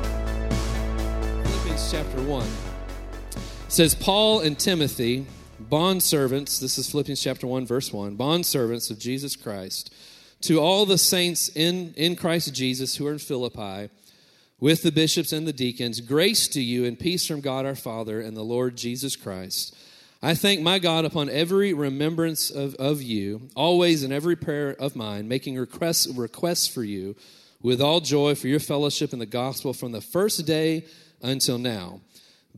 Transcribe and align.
Philippians 1.48 1.92
chapter 1.92 2.22
1 2.22 2.48
says, 3.68 3.96
Paul 3.96 4.42
and 4.42 4.60
Timothy, 4.60 5.26
bond 5.60 6.04
servants, 6.04 6.60
this 6.60 6.78
is 6.78 6.88
Philippians 6.92 7.20
chapter 7.20 7.48
1, 7.48 7.66
verse 7.66 7.92
1, 7.92 8.14
bond 8.14 8.46
servants 8.46 8.92
of 8.92 9.00
Jesus 9.00 9.36
Christ 9.36 9.92
to 10.44 10.60
all 10.60 10.86
the 10.86 10.98
saints 10.98 11.50
in, 11.50 11.94
in 11.96 12.18
Christ 12.18 12.54
Jesus 12.54 12.98
who 12.98 13.08
are 13.08 13.14
in 13.14 13.20
Philippi, 13.20 13.90
with 14.60 14.84
the 14.84 14.92
bishops 14.92 15.32
and 15.32 15.48
the 15.48 15.54
deacons, 15.54 16.02
grace 16.02 16.50
to 16.50 16.62
you 16.62 16.84
and 16.86 17.00
peace 17.00 17.26
from 17.26 17.40
God 17.40 17.66
our 17.66 17.76
Father 17.76 18.20
and 18.20 18.36
the 18.36 18.44
Lord 18.44 18.76
Jesus 18.76 19.16
Christ. 19.16 19.76
I 20.22 20.36
thank 20.36 20.62
my 20.62 20.80
God 20.80 21.06
upon 21.06 21.30
every 21.30 21.74
remembrance 21.74 22.50
of, 22.50 22.76
of 22.76 23.02
you, 23.02 23.50
always 23.56 24.04
in 24.04 24.12
every 24.12 24.36
prayer 24.36 24.76
of 24.80 24.98
mine, 24.98 25.30
making 25.30 25.58
requests, 25.58 26.08
requests 26.08 26.68
for 26.68 26.84
you 26.84 27.16
with 27.62 27.82
all 27.82 28.02
joy 28.02 28.36
for 28.36 28.50
your 28.50 28.60
fellowship 28.60 29.14
in 29.14 29.20
the 29.20 29.26
gospel 29.26 29.74
from 29.74 29.94
the 29.94 30.02
first 30.02 30.46
day 30.46 30.86
until 31.22 31.58
now, 31.58 32.02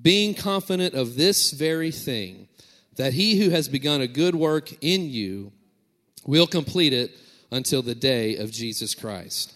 being 0.02 0.34
confident 0.34 0.96
of 0.96 1.16
this 1.16 1.52
very 1.52 1.92
thing, 1.92 2.48
that 2.96 3.14
he 3.14 3.40
who 3.40 3.52
has 3.52 3.70
begun 3.70 4.02
a 4.02 4.08
good 4.08 4.34
work 4.34 4.72
in 4.82 5.08
you 5.10 5.52
will 6.26 6.48
complete 6.48 6.92
it 6.92 7.16
until 7.52 7.82
the 7.82 7.96
day 7.96 8.38
of 8.38 8.52
Jesus 8.52 8.96
Christ. 8.96 9.54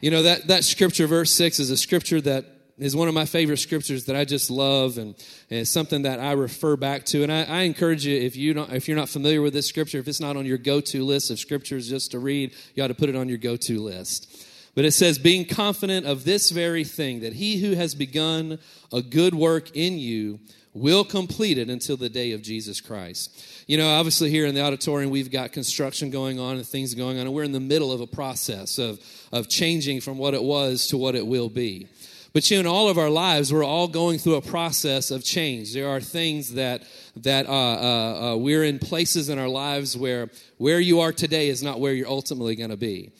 You 0.00 0.10
know, 0.10 0.22
that, 0.22 0.48
that 0.48 0.64
scripture, 0.64 1.06
verse 1.06 1.32
6, 1.32 1.58
is 1.60 1.70
a 1.70 1.76
scripture 1.76 2.20
that 2.22 2.46
is 2.78 2.96
one 2.96 3.08
of 3.08 3.14
my 3.14 3.26
favorite 3.26 3.58
scriptures 3.58 4.06
that 4.06 4.16
I 4.16 4.24
just 4.24 4.50
love 4.50 4.96
and, 4.96 5.14
and 5.50 5.60
it's 5.60 5.70
something 5.70 6.02
that 6.02 6.18
I 6.18 6.32
refer 6.32 6.76
back 6.76 7.04
to. 7.06 7.22
And 7.22 7.30
I, 7.30 7.44
I, 7.44 7.60
encourage 7.62 8.06
you, 8.06 8.18
if, 8.18 8.36
you 8.36 8.54
don't, 8.54 8.72
if 8.72 8.88
you're 8.88 8.96
not 8.96 9.10
familiar 9.10 9.42
with 9.42 9.52
this 9.52 9.66
scripture, 9.66 9.98
if 9.98 10.08
it's 10.08 10.20
not 10.20 10.36
on 10.36 10.46
your 10.46 10.56
go 10.56 10.80
to 10.80 11.04
list 11.04 11.30
of 11.30 11.38
scriptures 11.38 11.90
just 11.90 12.12
to 12.12 12.18
read, 12.18 12.54
you 12.74 12.82
ought 12.82 12.88
to 12.88 12.94
put 12.94 13.10
it 13.10 13.16
on 13.16 13.28
your 13.28 13.36
go 13.36 13.56
to 13.56 13.82
list. 13.82 14.46
But 14.74 14.86
it 14.86 14.92
says, 14.92 15.18
being 15.18 15.44
confident 15.44 16.06
of 16.06 16.24
this 16.24 16.50
very 16.50 16.84
thing, 16.84 17.20
that 17.20 17.34
he 17.34 17.60
who 17.60 17.74
has 17.74 17.94
begun 17.94 18.58
a 18.92 19.02
good 19.02 19.34
work 19.34 19.76
in 19.76 19.98
you 19.98 20.40
will 20.72 21.04
complete 21.04 21.58
it 21.58 21.68
until 21.68 21.96
the 21.96 22.08
day 22.08 22.32
of 22.32 22.42
Jesus 22.42 22.80
Christ. 22.80 23.64
You 23.66 23.76
know, 23.76 23.88
obviously, 23.88 24.30
here 24.30 24.46
in 24.46 24.54
the 24.54 24.62
auditorium, 24.62 25.10
we've 25.10 25.30
got 25.30 25.52
construction 25.52 26.10
going 26.10 26.38
on 26.38 26.56
and 26.56 26.66
things 26.66 26.94
going 26.94 27.18
on, 27.18 27.26
and 27.26 27.34
we're 27.34 27.44
in 27.44 27.52
the 27.52 27.60
middle 27.60 27.92
of 27.92 28.00
a 28.00 28.06
process 28.06 28.78
of, 28.78 29.00
of 29.32 29.48
changing 29.48 30.00
from 30.00 30.18
what 30.18 30.34
it 30.34 30.42
was 30.42 30.86
to 30.88 30.96
what 30.96 31.14
it 31.14 31.26
will 31.26 31.48
be. 31.48 31.88
But 32.32 32.48
you 32.48 32.56
know, 32.56 32.60
in 32.60 32.66
all 32.68 32.88
of 32.88 32.96
our 32.96 33.10
lives, 33.10 33.52
we're 33.52 33.64
all 33.64 33.88
going 33.88 34.18
through 34.18 34.36
a 34.36 34.42
process 34.42 35.10
of 35.10 35.24
change. 35.24 35.74
There 35.74 35.88
are 35.88 36.00
things 36.00 36.54
that 36.54 36.84
that 37.16 37.46
uh, 37.46 37.50
uh, 37.50 38.32
uh, 38.32 38.36
we're 38.36 38.62
in 38.62 38.78
places 38.78 39.28
in 39.28 39.38
our 39.38 39.48
lives 39.48 39.96
where 39.96 40.30
where 40.56 40.78
you 40.78 41.00
are 41.00 41.12
today 41.12 41.48
is 41.48 41.62
not 41.62 41.80
where 41.80 41.92
you're 41.92 42.08
ultimately 42.08 42.54
going 42.54 42.70
to 42.70 42.76
be. 42.76 43.10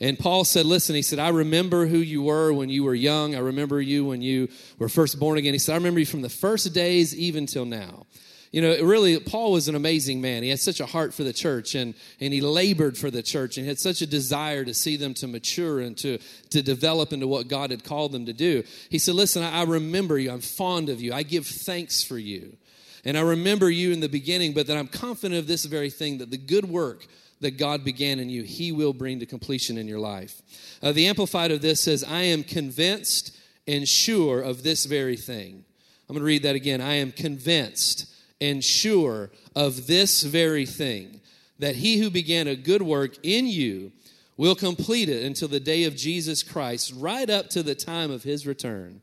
And 0.00 0.18
Paul 0.18 0.44
said, 0.44 0.64
Listen, 0.64 0.96
he 0.96 1.02
said, 1.02 1.18
I 1.18 1.28
remember 1.28 1.86
who 1.86 1.98
you 1.98 2.22
were 2.22 2.52
when 2.52 2.70
you 2.70 2.84
were 2.84 2.94
young. 2.94 3.34
I 3.34 3.40
remember 3.40 3.80
you 3.80 4.06
when 4.06 4.22
you 4.22 4.48
were 4.78 4.88
first 4.88 5.20
born 5.20 5.36
again. 5.36 5.52
He 5.52 5.58
said, 5.58 5.74
I 5.74 5.76
remember 5.76 6.00
you 6.00 6.06
from 6.06 6.22
the 6.22 6.30
first 6.30 6.72
days 6.72 7.14
even 7.14 7.46
till 7.46 7.66
now. 7.66 8.06
You 8.50 8.62
know, 8.62 8.82
really, 8.82 9.20
Paul 9.20 9.52
was 9.52 9.68
an 9.68 9.76
amazing 9.76 10.20
man. 10.20 10.42
He 10.42 10.48
had 10.48 10.58
such 10.58 10.80
a 10.80 10.86
heart 10.86 11.14
for 11.14 11.22
the 11.22 11.32
church 11.32 11.76
and, 11.76 11.94
and 12.18 12.32
he 12.32 12.40
labored 12.40 12.98
for 12.98 13.08
the 13.08 13.22
church 13.22 13.58
and 13.58 13.66
had 13.66 13.78
such 13.78 14.02
a 14.02 14.06
desire 14.06 14.64
to 14.64 14.74
see 14.74 14.96
them 14.96 15.14
to 15.14 15.28
mature 15.28 15.78
and 15.78 15.96
to, 15.98 16.18
to 16.48 16.60
develop 16.60 17.12
into 17.12 17.28
what 17.28 17.46
God 17.46 17.70
had 17.70 17.84
called 17.84 18.10
them 18.10 18.26
to 18.26 18.32
do. 18.32 18.64
He 18.88 18.98
said, 18.98 19.14
Listen, 19.14 19.44
I 19.44 19.62
remember 19.62 20.18
you. 20.18 20.32
I'm 20.32 20.40
fond 20.40 20.88
of 20.88 21.00
you. 21.00 21.12
I 21.12 21.22
give 21.22 21.46
thanks 21.46 22.02
for 22.02 22.18
you. 22.18 22.56
And 23.04 23.16
I 23.16 23.20
remember 23.20 23.70
you 23.70 23.92
in 23.92 24.00
the 24.00 24.08
beginning, 24.08 24.52
but 24.52 24.66
that 24.66 24.76
I'm 24.76 24.88
confident 24.88 25.38
of 25.38 25.46
this 25.46 25.64
very 25.64 25.90
thing 25.90 26.18
that 26.18 26.30
the 26.30 26.36
good 26.36 26.68
work 26.68 27.06
that 27.40 27.58
God 27.58 27.84
began 27.84 28.18
in 28.18 28.28
you, 28.28 28.42
He 28.42 28.72
will 28.72 28.92
bring 28.92 29.20
to 29.20 29.26
completion 29.26 29.78
in 29.78 29.88
your 29.88 29.98
life. 29.98 30.42
Uh, 30.82 30.92
the 30.92 31.06
Amplified 31.06 31.50
of 31.50 31.62
this 31.62 31.80
says, 31.80 32.04
I 32.04 32.22
am 32.22 32.44
convinced 32.44 33.36
and 33.66 33.88
sure 33.88 34.40
of 34.40 34.62
this 34.62 34.84
very 34.84 35.16
thing. 35.16 35.64
I'm 36.08 36.14
going 36.14 36.20
to 36.20 36.26
read 36.26 36.42
that 36.42 36.56
again. 36.56 36.80
I 36.80 36.94
am 36.94 37.12
convinced 37.12 38.12
and 38.40 38.64
sure 38.64 39.30
of 39.54 39.86
this 39.86 40.22
very 40.22 40.66
thing, 40.66 41.20
that 41.58 41.76
He 41.76 41.98
who 41.98 42.10
began 42.10 42.48
a 42.48 42.56
good 42.56 42.82
work 42.82 43.16
in 43.22 43.46
you 43.46 43.92
will 44.36 44.54
complete 44.54 45.08
it 45.08 45.22
until 45.24 45.48
the 45.48 45.60
day 45.60 45.84
of 45.84 45.94
Jesus 45.94 46.42
Christ, 46.42 46.94
right 46.96 47.28
up 47.28 47.50
to 47.50 47.62
the 47.62 47.74
time 47.74 48.10
of 48.10 48.22
His 48.22 48.46
return. 48.46 49.02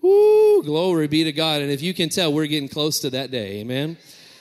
Woo, 0.00 0.62
glory 0.62 1.08
be 1.08 1.24
to 1.24 1.32
God. 1.32 1.60
And 1.60 1.72
if 1.72 1.82
you 1.82 1.92
can 1.92 2.08
tell, 2.08 2.32
we're 2.32 2.46
getting 2.46 2.68
close 2.68 3.00
to 3.00 3.10
that 3.10 3.32
day. 3.32 3.58
Amen. 3.58 3.96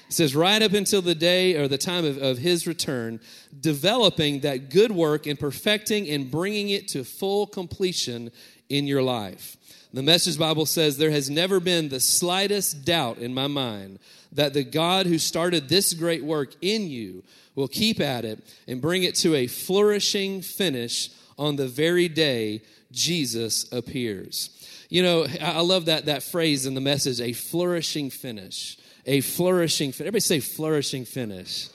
It 0.07 0.13
says, 0.13 0.35
right 0.35 0.61
up 0.61 0.73
until 0.73 1.01
the 1.01 1.15
day 1.15 1.55
or 1.55 1.67
the 1.67 1.77
time 1.77 2.05
of, 2.05 2.17
of 2.17 2.37
his 2.37 2.65
return, 2.65 3.19
developing 3.59 4.39
that 4.41 4.69
good 4.69 4.91
work 4.91 5.27
and 5.27 5.37
perfecting 5.37 6.07
and 6.09 6.31
bringing 6.31 6.69
it 6.69 6.87
to 6.89 7.03
full 7.03 7.45
completion 7.45 8.31
in 8.69 8.87
your 8.87 9.01
life. 9.01 9.57
The 9.93 10.03
Message 10.03 10.37
Bible 10.37 10.65
says, 10.65 10.97
There 10.97 11.11
has 11.11 11.29
never 11.29 11.59
been 11.59 11.89
the 11.89 11.99
slightest 11.99 12.85
doubt 12.85 13.17
in 13.17 13.33
my 13.33 13.47
mind 13.47 13.99
that 14.31 14.53
the 14.53 14.63
God 14.63 15.07
who 15.07 15.17
started 15.17 15.67
this 15.67 15.93
great 15.93 16.23
work 16.23 16.53
in 16.61 16.87
you 16.87 17.23
will 17.55 17.67
keep 17.67 17.99
at 17.99 18.23
it 18.23 18.41
and 18.67 18.81
bring 18.81 19.03
it 19.03 19.15
to 19.15 19.35
a 19.35 19.47
flourishing 19.47 20.41
finish 20.41 21.09
on 21.37 21.55
the 21.55 21.67
very 21.67 22.07
day 22.07 22.61
Jesus 22.91 23.71
appears. 23.73 24.51
You 24.89 25.03
know, 25.03 25.27
I 25.41 25.61
love 25.61 25.85
that, 25.85 26.05
that 26.05 26.23
phrase 26.23 26.65
in 26.65 26.75
the 26.75 26.81
message, 26.81 27.19
a 27.19 27.33
flourishing 27.33 28.09
finish 28.09 28.77
a 29.07 29.21
flourishing 29.21 29.91
finish. 29.91 30.07
Everybody 30.07 30.19
say 30.19 30.39
flourishing 30.39 31.05
finish. 31.05 31.69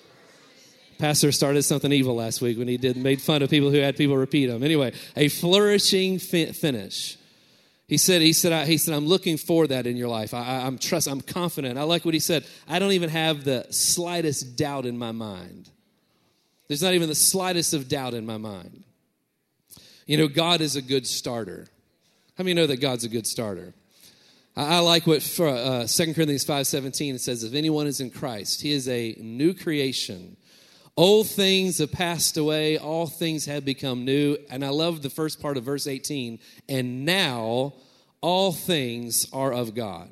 Pastor 0.98 1.32
started 1.32 1.65
something 1.65 1.91
evil 1.91 2.15
last 2.15 2.41
week 2.41 2.59
when 2.59 2.69
he 2.69 2.76
did 2.76 2.97
made 2.97 3.20
fun 3.20 3.43
of 3.43 3.50
people 3.50 3.70
who 3.70 3.78
had 3.78 3.97
people 3.97 4.16
repeat 4.16 4.47
them. 4.47 4.62
Anyway, 4.62 4.93
a 5.16 5.28
flourishing 5.28 6.19
fi- 6.20 6.53
finish. 6.53 7.16
He 7.88 7.97
said, 7.97 8.22
he 8.22 8.32
said, 8.32 8.53
I, 8.53 8.66
he 8.66 8.78
said, 8.78 8.94
I'm 8.94 9.06
looking 9.06 9.37
for 9.37 9.66
that 9.66 9.87
in 9.87 9.97
your 9.97 10.09
life. 10.09 10.32
I, 10.32 10.62
I'm 10.65 10.78
trust, 10.78 11.09
I'm 11.09 11.20
confident. 11.20 11.76
I 11.76 11.82
like 11.82 12.04
what 12.04 12.15
he 12.15 12.20
said. 12.20 12.47
I 12.69 12.78
don't 12.78 12.93
even 12.93 13.10
have 13.10 13.44
the 13.44 13.66
slightest 13.70 14.56
doubt 14.56 14.87
in 14.87 14.97
my 14.97 15.12
mind. 15.12 15.69
There's 16.69 16.82
not 16.82 16.94
even 16.94 17.09
the 17.09 17.14
slightest 17.14 17.75
of 17.75 17.88
doubt 17.88 18.14
in 18.14 18.25
my 18.25 18.37
mind. 18.37 18.84
You 20.06 20.19
know, 20.19 20.28
God 20.28 20.60
is 20.60 20.76
a 20.76 20.82
good 20.82 21.06
starter. 21.06 21.66
How 22.38 22.44
many 22.44 22.54
know 22.54 22.66
that 22.66 22.78
God's 22.81 23.04
a 23.04 23.09
good 23.09 23.26
starter? 23.26 23.75
I 24.54 24.80
like 24.80 25.06
what 25.06 25.22
uh, 25.40 25.86
2 25.86 26.14
Corinthians 26.14 26.44
5.17 26.44 27.18
says, 27.18 27.42
if 27.42 27.54
anyone 27.54 27.86
is 27.86 28.00
in 28.00 28.10
Christ, 28.10 28.60
he 28.60 28.72
is 28.72 28.86
a 28.86 29.16
new 29.18 29.54
creation. 29.54 30.36
Old 30.94 31.26
things 31.26 31.78
have 31.78 31.90
passed 31.90 32.36
away, 32.36 32.76
all 32.76 33.06
things 33.06 33.46
have 33.46 33.64
become 33.64 34.04
new. 34.04 34.36
And 34.50 34.62
I 34.62 34.68
love 34.68 35.00
the 35.00 35.08
first 35.08 35.40
part 35.40 35.56
of 35.56 35.64
verse 35.64 35.86
18, 35.86 36.38
and 36.68 37.06
now 37.06 37.72
all 38.20 38.52
things 38.52 39.26
are 39.32 39.52
of 39.52 39.74
God. 39.74 40.10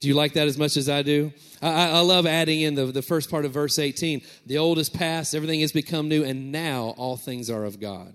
Do 0.00 0.08
you 0.08 0.14
like 0.14 0.34
that 0.34 0.48
as 0.48 0.56
much 0.56 0.78
as 0.78 0.88
I 0.88 1.02
do? 1.02 1.32
I, 1.60 1.90
I 1.90 2.00
love 2.00 2.26
adding 2.26 2.62
in 2.62 2.74
the, 2.74 2.86
the 2.86 3.02
first 3.02 3.30
part 3.30 3.44
of 3.44 3.52
verse 3.52 3.78
18. 3.78 4.22
The 4.46 4.58
old 4.58 4.78
is 4.78 4.88
past, 4.88 5.34
everything 5.34 5.60
has 5.60 5.72
become 5.72 6.08
new, 6.08 6.24
and 6.24 6.50
now 6.50 6.94
all 6.96 7.16
things 7.18 7.50
are 7.50 7.64
of 7.64 7.78
God. 7.78 8.14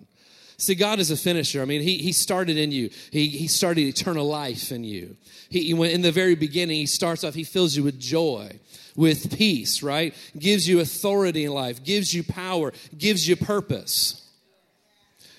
See, 0.59 0.75
God 0.75 1.00
is 1.00 1.09
a 1.09 1.16
finisher. 1.16 1.62
I 1.62 1.66
mean, 1.66 1.81
He, 1.81 1.97
he 1.97 2.12
started 2.12 2.58
in 2.58 2.72
you, 2.72 2.90
He, 3.12 3.30
he 3.30 3.47
started 3.47 3.81
eternal 3.81 4.28
life 4.28 4.72
in 4.72 4.84
you. 4.84 5.16
He, 5.50 5.72
in 5.72 6.02
the 6.02 6.12
very 6.12 6.36
beginning, 6.36 6.75
He 6.75 6.86
starts 6.86 7.24
off, 7.24 7.34
He 7.34 7.46
fills 7.46 7.75
you 7.75 7.84
with 7.84 8.00
joy, 8.00 8.59
with 8.96 9.36
peace, 9.38 9.81
right? 9.81 10.14
Gives 10.38 10.68
you 10.68 10.81
authority 10.81 11.46
in 11.46 11.53
life, 11.53 11.84
gives 11.84 12.14
you 12.14 12.24
power, 12.24 12.74
gives 12.97 13.28
you 13.28 13.38
purpose. 13.38 14.25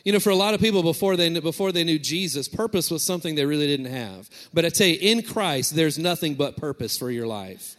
You 0.05 0.15
know, 0.15 0.21
for 0.21 0.31
a 0.31 0.37
lot 0.37 0.55
of 0.55 0.61
people 0.61 0.83
before 0.83 1.17
they, 1.17 1.39
before 1.39 1.71
they 1.71 1.85
knew 1.85 1.99
Jesus, 1.99 2.49
purpose 2.49 2.91
was 2.91 3.03
something 3.03 3.35
they 3.35 3.45
really 3.45 3.67
didn't 3.67 3.93
have. 3.93 4.31
But 4.55 4.65
I 4.65 4.71
tell 4.71 4.87
you, 4.87 4.97
in 4.99 5.23
Christ, 5.23 5.77
there's 5.77 5.99
nothing 5.99 6.35
but 6.35 6.57
purpose 6.57 6.97
for 6.97 7.11
your 7.11 7.27
life. 7.27 7.77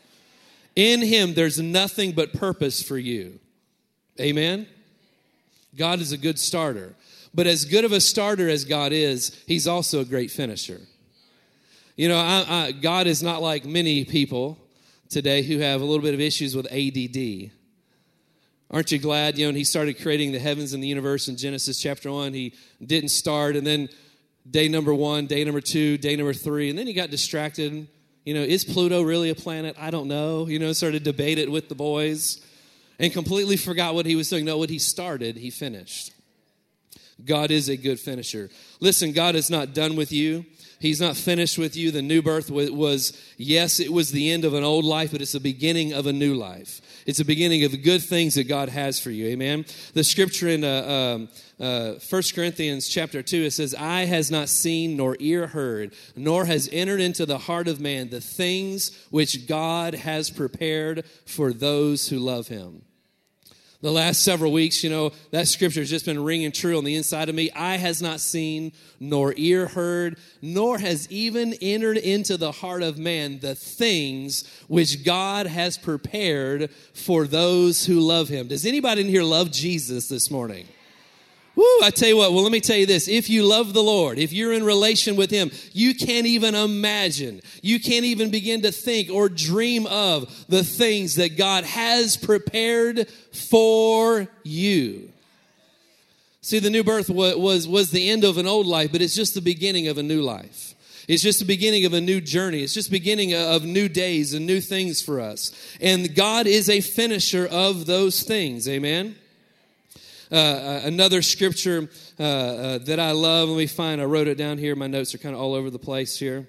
In 0.76 1.02
Him, 1.02 1.34
there's 1.34 1.60
nothing 1.60 2.12
but 2.12 2.34
purpose 2.34 2.84
for 2.84 3.00
you. 3.00 3.40
Amen? 4.20 4.68
God 5.76 6.00
is 6.00 6.12
a 6.12 6.18
good 6.18 6.38
starter. 6.38 6.94
But 7.34 7.48
as 7.48 7.66
good 7.66 7.86
of 7.86 7.92
a 7.92 8.02
starter 8.02 8.50
as 8.50 8.66
God 8.66 8.92
is, 8.92 9.42
He's 9.48 9.68
also 9.68 10.02
a 10.02 10.06
great 10.06 10.32
finisher. 10.32 10.82
You 11.96 12.10
know, 12.10 12.18
I, 12.18 12.46
I, 12.48 12.72
God 12.72 13.08
is 13.08 13.22
not 13.22 13.42
like 13.42 13.66
many 13.66 14.06
people 14.06 14.58
today 15.10 15.42
who 15.44 15.60
have 15.60 15.82
a 15.82 15.86
little 15.86 16.04
bit 16.04 16.14
of 16.14 16.20
issues 16.20 16.56
with 16.56 16.66
ADD. 16.72 17.52
Aren't 18.70 18.92
you 18.92 19.00
glad? 19.00 19.38
You 19.38 19.52
know, 19.52 19.58
He 19.58 19.64
started 19.64 20.02
creating 20.02 20.32
the 20.32 20.40
heavens 20.40 20.74
and 20.74 20.84
the 20.84 20.88
universe 20.88 21.28
in 21.28 21.38
Genesis 21.38 21.80
chapter 21.80 22.12
1. 22.12 22.34
He 22.34 22.54
didn't 22.86 23.10
start, 23.10 23.56
and 23.56 23.66
then 23.66 23.90
day 24.50 24.68
number 24.68 24.94
one, 24.94 25.28
day 25.28 25.44
number 25.44 25.62
two, 25.62 25.98
day 25.98 26.16
number 26.16 26.34
three, 26.34 26.70
and 26.70 26.78
then 26.78 26.88
he 26.88 26.94
got 26.94 27.10
distracted. 27.10 27.88
You 28.26 28.34
know, 28.34 28.42
is 28.42 28.64
Pluto 28.64 29.02
really 29.02 29.30
a 29.30 29.36
planet? 29.36 29.76
I 29.80 29.92
don't 29.92 30.08
know. 30.08 30.48
You 30.48 30.60
know, 30.60 30.74
started 30.74 31.04
debate 31.04 31.38
it 31.38 31.52
with 31.52 31.70
the 31.70 31.76
boys 31.76 32.46
and 33.00 33.12
completely 33.12 33.58
forgot 33.58 33.96
what 33.96 34.06
he 34.06 34.16
was 34.16 34.30
doing. 34.30 34.46
No, 34.46 34.58
what 34.58 34.70
he 34.70 34.80
started, 34.80 35.38
he 35.38 35.50
finished. 35.50 36.12
God 37.26 37.52
is 37.52 37.70
a 37.70 37.78
good 37.78 38.00
finisher. 38.00 38.50
Listen, 38.80 39.12
God 39.12 39.36
is 39.36 39.50
not 39.50 39.74
done 39.74 39.96
with 39.96 40.12
you. 40.12 40.46
He's 40.82 41.00
not 41.00 41.16
finished 41.16 41.60
with 41.60 41.76
you. 41.76 41.92
The 41.92 42.02
new 42.02 42.24
birth 42.24 42.50
was, 42.50 43.16
yes, 43.38 43.80
it 43.80 43.94
was 43.94 44.12
the 44.12 44.32
end 44.32 44.46
of 44.46 44.56
an 44.56 44.64
old 44.64 44.84
life, 44.84 45.12
but 45.12 45.22
it's 45.22 45.34
the 45.34 45.40
beginning 45.40 45.94
of 45.94 46.08
a 46.08 46.14
new 46.14 46.34
life. 46.34 46.82
It's 47.06 47.20
the 47.20 47.26
beginning 47.26 47.64
of 47.64 47.84
good 47.84 48.02
things 48.02 48.34
that 48.34 48.46
God 48.46 48.70
has 48.70 49.00
for 49.00 49.12
you. 49.12 49.28
Amen. 49.28 49.66
The 49.94 50.04
scripture 50.04 50.48
in 50.48 50.64
uh, 50.64 51.20
um, 51.20 51.30
uh, 51.60 51.94
1 52.10 52.24
Corinthians 52.34 52.88
chapter 52.88 53.22
2, 53.22 53.44
it 53.44 53.52
says, 53.52 53.76
Eye 53.76 54.06
has 54.06 54.32
not 54.32 54.50
seen, 54.50 54.98
nor 54.98 55.16
ear 55.20 55.46
heard, 55.48 55.94
nor 56.16 56.46
has 56.46 56.68
entered 56.72 57.00
into 57.00 57.28
the 57.28 57.38
heart 57.38 57.68
of 57.68 57.80
man 57.80 58.10
the 58.10 58.22
things 58.22 59.06
which 59.12 59.48
God 59.48 59.94
has 59.94 60.32
prepared 60.32 61.06
for 61.28 61.54
those 61.54 62.10
who 62.10 62.18
love 62.18 62.48
him 62.48 62.82
the 63.82 63.92
last 63.92 64.24
several 64.24 64.52
weeks, 64.52 64.84
you 64.84 64.90
know, 64.90 65.12
that 65.32 65.48
scripture 65.48 65.82
has 65.82 65.90
just 65.90 66.06
been 66.06 66.24
ringing 66.24 66.52
true 66.52 66.78
on 66.78 66.84
the 66.84 66.96
inside 66.96 67.30
of 67.30 67.36
me. 67.36 67.52
Eye 67.52 67.78
has 67.78 68.02
not 68.02 68.20
seen, 68.20 68.74
nor 69.00 69.34
ear 69.38 69.68
heard, 69.68 70.18
nor 70.42 70.78
has 70.78 71.12
even 71.12 71.54
entered 71.62 71.98
into 71.98 72.38
the 72.38 72.52
heart 72.52 72.84
of 72.84 72.98
man 72.98 73.40
the 73.40 73.56
things 73.56 74.44
which 74.68 75.04
God 75.04 75.48
has 75.48 75.78
prepared 75.78 76.72
for 76.94 77.26
those 77.26 77.86
who 77.86 78.00
love 78.00 78.30
him. 78.30 78.48
Does 78.48 78.66
anybody 78.66 79.02
in 79.02 79.08
here 79.08 79.24
love 79.24 79.52
Jesus 79.52 80.08
this 80.08 80.30
morning? 80.30 80.68
Woo, 81.54 81.66
I 81.84 81.90
tell 81.90 82.08
you 82.08 82.16
what, 82.16 82.32
well, 82.32 82.44
let 82.44 82.52
me 82.52 82.62
tell 82.62 82.78
you 82.78 82.86
this. 82.86 83.10
If 83.10 83.30
you 83.30 83.44
love 83.44 83.74
the 83.74 83.84
Lord, 83.84 84.18
if 84.18 84.32
you're 84.32 84.54
in 84.54 84.64
relation 84.64 85.18
with 85.18 85.30
Him, 85.30 85.52
you 85.74 85.94
can't 85.94 86.26
even 86.26 86.56
imagine, 86.56 87.42
you 87.62 87.80
can't 87.80 88.06
even 88.06 88.32
begin 88.32 88.62
to 88.62 88.72
think 88.72 89.10
or 89.12 89.28
dream 89.28 89.86
of 89.86 90.46
the 90.48 90.64
things 90.64 91.16
that 91.16 91.38
God 91.38 91.66
has 91.66 92.16
prepared 92.16 93.12
for 93.34 94.28
you. 94.44 95.12
See, 96.42 96.60
the 96.60 96.70
new 96.70 96.84
birth 96.84 97.10
was, 97.10 97.36
was, 97.36 97.68
was 97.68 97.92
the 97.92 98.10
end 98.10 98.24
of 98.24 98.38
an 98.38 98.48
old 98.48 98.66
life, 98.66 98.92
but 98.92 99.02
it's 99.02 99.16
just 99.16 99.36
the 99.36 99.42
beginning 99.42 99.88
of 99.88 99.98
a 99.98 100.04
new 100.04 100.22
life. 100.22 100.74
It's 101.08 101.24
just 101.24 101.40
the 101.40 101.46
beginning 101.46 101.86
of 101.86 101.94
a 101.94 102.02
new 102.02 102.22
journey. 102.22 102.64
It's 102.64 102.74
just 102.74 102.90
beginning 102.90 103.34
of 103.34 103.66
new 103.66 103.90
days 103.90 104.34
and 104.34 104.46
new 104.46 104.62
things 104.62 105.02
for 105.02 105.20
us. 105.20 105.52
And 105.80 106.16
God 106.16 106.48
is 106.48 106.70
a 106.70 106.82
finisher 106.82 107.46
of 107.46 107.86
those 107.86 108.24
things. 108.24 108.68
Amen. 108.68 109.16
Uh, 110.32 110.36
uh, 110.36 110.82
another 110.86 111.22
scripture 111.22 111.90
uh, 112.20 112.24
uh, 112.24 112.78
that 112.80 113.00
I 113.00 113.12
love, 113.12 113.50
let 113.50 113.58
me 113.58 113.68
find, 113.68 114.02
I 114.02 114.06
wrote 114.06 114.28
it 114.28 114.38
down 114.38 114.58
here. 114.58 114.76
My 114.76 114.88
notes 114.88 115.14
are 115.14 115.18
kind 115.18 115.36
of 115.36 115.42
all 115.42 115.54
over 115.54 115.70
the 115.70 115.80
place 115.80 116.18
here. 116.18 116.48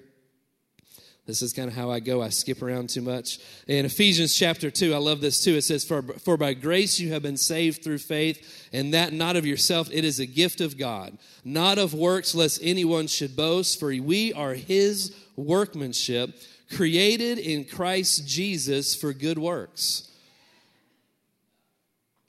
This 1.25 1.41
is 1.41 1.53
kind 1.53 1.69
of 1.69 1.75
how 1.75 1.89
I 1.89 2.01
go. 2.01 2.21
I 2.21 2.29
skip 2.29 2.61
around 2.61 2.89
too 2.89 3.01
much. 3.01 3.39
In 3.67 3.85
Ephesians 3.85 4.35
chapter 4.35 4.69
2, 4.69 4.93
I 4.93 4.97
love 4.97 5.21
this 5.21 5.41
too. 5.41 5.55
It 5.55 5.63
says, 5.63 5.85
For, 5.85 6.01
for 6.01 6.35
by 6.35 6.53
grace 6.53 6.99
you 6.99 7.13
have 7.13 7.21
been 7.21 7.37
saved 7.37 7.81
through 7.81 7.99
faith, 7.99 8.67
and 8.73 8.93
that 8.93 9.13
not 9.13 9.37
of 9.37 9.45
yourself, 9.45 9.89
it 9.91 10.03
is 10.03 10.19
a 10.19 10.25
gift 10.25 10.59
of 10.59 10.77
God, 10.77 11.17
not 11.45 11.77
of 11.77 11.93
works, 11.93 12.35
lest 12.35 12.59
anyone 12.61 13.07
should 13.07 13.37
boast, 13.37 13.79
for 13.79 13.87
we 13.87 14.33
are 14.33 14.53
his 14.53 15.15
workmanship, 15.37 16.31
created 16.75 17.37
in 17.37 17.63
Christ 17.63 18.27
Jesus 18.27 18.93
for 18.93 19.13
good 19.13 19.37
works. 19.37 20.09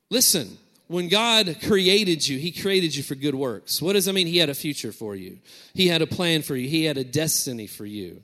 Listen, 0.08 0.56
when 0.86 1.08
God 1.08 1.56
created 1.66 2.28
you, 2.28 2.38
He 2.38 2.52
created 2.52 2.94
you 2.94 3.02
for 3.02 3.14
good 3.14 3.34
works. 3.34 3.82
What 3.82 3.94
does 3.94 4.04
that 4.04 4.12
mean? 4.12 4.26
He 4.26 4.38
had 4.38 4.50
a 4.50 4.54
future 4.54 4.92
for 4.92 5.16
you, 5.16 5.38
He 5.74 5.88
had 5.88 6.02
a 6.02 6.06
plan 6.06 6.42
for 6.42 6.54
you, 6.54 6.68
He 6.68 6.84
had 6.84 6.96
a 6.96 7.04
destiny 7.04 7.66
for 7.66 7.86
you. 7.86 8.22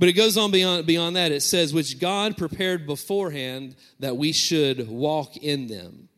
But 0.00 0.08
it 0.08 0.14
goes 0.14 0.38
on 0.38 0.50
beyond, 0.50 0.86
beyond 0.86 1.16
that. 1.16 1.30
It 1.30 1.42
says, 1.42 1.74
which 1.74 2.00
God 2.00 2.38
prepared 2.38 2.86
beforehand 2.86 3.76
that 3.98 4.16
we 4.16 4.32
should 4.32 4.88
walk 4.88 5.36
in 5.36 5.66
them. 5.66 6.08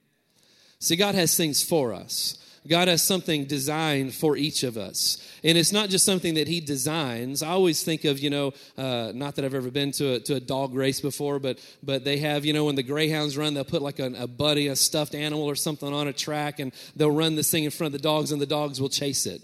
See, 0.79 0.94
God 0.94 1.17
has 1.17 1.37
things 1.37 1.64
for 1.64 1.93
us. 1.93 2.38
God 2.69 2.87
has 2.87 3.02
something 3.02 3.44
designed 3.44 4.14
for 4.14 4.37
each 4.37 4.62
of 4.62 4.79
us. 4.79 5.19
And 5.43 5.58
it's 5.58 5.73
not 5.73 5.88
just 5.88 6.05
something 6.05 6.34
that 6.34 6.46
He 6.46 6.61
designs. 6.61 7.43
I 7.43 7.49
always 7.49 7.82
think 7.82 8.05
of, 8.05 8.20
you 8.20 8.31
know, 8.31 8.52
uh, 8.79 9.11
not 9.17 9.34
that 9.34 9.44
I've 9.44 9.52
ever 9.52 9.73
been 9.73 9.90
to 9.93 10.12
a, 10.12 10.20
to 10.20 10.37
a 10.37 10.40
dog 10.40 10.76
race 10.76 11.00
before, 11.00 11.40
but, 11.40 11.58
but 11.82 12.05
they 12.05 12.19
have, 12.19 12.44
you 12.44 12.52
know, 12.52 12.67
when 12.67 12.76
the 12.76 12.85
Greyhounds 12.85 13.37
run, 13.37 13.55
they'll 13.55 13.64
put 13.64 13.82
like 13.82 13.99
a, 13.99 14.12
a 14.17 14.28
buddy, 14.28 14.69
a 14.69 14.76
stuffed 14.76 15.17
animal 15.17 15.44
or 15.44 15.56
something 15.56 15.93
on 15.93 16.06
a 16.06 16.12
track, 16.12 16.61
and 16.61 16.73
they'll 16.94 17.11
run 17.11 17.35
this 17.35 17.50
thing 17.50 17.64
in 17.64 17.73
front 17.73 17.93
of 17.93 18.00
the 18.00 18.08
dogs, 18.08 18.31
and 18.31 18.40
the 18.40 18.46
dogs 18.46 18.81
will 18.81 18.88
chase 18.88 19.26
it. 19.26 19.43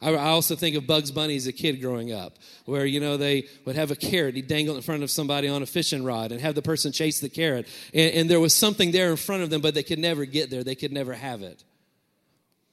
I, 0.00 0.14
also 0.14 0.54
think 0.54 0.76
of 0.76 0.86
Bugs 0.86 1.10
Bunny 1.10 1.36
as 1.36 1.46
a 1.46 1.52
kid 1.52 1.80
growing 1.80 2.12
up, 2.12 2.38
where 2.64 2.86
you 2.86 3.00
know 3.00 3.16
they 3.16 3.46
would 3.64 3.76
have 3.76 3.90
a 3.90 3.96
carrot, 3.96 4.36
he'd 4.36 4.46
dangle 4.46 4.76
in 4.76 4.82
front 4.82 5.02
of 5.02 5.10
somebody 5.10 5.48
on 5.48 5.62
a 5.62 5.66
fishing 5.66 6.04
rod, 6.04 6.32
and 6.32 6.40
have 6.40 6.54
the 6.54 6.62
person 6.62 6.92
chase 6.92 7.20
the 7.20 7.28
carrot, 7.28 7.66
and, 7.92 8.12
and 8.12 8.30
there 8.30 8.40
was 8.40 8.54
something 8.54 8.92
there 8.92 9.10
in 9.10 9.16
front 9.16 9.42
of 9.42 9.50
them, 9.50 9.60
but 9.60 9.74
they 9.74 9.82
could 9.82 9.98
never 9.98 10.24
get 10.24 10.50
there. 10.50 10.62
They 10.62 10.74
could 10.74 10.92
never 10.92 11.14
have 11.14 11.42
it 11.42 11.64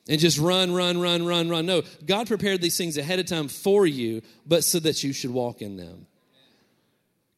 and 0.07 0.19
just 0.19 0.37
run, 0.37 0.73
run, 0.73 0.99
run, 0.99 1.25
run, 1.25 1.49
run. 1.49 1.65
No, 1.65 1.81
God 2.05 2.27
prepared 2.27 2.61
these 2.61 2.77
things 2.77 2.97
ahead 2.97 3.19
of 3.19 3.25
time 3.25 3.47
for 3.47 3.87
you, 3.87 4.21
but 4.45 4.63
so 4.63 4.79
that 4.79 5.03
you 5.03 5.13
should 5.13 5.31
walk 5.31 5.61
in 5.61 5.77
them. 5.77 6.05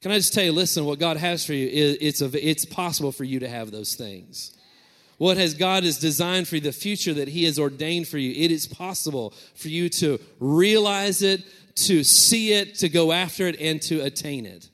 Can 0.02 0.12
I 0.12 0.18
just 0.18 0.34
tell 0.34 0.44
you, 0.44 0.52
listen, 0.52 0.86
what 0.86 1.00
God 1.00 1.18
has 1.18 1.46
for 1.46 1.54
you, 1.54 1.68
it's, 2.00 2.22
it's 2.22 2.66
possible 2.66 3.12
for 3.12 3.24
you 3.24 3.40
to 3.40 3.50
have 3.50 3.72
those 3.72 3.96
things. 3.96 4.57
What 5.18 5.38
has 5.38 5.54
God 5.54 5.84
has 5.84 5.98
designed 5.98 6.48
for 6.48 6.56
you, 6.56 6.62
the 6.62 6.72
future 6.72 7.14
that 7.16 7.28
He 7.28 7.46
has 7.46 7.58
ordained 7.58 8.08
for 8.08 8.18
you, 8.18 8.32
it 8.32 8.52
is 8.52 8.68
possible 8.68 9.34
for 9.56 9.70
you 9.70 9.90
to 9.90 10.20
realize 10.40 11.22
it, 11.22 11.44
to 11.76 12.04
see 12.04 12.54
it, 12.54 12.76
to 12.76 12.90
go 12.90 13.12
after 13.12 13.48
it, 13.48 13.60
and 13.60 13.82
to 13.84 14.02
attain 14.02 14.46
it. 14.46 14.70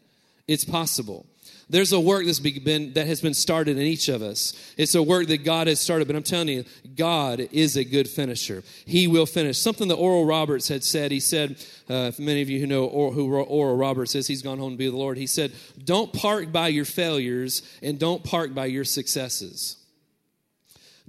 It's 0.48 0.66
possible. 0.66 1.25
There's 1.69 1.94
a 1.94 2.00
work 2.00 2.25
that's 2.25 2.40
been, 2.40 2.94
that 2.94 3.07
has 3.07 3.22
been 3.22 3.34
started 3.34 3.78
in 3.78 3.84
each 3.84 4.10
of 4.10 4.22
us. 4.22 4.54
It's 4.78 4.95
a 4.95 5.01
work 5.01 5.28
that 5.28 5.45
God 5.45 5.68
has 5.68 5.80
started, 5.80 6.07
but 6.07 6.16
I'm 6.16 6.24
telling 6.24 6.50
you, 6.50 6.66
God 6.96 7.48
is 7.51 7.78
a 7.78 7.84
good 7.84 8.07
finisher. 8.07 8.63
He 8.86 9.07
will 9.07 9.25
finish. 9.25 9.57
Something 9.57 9.88
that 9.88 9.96
Oral 9.96 10.25
Roberts 10.25 10.68
had 10.68 10.84
said, 10.84 11.12
he 11.12 11.22
said, 11.22 11.56
uh, 11.89 12.12
many 12.19 12.42
of 12.42 12.50
you 12.50 12.60
who 12.60 12.68
know 12.68 12.86
or, 12.86 13.12
who 13.12 13.34
Oral 13.34 13.78
Roberts 13.78 14.13
is, 14.13 14.28
he's 14.28 14.42
gone 14.42 14.60
home 14.60 14.74
to 14.74 14.78
be 14.78 14.86
with 14.86 14.94
the 14.94 15.00
Lord. 15.00 15.18
He 15.18 15.25
said, 15.25 15.54
Don't 15.84 16.12
park 16.12 16.51
by 16.51 16.68
your 16.68 16.86
failures 16.86 17.62
and 17.81 17.98
don't 17.98 18.24
park 18.24 18.54
by 18.54 18.66
your 18.66 18.84
successes. 18.84 19.78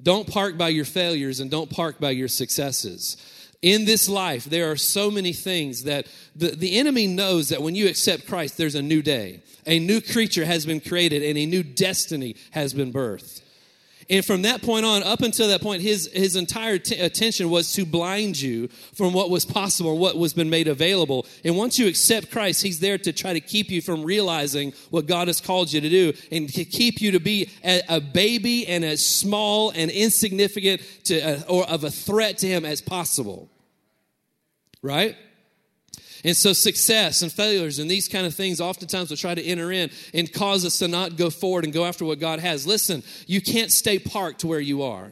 Don't 0.03 0.29
park 0.29 0.59
by 0.59 0.69
your 0.69 0.85
failures 0.85 1.41
and 1.41 1.51
don't 1.51 1.71
park 1.71 2.01
by 2.01 2.11
your 2.11 2.29
successes 2.29 3.17
in 3.65 3.87
this 3.87 4.11
life, 4.11 4.45
there 4.45 4.71
are 4.71 4.77
so 4.77 5.11
many 5.11 5.33
things 5.33 5.85
that 5.85 6.07
the, 6.37 6.49
the 6.49 6.79
enemy 6.79 7.07
knows 7.07 7.49
that 7.49 7.63
when 7.63 7.75
you 7.75 7.89
accept 7.89 8.27
Christ, 8.27 8.59
there's 8.59 8.75
a 8.75 8.83
new 8.83 9.01
day. 9.01 9.41
A 9.65 9.79
new 9.79 10.03
creature 10.03 10.45
has 10.45 10.67
been 10.67 10.81
created 10.81 11.23
and 11.23 11.39
a 11.39 11.47
new 11.47 11.63
destiny 11.63 12.37
has 12.51 12.75
been 12.75 12.93
birthed. 12.93 13.41
And 14.09 14.25
from 14.25 14.43
that 14.43 14.63
point 14.63 14.85
on, 14.85 15.03
up 15.03 15.23
until 15.23 15.49
that 15.49 15.63
point, 15.63 15.83
his, 15.83 16.11
his 16.13 16.37
entire 16.37 16.79
t- 16.79 16.99
attention 16.99 17.51
was 17.51 17.73
to 17.73 17.85
blind 17.85 18.41
you 18.41 18.69
from 18.95 19.13
what 19.13 19.31
was 19.31 19.45
possible, 19.45 19.93
and 19.93 20.01
what 20.01 20.17
was 20.17 20.35
been 20.35 20.51
made 20.51 20.69
available. 20.69 21.27
And 21.45 21.57
once 21.57 21.79
you 21.79 21.87
accept 21.89 22.31
Christ, 22.31 22.63
he's 22.63 22.81
there 22.81 22.99
to 22.99 23.13
try 23.13 23.33
to 23.33 23.41
keep 23.41 23.71
you 23.71 23.81
from 23.81 24.05
realizing 24.05 24.73
what 24.91 25.07
God 25.07 25.29
has 25.29 25.41
called 25.41 25.73
you 25.73 25.81
to 25.81 25.89
do 25.89 26.13
and 26.31 26.53
to 26.55 26.65
keep 26.65 27.01
you 27.01 27.13
to 27.13 27.21
be 27.21 27.51
a, 27.65 27.83
a 27.89 28.01
baby 28.01 28.67
and 28.67 28.85
as 28.85 29.07
small 29.07 29.71
and 29.71 29.91
insignificant 29.91 30.83
to, 31.05 31.21
uh, 31.21 31.43
or 31.49 31.69
of 31.69 31.85
a 31.85 31.91
threat 31.91 32.39
to 32.39 32.47
him 32.47 32.65
as 32.65 32.81
possible 32.81 33.51
right? 34.85 35.17
And 36.25 36.35
so, 36.35 36.55
success 36.55 37.21
and 37.21 37.31
failures 37.31 37.79
and 37.79 37.91
these 37.91 38.09
kind 38.09 38.27
of 38.27 38.35
things 38.35 38.59
oftentimes 38.59 39.11
will 39.11 39.19
try 39.19 39.35
to 39.35 39.45
enter 39.45 39.71
in 39.71 39.91
and 40.15 40.33
cause 40.33 40.65
us 40.65 40.79
to 40.79 40.89
not 40.89 41.17
go 41.17 41.29
forward 41.29 41.65
and 41.65 41.73
go 41.73 41.85
after 41.85 42.07
what 42.07 42.19
God 42.19 42.41
has. 42.41 42.67
Listen, 42.67 43.03
you 43.27 43.43
can't 43.43 43.71
stay 43.71 43.99
parked 43.99 44.43
where 44.43 44.61
you 44.61 44.83
are. 44.83 45.11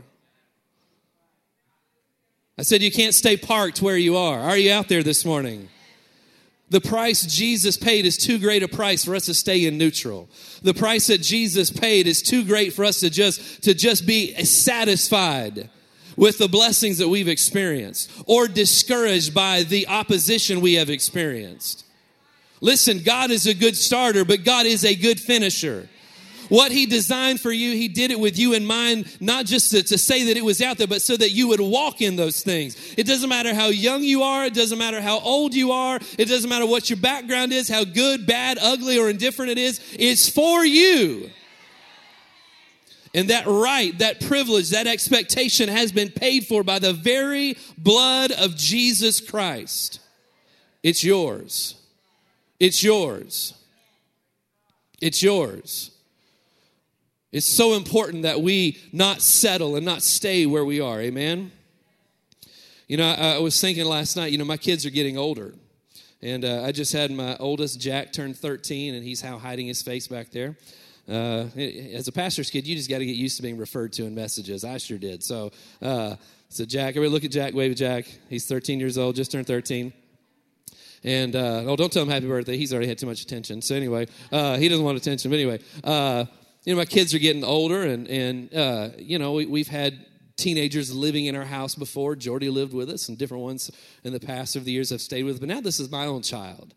I 2.58 2.62
said, 2.62 2.82
you 2.82 2.90
can't 2.90 3.14
stay 3.14 3.36
parked 3.36 3.82
where 3.82 3.96
you 3.96 4.16
are. 4.16 4.40
Are 4.40 4.56
you 4.56 4.72
out 4.72 4.88
there 4.88 5.02
this 5.02 5.24
morning? 5.24 5.68
The 6.70 6.80
price 6.80 7.22
Jesus 7.22 7.76
paid 7.76 8.06
is 8.06 8.16
too 8.16 8.38
great 8.38 8.62
a 8.62 8.68
price 8.68 9.04
for 9.04 9.14
us 9.14 9.26
to 9.26 9.34
stay 9.34 9.66
in 9.66 9.76
neutral. 9.76 10.30
The 10.62 10.72
price 10.72 11.08
that 11.08 11.20
Jesus 11.20 11.70
paid 11.70 12.06
is 12.06 12.22
too 12.22 12.44
great 12.44 12.72
for 12.72 12.84
us 12.84 13.00
to 13.00 13.10
just, 13.10 13.64
to 13.64 13.74
just 13.74 14.06
be 14.06 14.34
satisfied 14.44 15.68
with 16.16 16.38
the 16.38 16.48
blessings 16.48 16.98
that 16.98 17.08
we've 17.08 17.28
experienced 17.28 18.10
or 18.26 18.48
discouraged 18.48 19.34
by 19.34 19.62
the 19.62 19.88
opposition 19.88 20.60
we 20.60 20.74
have 20.74 20.90
experienced. 20.90 21.84
Listen, 22.60 23.00
God 23.00 23.30
is 23.30 23.46
a 23.46 23.54
good 23.54 23.76
starter, 23.76 24.24
but 24.24 24.44
God 24.44 24.66
is 24.66 24.84
a 24.84 24.94
good 24.94 25.18
finisher. 25.18 25.88
What 26.48 26.70
He 26.70 26.86
designed 26.86 27.40
for 27.40 27.50
you, 27.50 27.72
He 27.72 27.88
did 27.88 28.10
it 28.10 28.20
with 28.20 28.38
you 28.38 28.52
in 28.52 28.66
mind, 28.66 29.06
not 29.20 29.46
just 29.46 29.70
to, 29.70 29.82
to, 29.82 29.98
say 29.98 30.24
that 30.26 30.36
it 30.36 30.44
was 30.44 30.60
out 30.60 30.78
there, 30.78 30.86
but 30.86 31.02
so 31.02 31.16
that 31.16 31.30
you 31.30 31.48
would 31.48 31.60
walk 31.60 32.00
in 32.02 32.16
those 32.16 32.42
things. 32.42 32.76
It 32.96 33.06
doesn't 33.06 33.28
matter 33.28 33.54
how 33.54 33.68
young 33.68 34.02
you 34.02 34.22
are, 34.22 34.44
it 34.44 34.54
doesn't 34.54 34.78
matter 34.78 35.00
how 35.00 35.18
old 35.20 35.54
you 35.54 35.72
are, 35.72 35.98
it 36.18 36.26
doesn't 36.26 36.50
matter 36.50 36.66
what 36.66 36.90
your 36.90 36.98
background 36.98 37.52
is, 37.52 37.68
how 37.68 37.84
good, 37.84 38.26
bad, 38.26 38.58
ugly, 38.60 38.98
or 38.98 39.08
indifferent 39.08 39.50
it 39.50 39.58
is. 39.58 39.80
It's 39.98 40.28
for 40.28 40.64
you. 40.64 41.30
And 43.14 43.28
that 43.28 43.46
right, 43.46 43.96
that 43.98 44.20
privilege, 44.20 44.70
that 44.70 44.86
expectation 44.86 45.68
has 45.68 45.92
been 45.92 46.10
paid 46.10 46.46
for 46.46 46.62
by 46.62 46.78
the 46.78 46.92
very 46.92 47.56
blood 47.76 48.32
of 48.32 48.56
Jesus 48.56 49.20
Christ. 49.20 50.00
It's 50.82 51.04
yours. 51.04 51.74
It's 52.58 52.82
yours. 52.82 53.54
It's 55.00 55.22
yours. 55.22 55.90
It's 57.32 57.46
so 57.46 57.74
important 57.74 58.22
that 58.22 58.40
we 58.40 58.78
not 58.92 59.20
settle 59.20 59.76
and 59.76 59.84
not 59.84 60.02
stay 60.02 60.46
where 60.46 60.64
we 60.64 60.80
are. 60.80 61.00
Amen? 61.00 61.50
You 62.88 62.98
know, 62.98 63.08
I, 63.08 63.34
I 63.34 63.38
was 63.38 63.60
thinking 63.60 63.84
last 63.84 64.16
night, 64.16 64.32
you 64.32 64.38
know, 64.38 64.44
my 64.44 64.56
kids 64.56 64.84
are 64.86 64.90
getting 64.90 65.18
older. 65.18 65.54
And 66.20 66.44
uh, 66.44 66.62
I 66.62 66.72
just 66.72 66.92
had 66.92 67.10
my 67.10 67.36
oldest, 67.38 67.80
Jack, 67.80 68.12
turn 68.12 68.32
13, 68.32 68.94
and 68.94 69.02
he's 69.02 69.20
how 69.20 69.38
hiding 69.38 69.66
his 69.66 69.82
face 69.82 70.06
back 70.06 70.30
there. 70.30 70.56
Uh, 71.08 71.46
as 71.94 72.06
a 72.06 72.12
pastor's 72.12 72.50
kid, 72.50 72.66
you 72.66 72.76
just 72.76 72.88
got 72.88 72.98
to 72.98 73.06
get 73.06 73.16
used 73.16 73.36
to 73.36 73.42
being 73.42 73.58
referred 73.58 73.92
to 73.94 74.04
in 74.04 74.14
messages. 74.14 74.64
I 74.64 74.78
sure 74.78 74.98
did. 74.98 75.22
So, 75.22 75.50
uh, 75.80 76.16
so 76.48 76.64
Jack, 76.64 76.90
everybody 76.90 77.08
look 77.08 77.24
at 77.24 77.30
Jack, 77.30 77.54
wave 77.54 77.72
at 77.72 77.76
Jack. 77.76 78.06
He's 78.28 78.46
13 78.46 78.78
years 78.78 78.98
old, 78.98 79.16
just 79.16 79.32
turned 79.32 79.46
13. 79.46 79.92
And 81.04 81.34
uh, 81.34 81.64
oh, 81.66 81.76
don't 81.76 81.92
tell 81.92 82.02
him 82.02 82.08
happy 82.08 82.28
birthday. 82.28 82.56
He's 82.56 82.72
already 82.72 82.86
had 82.86 82.98
too 82.98 83.06
much 83.06 83.22
attention. 83.22 83.60
So 83.62 83.74
anyway, 83.74 84.06
uh, 84.30 84.56
he 84.56 84.68
doesn't 84.68 84.84
want 84.84 84.96
attention. 84.96 85.30
But 85.30 85.38
anyway, 85.38 85.58
uh, 85.82 86.26
you 86.64 86.72
know, 86.72 86.78
my 86.78 86.84
kids 86.84 87.12
are 87.12 87.18
getting 87.18 87.42
older, 87.42 87.82
and 87.82 88.06
and 88.06 88.54
uh, 88.54 88.90
you 88.96 89.18
know, 89.18 89.32
we, 89.32 89.46
we've 89.46 89.68
had 89.68 90.06
teenagers 90.36 90.94
living 90.94 91.26
in 91.26 91.34
our 91.34 91.44
house 91.44 91.74
before. 91.74 92.14
Jordy 92.14 92.50
lived 92.50 92.72
with 92.72 92.88
us, 92.88 93.08
and 93.08 93.18
different 93.18 93.42
ones 93.42 93.70
in 94.04 94.12
the 94.12 94.20
past 94.20 94.54
of 94.54 94.64
the 94.64 94.70
years 94.70 94.90
have 94.90 95.00
stayed 95.00 95.24
with. 95.24 95.40
But 95.40 95.48
now 95.48 95.60
this 95.60 95.80
is 95.80 95.90
my 95.90 96.06
own 96.06 96.22
child. 96.22 96.74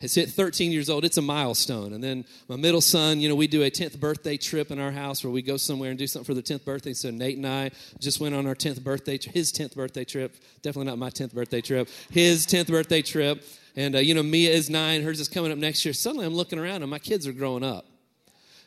Has 0.00 0.14
hit 0.14 0.30
13 0.30 0.70
years 0.72 0.90
old. 0.90 1.04
It's 1.04 1.16
a 1.16 1.22
milestone. 1.22 1.92
And 1.92 2.02
then 2.02 2.24
my 2.48 2.56
middle 2.56 2.80
son, 2.80 3.20
you 3.20 3.28
know, 3.28 3.34
we 3.34 3.46
do 3.46 3.62
a 3.62 3.70
10th 3.70 3.98
birthday 4.00 4.36
trip 4.36 4.70
in 4.70 4.78
our 4.78 4.90
house 4.90 5.24
where 5.24 5.30
we 5.30 5.40
go 5.40 5.56
somewhere 5.56 5.90
and 5.90 5.98
do 5.98 6.06
something 6.06 6.26
for 6.26 6.34
the 6.34 6.42
10th 6.42 6.64
birthday. 6.64 6.92
So 6.92 7.10
Nate 7.10 7.38
and 7.38 7.46
I 7.46 7.70
just 8.00 8.20
went 8.20 8.34
on 8.34 8.46
our 8.46 8.54
10th 8.54 8.82
birthday, 8.82 9.18
his 9.18 9.52
10th 9.52 9.74
birthday 9.74 10.04
trip. 10.04 10.34
Definitely 10.62 10.90
not 10.90 10.98
my 10.98 11.10
10th 11.10 11.32
birthday 11.32 11.60
trip. 11.60 11.88
His 12.10 12.46
10th 12.46 12.68
birthday 12.68 13.02
trip. 13.02 13.44
And, 13.76 13.94
uh, 13.94 14.00
you 14.00 14.14
know, 14.14 14.22
Mia 14.22 14.50
is 14.50 14.68
nine. 14.68 15.02
Hers 15.02 15.20
is 15.20 15.28
coming 15.28 15.52
up 15.52 15.58
next 15.58 15.84
year. 15.84 15.94
Suddenly 15.94 16.26
I'm 16.26 16.34
looking 16.34 16.58
around 16.58 16.82
and 16.82 16.90
my 16.90 16.98
kids 16.98 17.26
are 17.26 17.32
growing 17.32 17.64
up. 17.64 17.86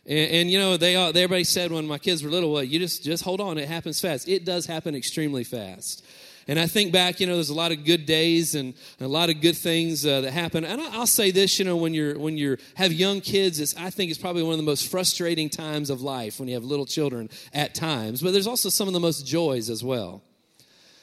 And, 0.07 0.31
and, 0.31 0.51
you 0.51 0.57
know, 0.57 0.77
they 0.77 0.95
all, 0.95 1.09
everybody 1.09 1.43
said 1.43 1.71
when 1.71 1.85
my 1.85 1.97
kids 1.97 2.23
were 2.23 2.29
little, 2.29 2.53
well, 2.53 2.63
you 2.63 2.79
just, 2.79 3.03
just 3.03 3.23
hold 3.23 3.41
on. 3.41 3.57
It 3.57 3.67
happens 3.67 3.99
fast. 3.99 4.27
It 4.27 4.45
does 4.45 4.65
happen 4.65 4.95
extremely 4.95 5.43
fast. 5.43 6.05
And 6.47 6.57
I 6.57 6.65
think 6.65 6.93
back, 6.93 7.19
you 7.19 7.27
know, 7.27 7.35
there's 7.35 7.49
a 7.49 7.55
lot 7.55 7.71
of 7.73 7.83
good 7.83 8.05
days 8.05 8.55
and 8.55 8.73
a 9.01 9.07
lot 9.07 9.29
of 9.29 9.41
good 9.41 9.57
things 9.57 10.05
uh, 10.05 10.21
that 10.21 10.31
happen. 10.31 10.63
And 10.63 10.81
I'll 10.81 11.05
say 11.05 11.31
this, 11.31 11.59
you 11.59 11.65
know, 11.65 11.75
when 11.75 11.93
you're 11.93 12.17
when 12.17 12.37
you 12.37 12.57
have 12.75 12.93
young 12.93 13.19
kids, 13.19 13.59
it's, 13.59 13.75
I 13.75 13.89
think 13.89 14.11
it's 14.11 14.19
probably 14.19 14.43
one 14.43 14.53
of 14.53 14.57
the 14.57 14.63
most 14.63 14.89
frustrating 14.89 15.49
times 15.49 15.89
of 15.89 16.01
life 16.01 16.39
when 16.39 16.47
you 16.47 16.55
have 16.55 16.63
little 16.63 16.85
children 16.85 17.29
at 17.53 17.75
times. 17.75 18.21
But 18.21 18.31
there's 18.31 18.47
also 18.47 18.69
some 18.69 18.87
of 18.87 18.93
the 18.93 18.99
most 18.99 19.27
joys 19.27 19.69
as 19.69 19.83
well. 19.83 20.23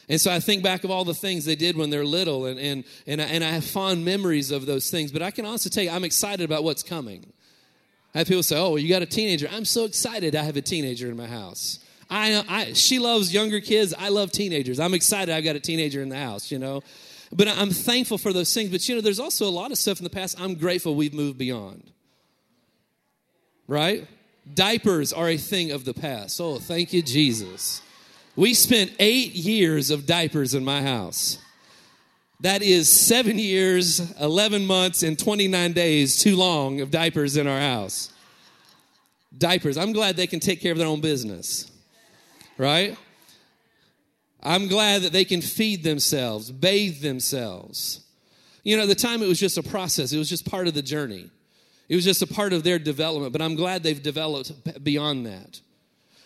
And 0.09 0.21
so 0.21 0.31
I 0.31 0.41
think 0.41 0.63
back 0.63 0.85
of 0.85 0.91
all 0.91 1.05
the 1.05 1.15
things 1.15 1.45
they 1.45 1.57
did 1.57 1.77
when 1.77 1.89
they're 1.89 2.05
little, 2.05 2.45
and, 2.45 2.61
and, 2.61 2.85
and, 3.07 3.23
I, 3.23 3.25
and 3.25 3.43
I 3.43 3.51
have 3.51 3.65
fond 3.65 4.05
memories 4.05 4.51
of 4.51 4.67
those 4.67 4.91
things. 4.91 5.11
But 5.11 5.23
I 5.23 5.31
can 5.31 5.47
also 5.47 5.71
tell 5.71 5.83
you, 5.83 5.91
I'm 5.91 6.05
excited 6.05 6.45
about 6.45 6.63
what's 6.63 6.83
coming. 6.83 7.33
I 8.15 8.19
have 8.19 8.29
people 8.29 8.43
say, 8.43 8.57
"Oh, 8.57 8.77
you 8.77 8.89
got 8.89 9.03
a 9.03 9.07
teenager." 9.07 9.49
I'm 9.51 9.65
so 9.65 9.85
excited. 9.85 10.37
I 10.37 10.45
have 10.45 10.57
a 10.57 10.63
teenager 10.63 11.11
in 11.11 11.17
my 11.17 11.27
house. 11.27 11.81
I, 12.15 12.45
I, 12.49 12.73
she 12.75 13.01
loves 13.01 13.35
younger 13.35 13.61
kids. 13.61 13.93
I 13.99 14.09
love 14.09 14.31
teenagers. 14.31 14.79
I'm 14.79 14.95
excited. 14.95 15.35
I've 15.35 15.43
got 15.43 15.57
a 15.57 15.61
teenager 15.61 16.01
in 16.01 16.09
the 16.09 16.17
house. 16.17 16.53
You 16.53 16.61
know, 16.61 16.83
but 17.33 17.49
I'm 17.49 17.71
thankful 17.71 18.19
for 18.19 18.33
those 18.33 18.55
things. 18.55 18.71
But 18.71 18.89
you 18.89 18.95
know, 18.95 19.01
there's 19.01 19.19
also 19.19 19.47
a 19.47 19.51
lot 19.51 19.73
of 19.73 19.79
stuff 19.79 19.99
in 19.99 20.05
the 20.05 20.11
past. 20.11 20.41
I'm 20.41 20.55
grateful 20.55 20.95
we've 20.95 21.13
moved 21.13 21.39
beyond. 21.39 21.91
Right? 23.67 24.07
Diapers 24.53 25.13
are 25.13 25.29
a 25.29 25.37
thing 25.37 25.73
of 25.73 25.85
the 25.85 25.95
past. 25.95 26.41
Oh, 26.41 26.59
thank 26.59 26.93
you, 26.93 27.03
Jesus. 27.03 27.83
We 28.37 28.55
spent 28.55 28.93
eight 29.01 29.35
years 29.35 29.91
of 29.91 30.07
diapers 30.07 30.55
in 30.55 30.65
my 30.65 30.83
house. 30.83 31.39
That 32.41 32.63
is 32.63 32.89
seven 32.89 33.39
years, 33.39 34.01
11 34.21 34.67
months, 34.67 35.03
and 35.03 35.19
29 35.19 35.73
days 35.73 36.19
too 36.19 36.37
long 36.37 36.81
of 36.81 36.91
diapers 36.91 37.37
in 37.37 37.47
our 37.47 37.59
house. 37.59 38.13
Diapers. 39.37 39.79
I'm 39.79 39.93
glad 39.93 40.17
they 40.17 40.27
can 40.27 40.41
take 40.41 40.61
care 40.61 40.73
of 40.73 40.79
their 40.79 40.87
own 40.87 41.01
business, 41.01 41.71
right? 42.59 42.97
I'm 44.43 44.69
glad 44.69 45.03
that 45.03 45.13
they 45.13 45.25
can 45.25 45.41
feed 45.41 45.83
themselves, 45.83 46.51
bathe 46.51 47.01
themselves. 47.01 48.01
You 48.63 48.77
know, 48.77 48.83
at 48.83 48.89
the 48.89 48.95
time 48.95 49.23
it 49.23 49.29
was 49.29 49.41
just 49.41 49.59
a 49.59 49.63
process, 49.63 50.13
it 50.13 50.19
was 50.19 50.29
just 50.29 50.49
part 50.49 50.67
of 50.67 50.75
the 50.75 50.83
journey. 50.83 51.31
It 51.89 51.97
was 51.97 52.05
just 52.05 52.23
a 52.23 52.27
part 52.27 52.53
of 52.53 52.63
their 52.63 52.79
development, 52.79 53.33
but 53.33 53.43
I'm 53.43 53.57
glad 53.57 53.83
they've 53.83 54.03
developed 54.03 54.83
beyond 54.83 55.27
that. 55.27 55.61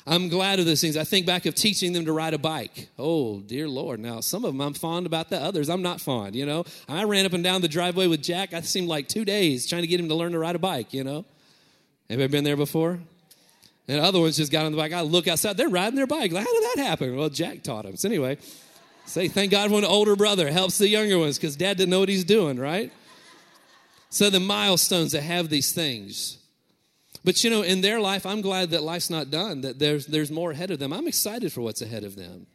I'm 0.06 0.28
glad 0.30 0.58
of 0.58 0.64
those 0.64 0.80
things. 0.80 0.96
I 0.96 1.04
think 1.04 1.26
back 1.26 1.44
of 1.44 1.54
teaching 1.54 1.92
them 1.92 2.06
to 2.06 2.12
ride 2.12 2.32
a 2.32 2.38
bike. 2.38 2.88
Oh, 2.98 3.40
dear 3.40 3.68
Lord. 3.68 4.00
Now, 4.00 4.20
some 4.20 4.44
of 4.44 4.52
them 4.54 4.60
I'm 4.62 4.72
fond 4.72 5.04
about, 5.04 5.28
the 5.28 5.38
others 5.38 5.68
I'm 5.68 5.82
not 5.82 6.00
fond, 6.00 6.34
you 6.34 6.46
know. 6.46 6.64
I 6.88 7.04
ran 7.04 7.26
up 7.26 7.34
and 7.34 7.44
down 7.44 7.60
the 7.60 7.68
driveway 7.68 8.06
with 8.06 8.22
Jack. 8.22 8.54
I 8.54 8.62
seemed 8.62 8.88
like 8.88 9.08
two 9.08 9.26
days 9.26 9.66
trying 9.66 9.82
to 9.82 9.88
get 9.88 10.00
him 10.00 10.08
to 10.08 10.14
learn 10.14 10.32
to 10.32 10.38
ride 10.38 10.56
a 10.56 10.58
bike, 10.58 10.94
you 10.94 11.04
know. 11.04 11.26
Have 12.08 12.20
you 12.20 12.28
been 12.28 12.44
there 12.44 12.56
before? 12.56 13.00
And 13.88 14.00
other 14.00 14.20
ones 14.20 14.36
just 14.36 14.52
got 14.52 14.66
on 14.66 14.72
the 14.72 14.78
bike. 14.78 14.92
I 14.92 15.00
look 15.00 15.26
outside, 15.26 15.56
they're 15.56 15.68
riding 15.68 15.96
their 15.96 16.06
bike. 16.06 16.30
Like, 16.30 16.46
how 16.46 16.52
did 16.52 16.62
that 16.62 16.84
happen? 16.84 17.16
Well, 17.16 17.30
Jack 17.30 17.62
taught 17.62 17.84
them. 17.84 17.96
So, 17.96 18.06
anyway, 18.08 18.36
say 19.06 19.28
thank 19.28 19.50
God 19.50 19.70
when 19.70 19.82
an 19.82 19.90
older 19.90 20.14
brother 20.14 20.50
helps 20.50 20.76
the 20.76 20.88
younger 20.88 21.18
ones 21.18 21.38
because 21.38 21.56
dad 21.56 21.78
didn't 21.78 21.90
know 21.90 22.00
what 22.00 22.10
he's 22.10 22.24
doing, 22.24 22.58
right? 22.58 22.92
So, 24.10 24.28
the 24.28 24.40
milestones 24.40 25.12
that 25.12 25.22
have 25.22 25.48
these 25.48 25.72
things. 25.72 26.36
But 27.24 27.42
you 27.42 27.50
know, 27.50 27.62
in 27.62 27.80
their 27.80 27.98
life, 27.98 28.26
I'm 28.26 28.42
glad 28.42 28.70
that 28.70 28.82
life's 28.82 29.10
not 29.10 29.30
done, 29.30 29.62
that 29.62 29.78
there's, 29.78 30.06
there's 30.06 30.30
more 30.30 30.50
ahead 30.50 30.70
of 30.70 30.78
them. 30.78 30.92
I'm 30.92 31.08
excited 31.08 31.52
for 31.52 31.62
what's 31.62 31.82
ahead 31.82 32.04
of 32.04 32.14
them. 32.14 32.46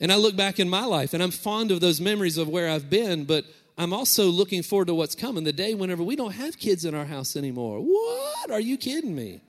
And 0.00 0.10
I 0.10 0.16
look 0.16 0.36
back 0.36 0.58
in 0.58 0.68
my 0.68 0.84
life 0.84 1.12
and 1.12 1.22
I'm 1.22 1.30
fond 1.30 1.70
of 1.70 1.80
those 1.80 2.00
memories 2.00 2.38
of 2.38 2.48
where 2.48 2.70
I've 2.70 2.88
been, 2.88 3.24
but 3.24 3.44
I'm 3.76 3.92
also 3.92 4.26
looking 4.26 4.62
forward 4.62 4.86
to 4.86 4.94
what's 4.94 5.14
coming 5.14 5.44
the 5.44 5.52
day 5.52 5.74
whenever 5.74 6.02
we 6.02 6.16
don't 6.16 6.32
have 6.32 6.58
kids 6.58 6.84
in 6.84 6.94
our 6.94 7.04
house 7.04 7.36
anymore. 7.36 7.80
What? 7.80 8.50
Are 8.50 8.60
you 8.60 8.76
kidding 8.76 9.14
me? 9.14 9.40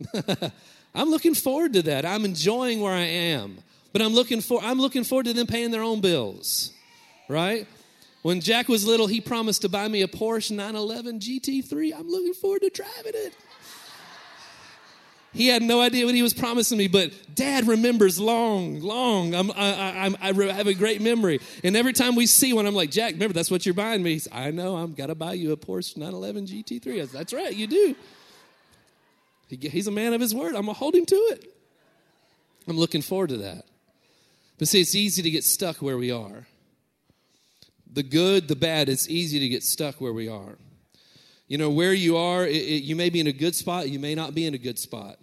I'm 0.94 1.10
looking 1.10 1.34
forward 1.34 1.72
to 1.74 1.82
that. 1.82 2.04
I'm 2.04 2.24
enjoying 2.24 2.80
where 2.80 2.92
I 2.92 3.06
am. 3.06 3.58
But 3.92 4.02
I'm 4.02 4.14
looking 4.14 4.40
for 4.40 4.62
I'm 4.62 4.78
looking 4.78 5.04
forward 5.04 5.26
to 5.26 5.32
them 5.32 5.46
paying 5.46 5.70
their 5.70 5.82
own 5.82 6.00
bills. 6.00 6.72
Right? 7.28 7.66
When 8.22 8.40
Jack 8.40 8.68
was 8.68 8.86
little, 8.86 9.06
he 9.06 9.20
promised 9.20 9.62
to 9.62 9.68
buy 9.68 9.88
me 9.88 10.02
a 10.02 10.08
Porsche 10.08 10.52
911 10.52 11.18
GT3. 11.18 11.92
I'm 11.98 12.08
looking 12.08 12.34
forward 12.34 12.62
to 12.62 12.70
driving 12.70 13.12
it. 13.14 13.34
He 15.32 15.48
had 15.48 15.62
no 15.62 15.80
idea 15.80 16.04
what 16.04 16.14
he 16.14 16.22
was 16.22 16.34
promising 16.34 16.76
me, 16.76 16.88
but 16.88 17.10
dad 17.34 17.66
remembers 17.66 18.20
long, 18.20 18.80
long. 18.80 19.34
I'm, 19.34 19.50
I, 19.52 20.14
I, 20.20 20.28
I 20.28 20.52
have 20.52 20.66
a 20.66 20.74
great 20.74 21.00
memory. 21.00 21.40
And 21.64 21.74
every 21.74 21.94
time 21.94 22.16
we 22.16 22.26
see 22.26 22.52
one, 22.52 22.66
I'm 22.66 22.74
like, 22.74 22.90
Jack, 22.90 23.14
remember, 23.14 23.32
that's 23.32 23.50
what 23.50 23.64
you're 23.64 23.74
buying 23.74 24.02
me. 24.02 24.20
I 24.30 24.50
know, 24.50 24.76
I'm 24.76 24.92
got 24.92 25.06
to 25.06 25.14
buy 25.14 25.32
you 25.32 25.52
a 25.52 25.56
Porsche 25.56 25.96
911 25.96 26.46
GT3. 26.46 26.84
Said, 26.84 27.08
that's 27.08 27.32
right, 27.32 27.54
you 27.54 27.66
do. 27.66 27.96
He, 29.48 29.56
he's 29.56 29.86
a 29.86 29.92
man 29.92 30.12
of 30.12 30.20
his 30.20 30.34
word. 30.34 30.54
I'm 30.54 30.62
going 30.62 30.66
to 30.66 30.72
hold 30.74 30.94
him 30.94 31.06
to 31.06 31.16
it. 31.16 31.54
I'm 32.68 32.76
looking 32.76 33.02
forward 33.02 33.30
to 33.30 33.38
that. 33.38 33.64
But 34.58 34.68
see, 34.68 34.80
it's 34.80 34.94
easy 34.94 35.22
to 35.22 35.30
get 35.30 35.44
stuck 35.44 35.78
where 35.78 35.98
we 35.98 36.10
are 36.10 36.46
the 37.92 38.02
good, 38.02 38.48
the 38.48 38.56
bad, 38.56 38.88
it's 38.88 39.08
easy 39.08 39.38
to 39.38 39.48
get 39.48 39.62
stuck 39.62 40.00
where 40.00 40.12
we 40.12 40.28
are. 40.28 40.56
You 41.46 41.58
know, 41.58 41.70
where 41.70 41.92
you 41.92 42.16
are, 42.16 42.46
it, 42.46 42.56
it, 42.56 42.82
you 42.82 42.96
may 42.96 43.10
be 43.10 43.20
in 43.20 43.26
a 43.26 43.32
good 43.32 43.54
spot, 43.54 43.88
you 43.90 43.98
may 43.98 44.14
not 44.14 44.34
be 44.34 44.46
in 44.46 44.54
a 44.54 44.58
good 44.58 44.78
spot. 44.78 45.18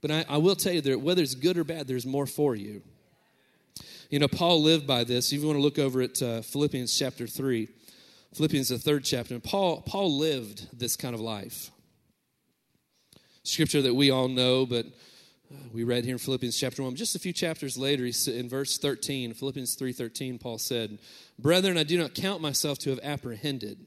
But 0.00 0.10
I, 0.10 0.24
I 0.28 0.36
will 0.38 0.56
tell 0.56 0.72
you 0.72 0.80
that 0.80 1.00
whether 1.00 1.22
it's 1.22 1.34
good 1.34 1.56
or 1.56 1.64
bad, 1.64 1.86
there's 1.86 2.06
more 2.06 2.26
for 2.26 2.56
you. 2.56 2.82
You 4.08 4.18
know, 4.18 4.28
Paul 4.28 4.62
lived 4.62 4.86
by 4.86 5.04
this. 5.04 5.32
If 5.32 5.40
you 5.40 5.46
want 5.46 5.58
to 5.58 5.62
look 5.62 5.78
over 5.78 6.00
at 6.00 6.20
uh, 6.20 6.42
Philippians 6.42 6.98
chapter 6.98 7.28
3, 7.28 7.68
Philippians, 8.34 8.70
the 8.70 8.78
third 8.78 9.04
chapter, 9.04 9.38
Paul, 9.38 9.82
Paul 9.82 10.18
lived 10.18 10.66
this 10.76 10.96
kind 10.96 11.14
of 11.14 11.20
life. 11.20 11.70
Scripture 13.42 13.82
that 13.82 13.94
we 13.94 14.10
all 14.10 14.28
know, 14.28 14.66
but 14.66 14.86
uh, 14.86 15.56
we 15.72 15.82
read 15.82 16.04
here 16.04 16.14
in 16.14 16.18
Philippians 16.18 16.58
chapter 16.58 16.82
1. 16.82 16.94
Just 16.94 17.16
a 17.16 17.18
few 17.18 17.32
chapters 17.32 17.78
later, 17.78 18.08
in 18.30 18.48
verse 18.48 18.78
13, 18.78 19.32
Philippians 19.32 19.76
3.13, 19.76 20.40
Paul 20.40 20.58
said, 20.58 20.98
Brethren, 21.38 21.78
I 21.78 21.84
do 21.84 21.98
not 21.98 22.14
count 22.14 22.42
myself 22.42 22.78
to 22.80 22.90
have 22.90 23.00
apprehended. 23.02 23.86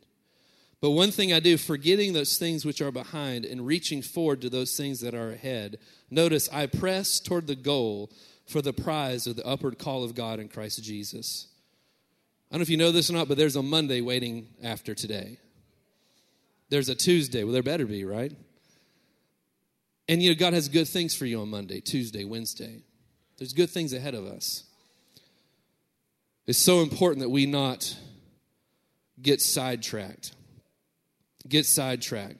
But 0.81 0.91
one 0.91 1.12
thing 1.12 1.31
I 1.31 1.39
do, 1.39 1.55
forgetting 1.57 2.12
those 2.12 2.38
things 2.38 2.65
which 2.65 2.81
are 2.81 2.91
behind 2.91 3.45
and 3.45 3.65
reaching 3.65 4.01
forward 4.01 4.41
to 4.41 4.50
those 4.50 4.75
things 4.75 5.00
that 5.00 5.13
are 5.13 5.31
ahead. 5.31 5.77
Notice, 6.10 6.50
I 6.51 6.65
press 6.65 7.19
toward 7.22 7.48
the 7.48 7.55
goal 7.55 8.12
for 8.45 8.62
the 8.62 8.74
prize 8.74 9.25
of 9.25 9.38
the 9.38 9.45
upward 9.45 9.79
call 9.79 10.03
of 10.03 10.15
God 10.15 10.39
in 10.39 10.50
Christ 10.50 10.83
Jesus. 10.83 11.48
I 12.51 12.55
don't 12.55 12.60
know 12.60 12.63
if 12.63 12.69
you 12.69 12.77
know 12.77 12.91
this 12.91 13.10
or 13.10 13.13
not, 13.13 13.29
but 13.29 13.38
there's 13.38 13.55
a 13.55 13.63
Monday 13.63 14.01
waiting 14.01 14.48
after 14.62 14.93
today. 14.93 15.38
There's 16.69 16.89
a 16.89 16.95
Tuesday. 16.95 17.43
Well, 17.43 17.53
there 17.53 17.63
better 17.63 17.86
be, 17.86 18.03
right? 18.03 18.33
And 20.07 20.22
you 20.22 20.29
know, 20.29 20.36
God 20.36 20.53
has 20.53 20.67
good 20.67 20.88
things 20.88 21.15
for 21.15 21.25
you 21.25 21.41
on 21.41 21.50
Monday, 21.50 21.79
Tuesday, 21.79 22.25
Wednesday. 22.25 22.81
There's 23.38 23.53
good 23.53 23.69
things 23.69 23.93
ahead 23.93 24.15
of 24.15 24.25
us. 24.25 24.63
It's 26.45 26.60
so 26.60 26.81
important 26.81 27.22
that 27.22 27.29
we 27.29 27.45
not 27.45 27.98
get 29.22 29.41
sidetracked. 29.41 30.33
Get 31.48 31.65
sidetracked. 31.65 32.38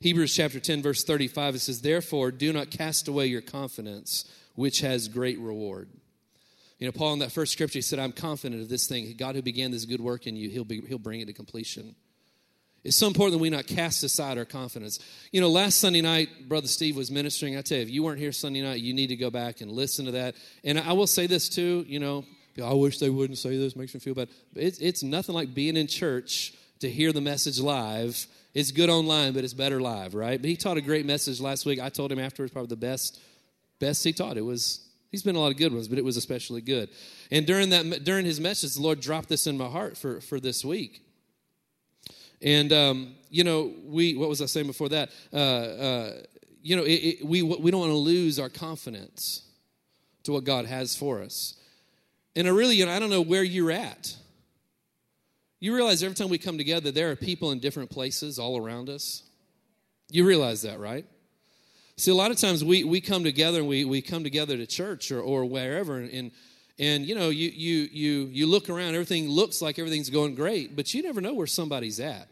Hebrews 0.00 0.34
chapter 0.34 0.60
10, 0.60 0.82
verse 0.82 1.04
35, 1.04 1.54
it 1.54 1.58
says, 1.60 1.80
Therefore, 1.80 2.30
do 2.30 2.52
not 2.52 2.70
cast 2.70 3.08
away 3.08 3.26
your 3.26 3.40
confidence, 3.40 4.30
which 4.54 4.80
has 4.80 5.08
great 5.08 5.38
reward. 5.38 5.88
You 6.78 6.86
know, 6.86 6.92
Paul 6.92 7.14
in 7.14 7.18
that 7.20 7.32
first 7.32 7.52
scripture, 7.52 7.78
he 7.78 7.82
said, 7.82 7.98
I'm 7.98 8.12
confident 8.12 8.60
of 8.60 8.68
this 8.68 8.86
thing. 8.86 9.14
God 9.16 9.34
who 9.34 9.42
began 9.42 9.70
this 9.70 9.86
good 9.86 10.00
work 10.00 10.26
in 10.26 10.36
you, 10.36 10.50
he'll, 10.50 10.64
be, 10.64 10.82
he'll 10.82 10.98
bring 10.98 11.20
it 11.20 11.26
to 11.26 11.32
completion. 11.32 11.94
It's 12.86 12.96
so 12.96 13.08
important 13.08 13.32
that 13.32 13.42
we 13.42 13.50
not 13.50 13.66
cast 13.66 14.04
aside 14.04 14.38
our 14.38 14.44
confidence. 14.44 15.00
You 15.32 15.40
know, 15.40 15.48
last 15.48 15.80
Sunday 15.80 16.02
night, 16.02 16.48
Brother 16.48 16.68
Steve 16.68 16.96
was 16.96 17.10
ministering. 17.10 17.56
I 17.56 17.62
tell 17.62 17.78
you, 17.78 17.82
if 17.82 17.90
you 17.90 18.04
weren't 18.04 18.20
here 18.20 18.30
Sunday 18.30 18.62
night, 18.62 18.80
you 18.80 18.94
need 18.94 19.08
to 19.08 19.16
go 19.16 19.28
back 19.28 19.60
and 19.60 19.72
listen 19.72 20.04
to 20.04 20.12
that. 20.12 20.36
And 20.62 20.78
I 20.78 20.92
will 20.92 21.08
say 21.08 21.26
this 21.26 21.48
too, 21.48 21.84
you 21.88 21.98
know, 21.98 22.24
I 22.64 22.72
wish 22.74 23.00
they 23.00 23.10
wouldn't 23.10 23.38
say 23.38 23.58
this, 23.58 23.74
makes 23.74 23.92
me 23.92 23.98
feel 23.98 24.14
bad. 24.14 24.28
It's, 24.54 24.78
it's 24.78 25.02
nothing 25.02 25.34
like 25.34 25.52
being 25.52 25.76
in 25.76 25.88
church 25.88 26.54
to 26.78 26.88
hear 26.88 27.12
the 27.12 27.20
message 27.20 27.58
live. 27.58 28.24
It's 28.54 28.70
good 28.70 28.88
online, 28.88 29.32
but 29.32 29.42
it's 29.42 29.52
better 29.52 29.80
live, 29.80 30.14
right? 30.14 30.40
But 30.40 30.48
he 30.48 30.56
taught 30.56 30.76
a 30.76 30.80
great 30.80 31.06
message 31.06 31.40
last 31.40 31.66
week. 31.66 31.80
I 31.80 31.88
told 31.88 32.12
him 32.12 32.20
afterwards, 32.20 32.52
probably 32.52 32.68
the 32.68 32.76
best, 32.76 33.20
best 33.80 34.04
he 34.04 34.12
taught. 34.12 34.36
It 34.36 34.44
was, 34.44 34.88
he's 35.10 35.24
been 35.24 35.34
a 35.34 35.40
lot 35.40 35.50
of 35.50 35.56
good 35.56 35.72
ones, 35.72 35.88
but 35.88 35.98
it 35.98 36.04
was 36.04 36.16
especially 36.16 36.60
good. 36.60 36.88
And 37.32 37.48
during 37.48 37.70
that, 37.70 38.04
during 38.04 38.24
his 38.24 38.38
message, 38.38 38.74
the 38.74 38.82
Lord 38.82 39.00
dropped 39.00 39.28
this 39.28 39.48
in 39.48 39.58
my 39.58 39.66
heart 39.66 39.98
for, 39.98 40.20
for 40.20 40.38
this 40.38 40.64
week. 40.64 41.02
And 42.42 42.72
um, 42.72 43.14
you 43.30 43.44
know, 43.44 43.72
we 43.84 44.14
what 44.14 44.28
was 44.28 44.42
I 44.42 44.46
saying 44.46 44.66
before 44.66 44.88
that? 44.90 45.10
Uh, 45.32 45.36
uh, 45.36 46.12
you 46.62 46.76
know, 46.76 46.82
it, 46.82 46.92
it, 46.92 47.26
we 47.26 47.42
we 47.42 47.70
don't 47.70 47.80
want 47.80 47.92
to 47.92 47.96
lose 47.96 48.38
our 48.38 48.48
confidence 48.48 49.42
to 50.24 50.32
what 50.32 50.44
God 50.44 50.66
has 50.66 50.94
for 50.96 51.22
us. 51.22 51.54
And 52.34 52.46
I 52.46 52.50
really, 52.50 52.76
you 52.76 52.84
know, 52.84 52.92
I 52.92 52.98
don't 52.98 53.10
know 53.10 53.22
where 53.22 53.42
you're 53.42 53.70
at. 53.70 54.14
You 55.58 55.74
realize 55.74 56.02
every 56.02 56.14
time 56.14 56.28
we 56.28 56.38
come 56.38 56.58
together, 56.58 56.90
there 56.90 57.10
are 57.10 57.16
people 57.16 57.50
in 57.50 57.60
different 57.60 57.90
places 57.90 58.38
all 58.38 58.58
around 58.58 58.90
us. 58.90 59.22
You 60.10 60.26
realize 60.26 60.62
that, 60.62 60.78
right? 60.78 61.06
See, 61.96 62.10
a 62.10 62.14
lot 62.14 62.30
of 62.30 62.36
times 62.36 62.62
we, 62.62 62.84
we 62.84 63.00
come 63.00 63.24
together 63.24 63.60
and 63.60 63.68
we, 63.68 63.86
we 63.86 64.02
come 64.02 64.22
together 64.22 64.56
to 64.58 64.66
church 64.66 65.10
or, 65.10 65.20
or 65.20 65.46
wherever, 65.46 65.96
and, 65.96 66.10
and, 66.10 66.30
and 66.78 67.06
you 67.06 67.14
know, 67.14 67.30
you, 67.30 67.50
you, 67.50 67.88
you, 67.90 68.26
you 68.26 68.46
look 68.46 68.68
around, 68.68 68.94
everything 68.94 69.28
looks 69.28 69.62
like 69.62 69.78
everything's 69.78 70.10
going 70.10 70.34
great, 70.34 70.76
but 70.76 70.92
you 70.92 71.02
never 71.02 71.20
know 71.20 71.34
where 71.34 71.46
somebody's 71.46 72.00
at. 72.00 72.28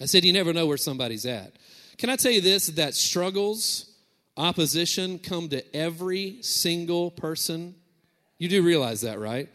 I 0.00 0.06
said, 0.06 0.24
you 0.24 0.32
never 0.32 0.52
know 0.52 0.66
where 0.66 0.76
somebody's 0.76 1.26
at. 1.26 1.52
Can 1.98 2.10
I 2.10 2.16
tell 2.16 2.32
you 2.32 2.40
this 2.40 2.68
that 2.68 2.94
struggles, 2.94 3.90
opposition 4.36 5.18
come 5.18 5.48
to 5.50 5.76
every 5.76 6.38
single 6.42 7.10
person? 7.10 7.74
You 8.38 8.48
do 8.48 8.62
realize 8.62 9.02
that, 9.02 9.18
right? 9.18 9.48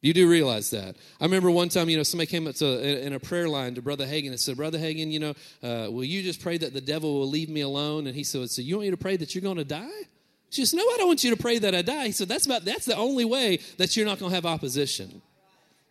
You 0.00 0.14
do 0.14 0.28
realize 0.28 0.70
that. 0.70 0.94
I 1.20 1.24
remember 1.24 1.50
one 1.50 1.68
time, 1.68 1.88
you 1.88 1.96
know, 1.96 2.04
somebody 2.04 2.30
came 2.30 2.46
up 2.46 2.54
to 2.56 3.04
in 3.04 3.14
a 3.14 3.18
prayer 3.18 3.48
line 3.48 3.74
to 3.74 3.82
Brother 3.82 4.06
Hagin 4.06 4.28
and 4.28 4.38
said, 4.38 4.56
"Brother 4.56 4.78
Hagin, 4.78 5.10
you 5.10 5.18
know, 5.18 5.34
uh, 5.60 5.90
will 5.90 6.04
you 6.04 6.22
just 6.22 6.40
pray 6.40 6.56
that 6.56 6.72
the 6.72 6.80
devil 6.80 7.14
will 7.14 7.28
leave 7.28 7.48
me 7.48 7.62
alone?" 7.62 8.06
And 8.06 8.14
he 8.14 8.22
said, 8.22 8.48
"So 8.48 8.62
you 8.62 8.76
want 8.76 8.86
me 8.86 8.90
to 8.92 8.96
pray 8.96 9.16
that 9.16 9.34
you're 9.34 9.42
going 9.42 9.56
to 9.56 9.64
die?" 9.64 10.06
She 10.50 10.64
says, 10.64 10.74
"No, 10.74 10.82
I 10.82 10.96
don't 10.98 11.08
want 11.08 11.24
you 11.24 11.30
to 11.30 11.36
pray 11.36 11.58
that 11.58 11.74
I 11.74 11.82
die." 11.82 12.06
He 12.06 12.12
said, 12.12 12.28
"That's 12.28 12.46
about 12.46 12.64
that's 12.64 12.86
the 12.86 12.96
only 12.96 13.24
way 13.24 13.60
that 13.76 13.96
you're 13.96 14.06
not 14.06 14.18
going 14.18 14.30
to 14.30 14.34
have 14.34 14.46
opposition. 14.46 15.22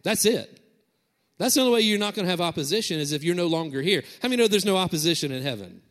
That's 0.03 0.25
it. 0.25 0.59
That's 1.37 1.55
the 1.55 1.61
only 1.61 1.73
way 1.73 1.81
you're 1.81 1.99
not 1.99 2.15
going 2.15 2.25
to 2.25 2.31
have 2.31 2.41
opposition 2.41 2.99
is 2.99 3.11
if 3.11 3.23
you're 3.23 3.35
no 3.35 3.47
longer 3.47 3.81
here. 3.81 4.03
How 4.21 4.29
many 4.29 4.41
know 4.41 4.47
there's 4.47 4.65
no 4.65 4.77
opposition 4.77 5.31
in 5.31 5.43
heaven?" 5.43 5.81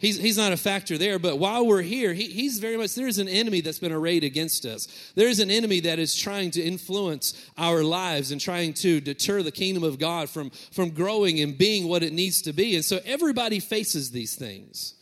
He's, 0.00 0.16
he's 0.16 0.38
not 0.38 0.52
a 0.52 0.56
factor 0.56 0.96
there, 0.96 1.18
but 1.18 1.40
while 1.40 1.66
we're 1.66 1.82
here, 1.82 2.14
he, 2.14 2.28
he's 2.28 2.60
very 2.60 2.76
much, 2.76 2.94
there's 2.94 3.18
an 3.18 3.28
enemy 3.28 3.60
that's 3.60 3.80
been 3.80 3.90
arrayed 3.90 4.22
against 4.22 4.64
us. 4.64 4.86
There's 5.16 5.40
an 5.40 5.50
enemy 5.50 5.80
that 5.80 5.98
is 5.98 6.14
trying 6.14 6.52
to 6.52 6.62
influence 6.62 7.34
our 7.58 7.82
lives 7.82 8.30
and 8.30 8.40
trying 8.40 8.74
to 8.74 9.00
deter 9.00 9.42
the 9.42 9.50
kingdom 9.50 9.82
of 9.82 9.98
God 9.98 10.30
from, 10.30 10.50
from 10.70 10.90
growing 10.90 11.40
and 11.40 11.58
being 11.58 11.88
what 11.88 12.04
it 12.04 12.12
needs 12.12 12.42
to 12.42 12.52
be. 12.52 12.76
And 12.76 12.84
so 12.84 13.00
everybody 13.04 13.58
faces 13.58 14.12
these 14.12 14.36
things. 14.36 14.94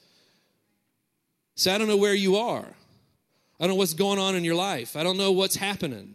So 1.56 1.74
I 1.74 1.78
don't 1.78 1.88
know 1.88 1.96
where 1.96 2.14
you 2.14 2.36
are. 2.36 2.66
I 3.58 3.64
don't 3.64 3.70
know 3.70 3.74
what's 3.76 3.94
going 3.94 4.18
on 4.18 4.36
in 4.36 4.44
your 4.44 4.54
life. 4.54 4.94
I 4.96 5.02
don't 5.02 5.16
know 5.16 5.32
what's 5.32 5.56
happening. 5.56 6.14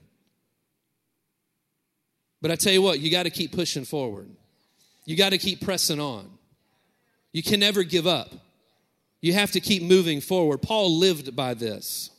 But 2.41 2.51
I 2.51 2.55
tell 2.55 2.71
you 2.71 2.81
what, 2.81 2.99
you 2.99 3.11
got 3.11 3.23
to 3.23 3.29
keep 3.29 3.51
pushing 3.51 3.83
forward. 3.83 4.29
You 5.05 5.17
got 5.17 5.31
to 5.31 5.37
keep 5.37 5.61
pressing 5.61 5.99
on. 5.99 6.29
You 7.33 7.41
can 7.41 7.59
never 7.59 7.83
give 7.83 8.05
up. 8.05 8.31
You 9.19 9.33
have 9.33 9.51
to 9.51 9.59
keep 9.59 9.83
moving 9.83 10.21
forward. 10.21 10.61
Paul 10.61 10.97
lived 10.97 11.35
by 11.35 11.53
this. 11.53 12.11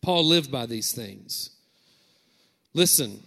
Paul 0.00 0.24
lived 0.24 0.50
by 0.50 0.66
these 0.66 0.92
things. 0.92 1.50
Listen, 2.72 3.22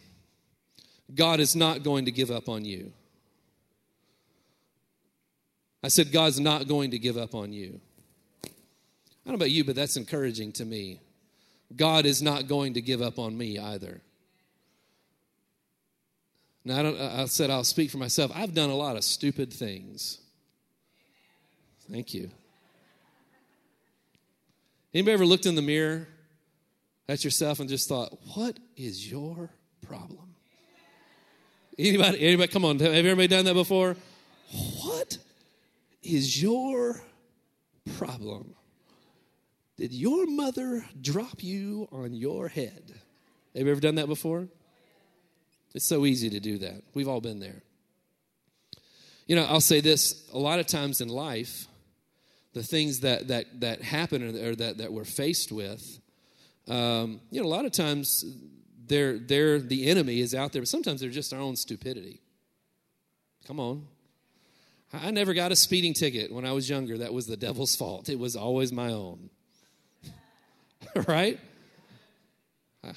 God 1.14 1.40
is 1.40 1.56
not 1.56 1.84
going 1.84 2.06
to 2.06 2.12
give 2.12 2.32
up 2.32 2.50
on 2.50 2.66
you. 2.66 2.92
I 5.84 5.88
said, 5.88 6.12
God's 6.12 6.40
not 6.40 6.68
going 6.68 6.92
to 6.92 7.00
give 7.00 7.18
up 7.18 7.36
on 7.36 7.52
you. 7.52 7.80
I 9.24 9.30
don't 9.30 9.34
know 9.34 9.44
about 9.44 9.52
you, 9.52 9.64
but 9.64 9.76
that's 9.76 9.98
encouraging 9.98 10.52
to 10.54 10.66
me. 10.66 11.00
God 11.76 12.06
is 12.06 12.22
not 12.22 12.48
going 12.48 12.74
to 12.74 12.82
give 12.82 13.02
up 13.02 13.20
on 13.20 13.38
me 13.38 13.60
either. 13.60 14.02
Now, 16.64 16.80
I, 16.80 16.84
don't, 16.84 17.00
I 17.00 17.26
said 17.26 17.50
I'll 17.50 17.64
speak 17.64 17.90
for 17.90 17.98
myself. 17.98 18.32
I've 18.36 18.54
done 18.54 18.70
a 18.70 18.76
lot 18.76 18.96
of 18.96 19.04
stupid 19.04 19.52
things. 19.52 20.20
Thank 21.90 22.14
you. 22.14 22.30
Anybody 24.94 25.14
ever 25.14 25.26
looked 25.26 25.46
in 25.46 25.56
the 25.56 25.62
mirror 25.62 26.08
at 27.08 27.24
yourself 27.24 27.60
and 27.60 27.70
just 27.70 27.88
thought, 27.88 28.18
what 28.36 28.58
is 28.76 29.10
your 29.10 29.50
problem? 29.82 30.36
Anybody, 31.78 32.22
anybody, 32.22 32.52
come 32.52 32.66
on, 32.66 32.80
have 32.80 32.94
everybody 32.94 33.28
done 33.28 33.46
that 33.46 33.54
before? 33.54 33.96
What 34.84 35.18
is 36.04 36.42
your 36.42 37.02
problem? 37.98 38.54
Did 39.82 39.94
your 39.94 40.28
mother 40.28 40.86
drop 41.02 41.44
you 41.44 41.88
on 41.92 42.14
your 42.14 42.48
head? 42.48 42.94
Have 43.56 43.66
you 43.66 43.72
ever 43.72 43.82
done 43.82 43.96
that 43.96 44.06
before? 44.06 44.48
It's 45.74 45.88
so 45.88 46.06
easy 46.06 46.30
to 46.30 46.40
do 46.40 46.60
that. 46.60 46.84
We've 46.94 47.08
all 47.08 47.20
been 47.20 47.40
there. 47.40 47.64
You 49.26 49.36
know, 49.36 49.44
I'll 49.46 49.60
say 49.60 49.82
this 49.82 50.30
a 50.34 50.38
lot 50.38 50.60
of 50.60 50.68
times 50.68 51.02
in 51.02 51.10
life, 51.10 51.66
the 52.54 52.62
things 52.62 53.00
that 53.00 53.30
that 53.30 53.62
that 53.62 53.82
happen 53.82 54.38
or 54.38 54.56
that 54.56 54.78
that 54.78 54.94
we're 54.94 55.04
faced 55.04 55.52
with 55.52 56.00
um, 56.68 57.20
you 57.32 57.42
know 57.42 57.48
a 57.48 57.50
lot 57.50 57.66
of 57.66 57.72
times 57.72 58.24
they're 58.86 59.18
they're 59.18 59.60
the 59.60 59.88
enemy 59.88 60.20
is 60.20 60.36
out 60.36 60.52
there 60.52 60.62
but 60.62 60.70
sometimes 60.70 61.02
they're 61.02 61.10
just 61.10 61.34
our 61.34 61.40
own 61.40 61.56
stupidity 61.56 62.22
come 63.48 63.60
on 63.60 63.88
i 64.94 65.10
never 65.10 65.34
got 65.34 65.52
a 65.52 65.56
speeding 65.56 65.94
ticket 65.94 66.32
when 66.32 66.46
i 66.46 66.52
was 66.52 66.70
younger 66.70 67.00
that 67.00 67.14
was 67.14 67.26
the 67.26 67.38
devil's 67.38 67.76
fault 67.76 68.10
it 68.10 68.20
was 68.20 68.36
always 68.36 68.72
my 68.72 68.92
own 68.92 69.30
right 71.08 71.40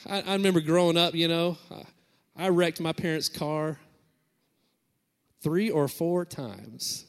I, 0.08 0.20
I, 0.22 0.32
remember 0.34 0.60
growing 0.60 0.96
up 0.96 1.14
you 1.14 1.28
know 1.28 1.58
I 2.36 2.48
wrecked 2.48 2.80
my 2.80 2.92
parents 2.92 3.28
car 3.28 3.78
three 5.42 5.70
or 5.70 5.88
four 5.88 6.24
times 6.24 7.06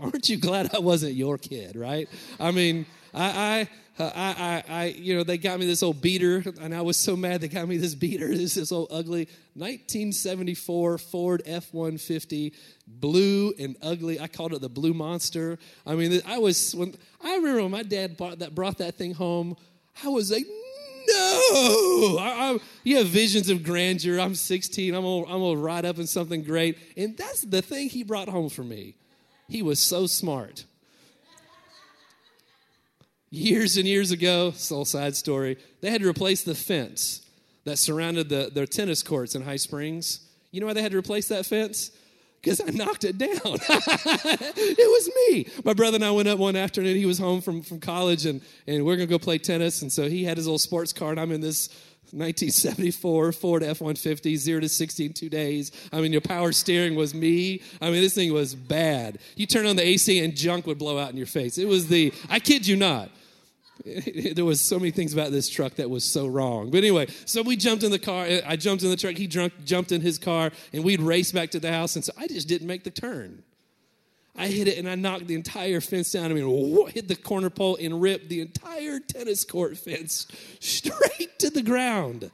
Aren't 0.00 0.28
you 0.28 0.36
glad 0.36 0.74
I 0.74 0.78
wasn't 0.78 1.14
your 1.14 1.38
kid, 1.38 1.76
right? 1.76 2.08
I 2.40 2.50
mean, 2.50 2.86
I, 3.12 3.26
I, 3.26 3.68
Uh, 3.96 4.10
I, 4.12 4.62
I, 4.68 4.74
I, 4.74 4.84
you 4.86 5.14
know, 5.16 5.22
they 5.22 5.38
got 5.38 5.60
me 5.60 5.66
this 5.66 5.82
old 5.82 6.02
beater, 6.02 6.42
and 6.60 6.74
I 6.74 6.82
was 6.82 6.96
so 6.96 7.16
mad 7.16 7.40
they 7.40 7.48
got 7.48 7.68
me 7.68 7.76
this 7.76 7.94
beater. 7.94 8.28
This 8.44 8.56
is 8.56 8.72
old 8.72 8.88
ugly 8.90 9.28
1974 9.54 10.98
Ford 10.98 11.42
F-150, 11.46 12.52
blue 12.86 13.54
and 13.58 13.76
ugly. 13.80 14.18
I 14.18 14.26
called 14.26 14.52
it 14.52 14.60
the 14.60 14.68
Blue 14.68 14.92
Monster. 14.92 15.58
I 15.86 15.94
mean, 15.94 16.20
I 16.26 16.38
was 16.38 16.74
when 16.74 16.94
I 17.22 17.36
remember 17.36 17.62
when 17.62 17.70
my 17.70 17.84
dad 17.84 18.16
bought 18.16 18.40
that, 18.40 18.54
brought 18.54 18.78
that 18.78 18.96
thing 18.96 19.14
home. 19.14 19.56
I 20.04 20.08
was 20.08 20.30
like, 20.30 20.44
no. 20.44 22.16
I, 22.20 22.54
I, 22.54 22.58
you 22.82 22.96
have 22.98 23.06
visions 23.06 23.48
of 23.48 23.62
grandeur. 23.62 24.18
I'm 24.18 24.34
16. 24.34 24.94
I'm 24.94 25.02
gonna, 25.02 25.22
I'm 25.26 25.40
gonna 25.40 25.56
ride 25.56 25.84
up 25.84 25.98
in 25.98 26.06
something 26.06 26.42
great, 26.42 26.78
and 26.96 27.16
that's 27.16 27.42
the 27.42 27.62
thing 27.62 27.88
he 27.88 28.02
brought 28.02 28.28
home 28.28 28.48
for 28.48 28.64
me. 28.64 28.96
He 29.48 29.62
was 29.62 29.78
so 29.78 30.06
smart. 30.06 30.64
Years 33.34 33.76
and 33.76 33.84
years 33.84 34.12
ago, 34.12 34.52
soul 34.52 34.84
side 34.84 35.16
story, 35.16 35.58
they 35.80 35.90
had 35.90 36.02
to 36.02 36.08
replace 36.08 36.44
the 36.44 36.54
fence 36.54 37.20
that 37.64 37.78
surrounded 37.78 38.28
the, 38.28 38.48
their 38.54 38.64
tennis 38.64 39.02
courts 39.02 39.34
in 39.34 39.42
High 39.42 39.56
Springs. 39.56 40.20
You 40.52 40.60
know 40.60 40.68
why 40.68 40.72
they 40.72 40.82
had 40.82 40.92
to 40.92 40.98
replace 40.98 41.26
that 41.28 41.44
fence? 41.44 41.90
Because 42.40 42.60
I 42.60 42.70
knocked 42.70 43.02
it 43.02 43.18
down. 43.18 43.30
it 43.34 44.78
was 44.78 45.10
me. 45.16 45.48
My 45.64 45.74
brother 45.74 45.96
and 45.96 46.04
I 46.04 46.12
went 46.12 46.28
up 46.28 46.38
one 46.38 46.54
afternoon. 46.54 46.96
He 46.96 47.06
was 47.06 47.18
home 47.18 47.40
from, 47.40 47.62
from 47.62 47.80
college, 47.80 48.24
and, 48.24 48.40
and 48.68 48.84
we're 48.84 48.94
going 48.94 49.08
to 49.08 49.12
go 49.12 49.18
play 49.18 49.38
tennis. 49.38 49.82
And 49.82 49.90
so 49.90 50.08
he 50.08 50.22
had 50.22 50.36
his 50.36 50.46
little 50.46 50.60
sports 50.60 50.92
car, 50.92 51.10
and 51.10 51.18
I'm 51.18 51.32
in 51.32 51.40
this 51.40 51.70
1974 52.12 53.32
Ford 53.32 53.64
F 53.64 53.80
150, 53.80 54.36
0 54.36 54.60
to 54.60 54.68
60 54.68 55.06
in 55.06 55.12
two 55.12 55.28
days. 55.28 55.72
I 55.92 56.00
mean, 56.00 56.12
your 56.12 56.20
power 56.20 56.52
steering 56.52 56.94
was 56.94 57.14
me. 57.14 57.62
I 57.80 57.90
mean, 57.90 58.00
this 58.00 58.14
thing 58.14 58.32
was 58.32 58.54
bad. 58.54 59.18
You 59.34 59.46
turn 59.46 59.66
on 59.66 59.74
the 59.74 59.84
AC 59.84 60.22
and 60.22 60.36
junk 60.36 60.68
would 60.68 60.78
blow 60.78 60.98
out 60.98 61.10
in 61.10 61.16
your 61.16 61.26
face. 61.26 61.58
It 61.58 61.66
was 61.66 61.88
the, 61.88 62.12
I 62.30 62.38
kid 62.38 62.64
you 62.64 62.76
not. 62.76 63.10
there 64.34 64.44
was 64.44 64.60
so 64.60 64.78
many 64.78 64.90
things 64.90 65.12
about 65.12 65.32
this 65.32 65.48
truck 65.48 65.74
that 65.74 65.90
was 65.90 66.04
so 66.04 66.26
wrong. 66.26 66.70
But 66.70 66.78
anyway, 66.78 67.06
so 67.24 67.42
we 67.42 67.56
jumped 67.56 67.82
in 67.82 67.90
the 67.90 67.98
car. 67.98 68.26
I 68.46 68.56
jumped 68.56 68.82
in 68.84 68.90
the 68.90 68.96
truck. 68.96 69.16
He 69.16 69.26
drunk, 69.26 69.52
jumped 69.64 69.92
in 69.92 70.00
his 70.00 70.18
car, 70.18 70.52
and 70.72 70.84
we'd 70.84 71.00
race 71.00 71.32
back 71.32 71.50
to 71.50 71.60
the 71.60 71.72
house. 71.72 71.96
And 71.96 72.04
so 72.04 72.12
I 72.16 72.26
just 72.26 72.48
didn't 72.48 72.66
make 72.66 72.84
the 72.84 72.90
turn. 72.90 73.42
I 74.36 74.48
hit 74.48 74.66
it 74.66 74.78
and 74.78 74.88
I 74.88 74.96
knocked 74.96 75.28
the 75.28 75.34
entire 75.34 75.80
fence 75.80 76.10
down. 76.10 76.30
I 76.30 76.34
mean, 76.34 76.88
hit 76.88 77.06
the 77.06 77.14
corner 77.14 77.50
pole 77.50 77.78
and 77.80 78.02
ripped 78.02 78.28
the 78.28 78.40
entire 78.40 78.98
tennis 78.98 79.44
court 79.44 79.76
fence 79.78 80.26
straight 80.60 81.38
to 81.38 81.50
the 81.50 81.62
ground. 81.62 82.30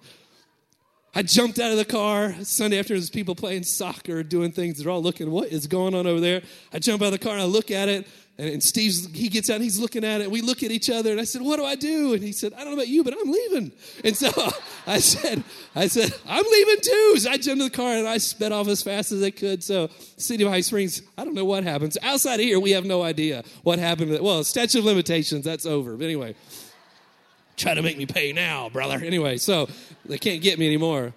I 1.15 1.23
jumped 1.23 1.59
out 1.59 1.73
of 1.73 1.77
the 1.77 1.85
car. 1.85 2.35
Sunday 2.43 2.79
afternoon, 2.79 3.01
there's 3.01 3.11
people 3.11 3.35
playing 3.35 3.65
soccer, 3.65 4.23
doing 4.23 4.53
things. 4.53 4.79
They're 4.79 4.91
all 4.91 5.03
looking, 5.03 5.31
what 5.31 5.49
is 5.49 5.67
going 5.67 5.95
on 5.95 6.07
over 6.07 6.21
there? 6.21 6.43
I 6.73 6.79
jump 6.79 7.03
out 7.03 7.07
of 7.07 7.13
the 7.13 7.19
car 7.19 7.33
and 7.33 7.43
I 7.43 7.47
look 7.47 7.71
at 7.71 7.89
it. 7.89 8.07
And 8.41 8.63
Steve's, 8.63 9.07
he 9.13 9.29
gets 9.29 9.51
out 9.51 9.57
and 9.57 9.65
he's 9.65 9.79
looking 9.79 10.03
at 10.03 10.23
it. 10.23 10.31
We 10.31 10.41
look 10.41 10.63
at 10.63 10.71
each 10.71 10.89
other 10.89 11.11
and 11.11 11.21
I 11.21 11.25
said, 11.25 11.43
What 11.43 11.57
do 11.57 11.65
I 11.67 11.75
do? 11.75 12.15
And 12.15 12.23
he 12.23 12.33
said, 12.33 12.55
I 12.55 12.61
don't 12.61 12.69
know 12.69 12.73
about 12.75 12.89
you, 12.89 13.05
but 13.05 13.13
I'm 13.13 13.31
leaving. 13.31 13.71
And 14.03 14.17
so 14.17 14.31
I 14.87 14.99
said, 14.99 15.45
I 15.77 15.89
said, 15.89 16.11
I'm 16.27 16.45
leaving 16.51 16.81
too. 16.81 17.15
So 17.19 17.31
I 17.31 17.37
jumped 17.37 17.49
in 17.49 17.59
the 17.59 17.71
car 17.71 17.93
and 17.93 18.09
I 18.09 18.17
sped 18.17 18.51
off 18.51 18.67
as 18.69 18.83
fast 18.83 19.13
as 19.13 19.23
I 19.23 19.31
could. 19.31 19.63
So 19.63 19.89
City 20.17 20.43
of 20.43 20.51
High 20.51 20.63
Springs, 20.63 21.03
I 21.19 21.25
don't 21.27 21.35
know 21.35 21.45
what 21.45 21.65
happens. 21.65 21.99
Outside 22.03 22.37
of 22.37 22.47
here, 22.47 22.59
we 22.59 22.71
have 22.71 22.87
no 22.87 23.03
idea 23.03 23.45
what 23.63 23.79
happened. 23.79 24.19
Well, 24.21 24.43
statute 24.43 24.79
of 24.79 24.87
limitations, 24.87 25.45
that's 25.45 25.67
over. 25.67 25.95
But 25.99 26.05
anyway, 26.05 26.35
try 27.59 27.75
to 27.75 27.83
make 27.83 27.99
me 27.99 28.07
pay 28.07 28.33
now, 28.33 28.71
brother. 28.71 29.05
Anyway, 29.05 29.37
so 29.37 29.69
they 30.07 30.17
can't 30.17 30.41
get 30.41 30.59
me 30.59 30.67
anymore. 30.67 31.13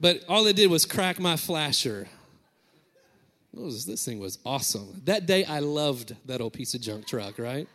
But 0.00 0.22
all 0.28 0.44
they 0.44 0.52
did 0.52 0.70
was 0.70 0.84
crack 0.84 1.18
my 1.18 1.36
flasher. 1.36 2.06
Was, 3.56 3.86
this 3.86 4.04
thing 4.04 4.18
was 4.18 4.38
awesome. 4.44 5.00
That 5.04 5.26
day, 5.26 5.44
I 5.44 5.60
loved 5.60 6.14
that 6.26 6.40
old 6.40 6.52
piece 6.52 6.74
of 6.74 6.80
junk 6.82 7.06
truck, 7.06 7.38
right? 7.38 7.66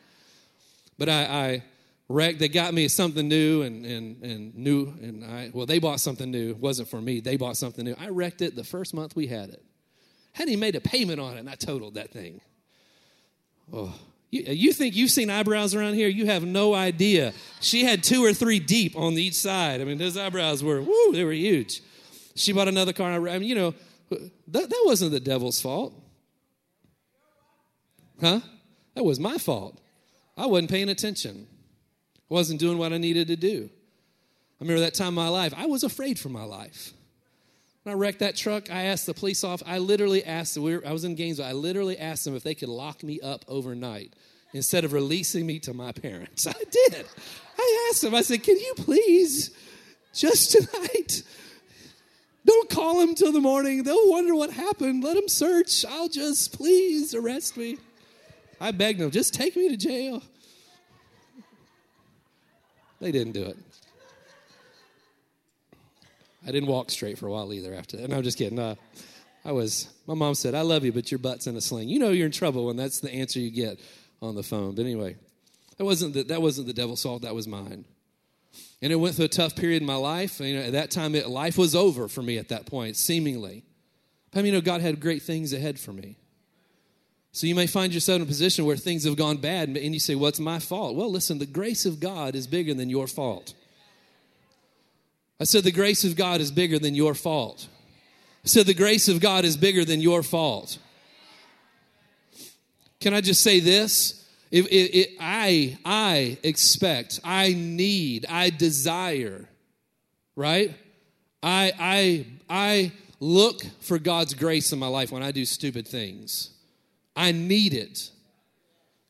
But 0.98 1.10
I, 1.10 1.24
I 1.24 1.63
wrecked. 2.08 2.39
They 2.39 2.50
got 2.50 2.74
me 2.74 2.88
something 2.88 3.28
new 3.28 3.63
and, 3.63 3.86
and, 3.86 4.24
and 4.24 4.56
new. 4.56 4.94
And 5.02 5.26
I, 5.26 5.50
well, 5.54 5.65
they 5.65 5.80
bought 5.80 6.00
something 6.00 6.30
new. 6.30 6.52
It 6.52 6.58
wasn't 6.58 6.88
for 6.88 7.02
me. 7.02 7.20
They 7.20 7.36
bought 7.36 7.58
something 7.58 7.84
new. 7.84 7.96
I 8.00 8.10
wrecked 8.10 8.41
it 8.41 8.56
the 8.56 8.63
first 8.63 8.94
month 8.94 9.15
we 9.15 9.28
had 9.28 9.50
it. 9.50 9.63
Hadn't 10.34 10.54
even 10.54 10.60
made 10.60 10.76
a 10.76 10.82
payment 10.82 11.20
on 11.20 11.36
it, 11.36 11.39
and 11.39 11.50
I 11.50 11.56
totaled 11.56 11.96
that 11.96 12.12
thing. 12.12 12.41
Oh, 13.74 13.94
you, 14.30 14.44
you 14.48 14.74
think 14.74 14.96
you've 14.96 15.12
seen 15.12 15.30
eyebrows 15.30 15.76
around 15.76 15.96
here? 15.96 16.08
You 16.08 16.28
have 16.28 16.46
no 16.46 16.74
idea. 16.74 17.34
She 17.60 17.84
had 17.84 18.04
two 18.04 18.24
or 18.24 18.34
three 18.34 18.60
deep 18.60 18.96
on 18.96 19.13
each 19.13 19.36
side. 19.36 19.82
I 19.82 19.84
mean, 19.84 19.98
those 19.98 20.15
eyebrows 20.15 20.63
were, 20.63 20.82
woo, 20.82 21.12
they 21.12 21.24
were 21.24 21.34
huge. 21.34 21.82
She 22.36 22.54
bought 22.54 22.67
another 22.67 22.94
car. 22.94 23.12
I 23.12 23.39
mean, 23.39 23.50
you 23.50 23.56
know, 23.56 23.74
that, 24.47 24.69
that 24.69 24.84
wasn't 24.86 25.12
the 25.12 25.19
devil's 25.19 25.62
fault. 25.62 25.93
Huh? 28.19 28.41
That 28.95 29.04
was 29.04 29.19
my 29.19 29.38
fault. 29.38 29.80
I 30.38 30.45
wasn't 30.45 30.69
paying 30.69 30.89
attention. 30.89 31.47
I 32.30 32.34
wasn't 32.34 32.60
doing 32.60 32.78
what 32.78 32.93
I 32.93 32.97
needed 32.97 33.28
to 33.28 33.36
do. 33.36 33.69
I 34.60 34.63
remember 34.63 34.82
that 34.82 34.93
time 34.93 35.10
in 35.10 35.13
my 35.15 35.28
life, 35.28 35.54
I 35.58 35.65
was 35.65 35.84
afraid 35.84 36.19
for 36.19 36.30
my 36.30 36.43
life. 36.43 36.93
When 37.84 37.95
I 37.95 37.97
wrecked 37.97 38.19
that 38.19 38.36
truck, 38.36 38.69
I 38.69 38.84
asked 38.84 39.08
the 39.08 39.13
police 39.13 39.43
off. 39.43 39.63
I 39.65 39.80
literally 39.80 40.24
asked, 40.24 40.56
we 40.58 40.78
were, 40.78 40.86
I 40.86 40.91
was 40.91 41.04
in 41.04 41.15
Gainesville, 41.15 41.47
I 41.47 41.54
literally 41.54 41.97
asked 41.97 42.26
them 42.26 42.36
if 42.36 42.43
they 42.43 42.54
could 42.54 42.69
lock 42.69 43.02
me 43.02 43.19
up 43.21 43.43
overnight 43.47 44.13
instead 44.54 44.84
of 44.84 44.93
releasing 44.93 45.47
me 45.47 45.60
to 45.60 45.74
my 45.74 45.91
parents. 45.91 46.45
I 46.47 46.54
did. 46.69 47.06
I 47.58 47.88
asked 47.89 48.04
them, 48.04 48.13
I 48.13 48.21
said, 48.21 48.43
can 48.43 48.58
you 48.58 48.74
please, 48.78 49.52
just 50.13 50.52
tonight, 50.52 51.24
don't 52.45 52.69
call 52.69 53.01
him 53.01 53.15
till 53.15 53.32
the 53.32 53.39
morning. 53.39 53.84
They'll 53.84 54.10
wonder 54.10 54.34
what 54.36 54.51
happened. 54.51 55.04
Let 55.04 55.17
him 55.17 55.27
search. 55.27 55.86
I'll 55.86 56.10
just, 56.10 56.54
please 56.54 57.13
arrest 57.13 57.58
me. 57.58 57.77
I 58.60 58.71
begged 58.71 58.99
them, 58.99 59.10
just 59.10 59.34
take 59.34 59.56
me 59.56 59.69
to 59.69 59.77
jail. 59.77 60.21
They 62.99 63.12
didn't 63.12 63.34
do 63.34 63.43
it. 63.45 63.58
I 66.45 66.51
didn't 66.51 66.69
walk 66.69 66.91
straight 66.91 67.17
for 67.17 67.27
a 67.27 67.32
while 67.32 67.51
either 67.54 67.73
after 67.73 67.97
that. 67.97 68.10
No, 68.10 68.17
I'm 68.17 68.23
just 68.23 68.38
kidding. 68.38 68.60
Uh, 68.60 68.75
I 69.43 69.51
was, 69.51 69.88
my 70.06 70.13
mom 70.13 70.36
said, 70.36 70.54
I 70.54 70.62
love 70.62 70.86
you, 70.86 70.91
but 70.91 71.12
your 71.12 71.19
butt's 71.19 71.47
in 71.47 71.56
a 71.56 71.62
sling. 71.62 71.89
You 71.89 71.99
know 71.99 72.10
you're 72.10 72.27
in 72.27 72.32
trouble 72.32 72.67
when 72.67 72.77
that's 72.77 72.99
the 72.99 73.12
answer 73.12 73.39
you 73.39 73.49
get 73.49 73.80
on 74.21 74.36
the 74.36 74.43
phone. 74.43 74.75
But 74.75 74.86
anyway, 74.86 75.15
that 75.77 75.86
wasn't 75.86 76.13
the, 76.13 76.23
that 76.23 76.41
wasn't 76.41 76.67
the 76.67 76.73
devil's 76.73 77.01
fault, 77.01 77.23
that 77.23 77.34
was 77.34 77.47
mine. 77.47 77.86
And 78.82 78.91
it 78.91 78.96
went 78.96 79.15
through 79.15 79.26
a 79.26 79.30
tough 79.30 79.56
period 79.56 79.82
in 79.82 79.88
my 79.88 79.96
life. 79.96 80.39
You 80.39 80.56
know, 80.56 80.62
at 80.63 80.72
that 80.74 80.89
time, 80.91 81.13
it, 81.13 81.30
life 81.30 81.58
was 81.58 81.76
over 81.76 82.08
for 82.08 82.22
me 82.24 82.38
at 82.38 82.50
that 82.50 82.65
point, 82.65 82.98
seemingly. 82.98 83.63
But 84.32 84.39
I 84.39 84.41
mean, 84.41 84.54
you 84.54 84.60
know, 84.60 84.62
God 84.62 84.82
had 84.82 85.00
great 85.00 85.22
things 85.22 85.54
ahead 85.54 85.80
for 85.80 85.94
me. 85.94 86.17
So 87.34 87.48
you 87.48 87.56
may 87.56 87.67
find 87.67 87.94
yourself 87.94 88.17
in 88.17 88.22
a 88.24 88.26
position 88.26 88.65
where 88.65 88.76
things 88.76 89.06
have 89.06 89.15
gone 89.15 89.38
bad, 89.38 89.70
and 89.70 89.94
you 89.94 90.00
say, 90.00 90.15
"What's 90.15 90.39
well, 90.39 90.46
my 90.46 90.60
fault?" 90.60 90.96
Well, 90.96 91.10
listen, 91.10 91.38
the 91.38 91.46
grace 91.46 91.86
of 91.86 92.00
God 92.00 92.36
is 92.36 92.46
bigger 92.48 92.74
than 92.74 92.89
your 92.89 93.08
fault. 93.08 93.54
I 95.39 95.46
said, 95.46 95.63
"The 95.63 95.72
grace 95.72 96.04
of 96.04 96.15
God 96.15 96.41
is 96.41 96.52
bigger 96.52 96.78
than 96.78 96.94
your 96.94 97.15
fault." 97.15 97.67
I 98.44 98.48
said, 98.48 98.65
"The 98.65 98.74
grace 98.74 99.08
of 99.08 99.20
God 99.20 99.46
is 99.46 99.56
bigger 99.56 99.86
than 99.86 100.02
your 100.02 100.24
fault." 100.24 100.78
Can 103.00 103.13
I 103.13 103.22
just 103.22 103.41
say 103.41 103.60
this? 103.60 104.20
If, 104.52 104.68
if, 104.68 104.94
if, 104.94 105.08
I, 105.20 105.78
I 105.86 106.38
expect, 106.44 107.22
I 107.24 107.54
need, 107.54 108.26
I 108.28 108.50
desire, 108.50 109.48
right? 110.36 110.76
I, 111.42 111.72
I, 111.80 112.26
I 112.50 112.92
look 113.22 113.62
for 113.80 113.98
God's 113.98 114.34
grace 114.34 114.74
in 114.74 114.80
my 114.80 114.88
life 114.88 115.10
when 115.10 115.24
I 115.24 115.32
do 115.32 115.46
stupid 115.46 115.88
things. 115.88 116.50
I 117.16 117.32
need 117.32 117.74
it. 117.74 118.12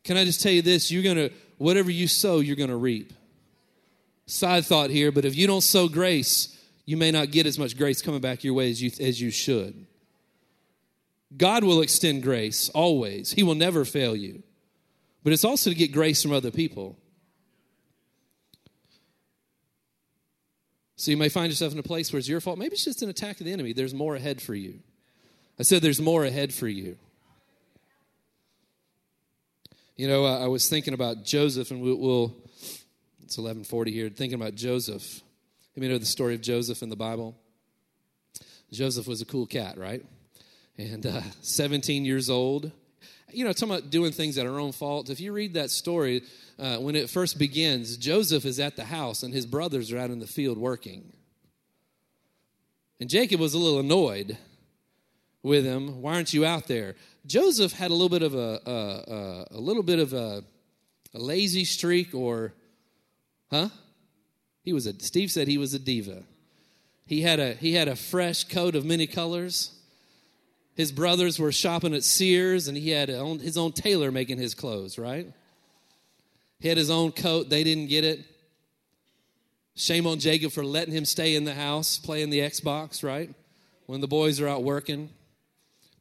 Can 0.03 0.15
I 0.15 0.25
just 0.25 0.41
tell 0.41 0.51
you 0.51 0.61
this? 0.61 0.91
You're 0.91 1.03
going 1.03 1.17
to, 1.17 1.31
whatever 1.57 1.89
you 1.89 2.07
sow, 2.07 2.39
you're 2.39 2.55
going 2.55 2.69
to 2.69 2.75
reap. 2.75 3.11
Side 4.27 4.65
thought 4.65 4.91
here, 4.91 5.11
but 5.11 5.25
if 5.25 5.35
you 5.35 5.47
don't 5.47 5.61
sow 5.61 5.87
grace, 5.87 6.55
you 6.85 6.97
may 6.97 7.09
not 7.09 7.31
get 7.31 7.47
as 7.47 7.57
much 7.57 7.75
grace 7.75 8.01
coming 8.01 8.21
back 8.21 8.43
your 8.43 8.53
way 8.53 8.69
as 8.69 8.81
you, 8.81 8.91
as 8.99 9.19
you 9.19 9.31
should. 9.31 9.87
God 11.35 11.63
will 11.63 11.81
extend 11.81 12.21
grace 12.21 12.69
always, 12.69 13.31
He 13.31 13.41
will 13.41 13.55
never 13.55 13.85
fail 13.85 14.15
you 14.15 14.43
but 15.23 15.33
it's 15.33 15.45
also 15.45 15.69
to 15.69 15.75
get 15.75 15.91
grace 15.91 16.21
from 16.21 16.33
other 16.33 16.51
people. 16.51 16.97
So 20.95 21.09
you 21.09 21.17
may 21.17 21.29
find 21.29 21.51
yourself 21.51 21.73
in 21.73 21.79
a 21.79 21.83
place 21.83 22.13
where 22.13 22.19
it's 22.19 22.29
your 22.29 22.41
fault. 22.41 22.59
Maybe 22.59 22.73
it's 22.73 22.85
just 22.85 23.01
an 23.01 23.09
attack 23.09 23.39
of 23.39 23.45
the 23.45 23.51
enemy. 23.51 23.73
There's 23.73 23.93
more 23.93 24.15
ahead 24.15 24.41
for 24.41 24.53
you. 24.53 24.79
I 25.59 25.63
said 25.63 25.81
there's 25.81 26.01
more 26.01 26.25
ahead 26.25 26.53
for 26.53 26.67
you. 26.67 26.97
You 29.95 30.07
know, 30.07 30.25
I 30.25 30.47
was 30.47 30.67
thinking 30.67 30.93
about 30.93 31.23
Joseph, 31.23 31.71
and 31.71 31.81
we'll, 31.81 31.97
we'll 31.97 32.35
it's 33.23 33.37
1140 33.37 33.91
here, 33.91 34.09
thinking 34.09 34.39
about 34.39 34.55
Joseph. 34.55 35.21
You 35.75 35.81
may 35.81 35.87
know 35.87 35.97
the 35.97 36.05
story 36.05 36.35
of 36.35 36.41
Joseph 36.41 36.81
in 36.83 36.89
the 36.89 36.95
Bible? 36.95 37.35
Joseph 38.71 39.07
was 39.07 39.21
a 39.21 39.25
cool 39.25 39.45
cat, 39.45 39.77
right? 39.77 40.05
And 40.77 41.05
uh, 41.05 41.21
17 41.41 42.05
years 42.05 42.29
old, 42.29 42.71
you 43.33 43.45
know, 43.45 43.53
talking 43.53 43.75
about 43.75 43.89
doing 43.89 44.11
things 44.11 44.37
at 44.37 44.45
our 44.45 44.59
own 44.59 44.71
fault. 44.71 45.09
If 45.09 45.19
you 45.19 45.33
read 45.33 45.53
that 45.55 45.69
story, 45.69 46.23
uh, 46.59 46.77
when 46.77 46.95
it 46.95 47.09
first 47.09 47.37
begins, 47.37 47.97
Joseph 47.97 48.45
is 48.45 48.59
at 48.59 48.75
the 48.75 48.85
house 48.85 49.23
and 49.23 49.33
his 49.33 49.45
brothers 49.45 49.91
are 49.91 49.97
out 49.97 50.09
in 50.09 50.19
the 50.19 50.27
field 50.27 50.57
working. 50.57 51.13
And 52.99 53.09
Jacob 53.09 53.39
was 53.39 53.53
a 53.53 53.57
little 53.57 53.79
annoyed 53.79 54.37
with 55.43 55.65
him. 55.65 56.01
Why 56.01 56.15
aren't 56.15 56.33
you 56.33 56.45
out 56.45 56.67
there? 56.67 56.95
Joseph 57.25 57.73
had 57.73 57.91
a 57.91 57.93
little 57.93 58.09
bit 58.09 58.23
of 58.23 58.35
a, 58.35 58.61
a, 58.65 58.71
a, 58.71 59.57
a 59.57 59.59
little 59.59 59.83
bit 59.83 59.99
of 59.99 60.13
a, 60.13 60.43
a 61.13 61.19
lazy 61.19 61.65
streak, 61.65 62.13
or, 62.13 62.53
huh? 63.49 63.69
He 64.63 64.73
was 64.73 64.85
a. 64.85 64.99
Steve 64.99 65.31
said 65.31 65.47
he 65.47 65.57
was 65.57 65.73
a 65.73 65.79
diva. 65.79 66.23
He 67.05 67.21
had 67.21 67.39
a 67.39 67.53
he 67.53 67.73
had 67.73 67.87
a 67.87 67.95
fresh 67.95 68.43
coat 68.43 68.75
of 68.75 68.85
many 68.85 69.07
colors. 69.07 69.71
His 70.75 70.91
brothers 70.91 71.37
were 71.37 71.51
shopping 71.51 71.93
at 71.93 72.03
Sears, 72.03 72.67
and 72.67 72.77
he 72.77 72.89
had 72.91 73.09
his 73.09 73.57
own 73.57 73.71
tailor 73.71 74.11
making 74.11 74.37
his 74.37 74.55
clothes, 74.55 74.97
right? 74.97 75.31
He 76.59 76.67
had 76.67 76.77
his 76.77 76.89
own 76.89 77.11
coat. 77.11 77.49
They 77.49 77.63
didn't 77.63 77.87
get 77.87 78.03
it. 78.03 78.25
Shame 79.75 80.05
on 80.05 80.19
Jacob 80.19 80.51
for 80.51 80.63
letting 80.63 80.93
him 80.93 81.05
stay 81.05 81.35
in 81.35 81.43
the 81.43 81.53
house 81.53 81.97
playing 81.97 82.29
the 82.29 82.39
Xbox, 82.39 83.03
right? 83.03 83.33
When 83.87 83.99
the 83.99 84.07
boys 84.07 84.39
are 84.39 84.47
out 84.47 84.63
working. 84.63 85.09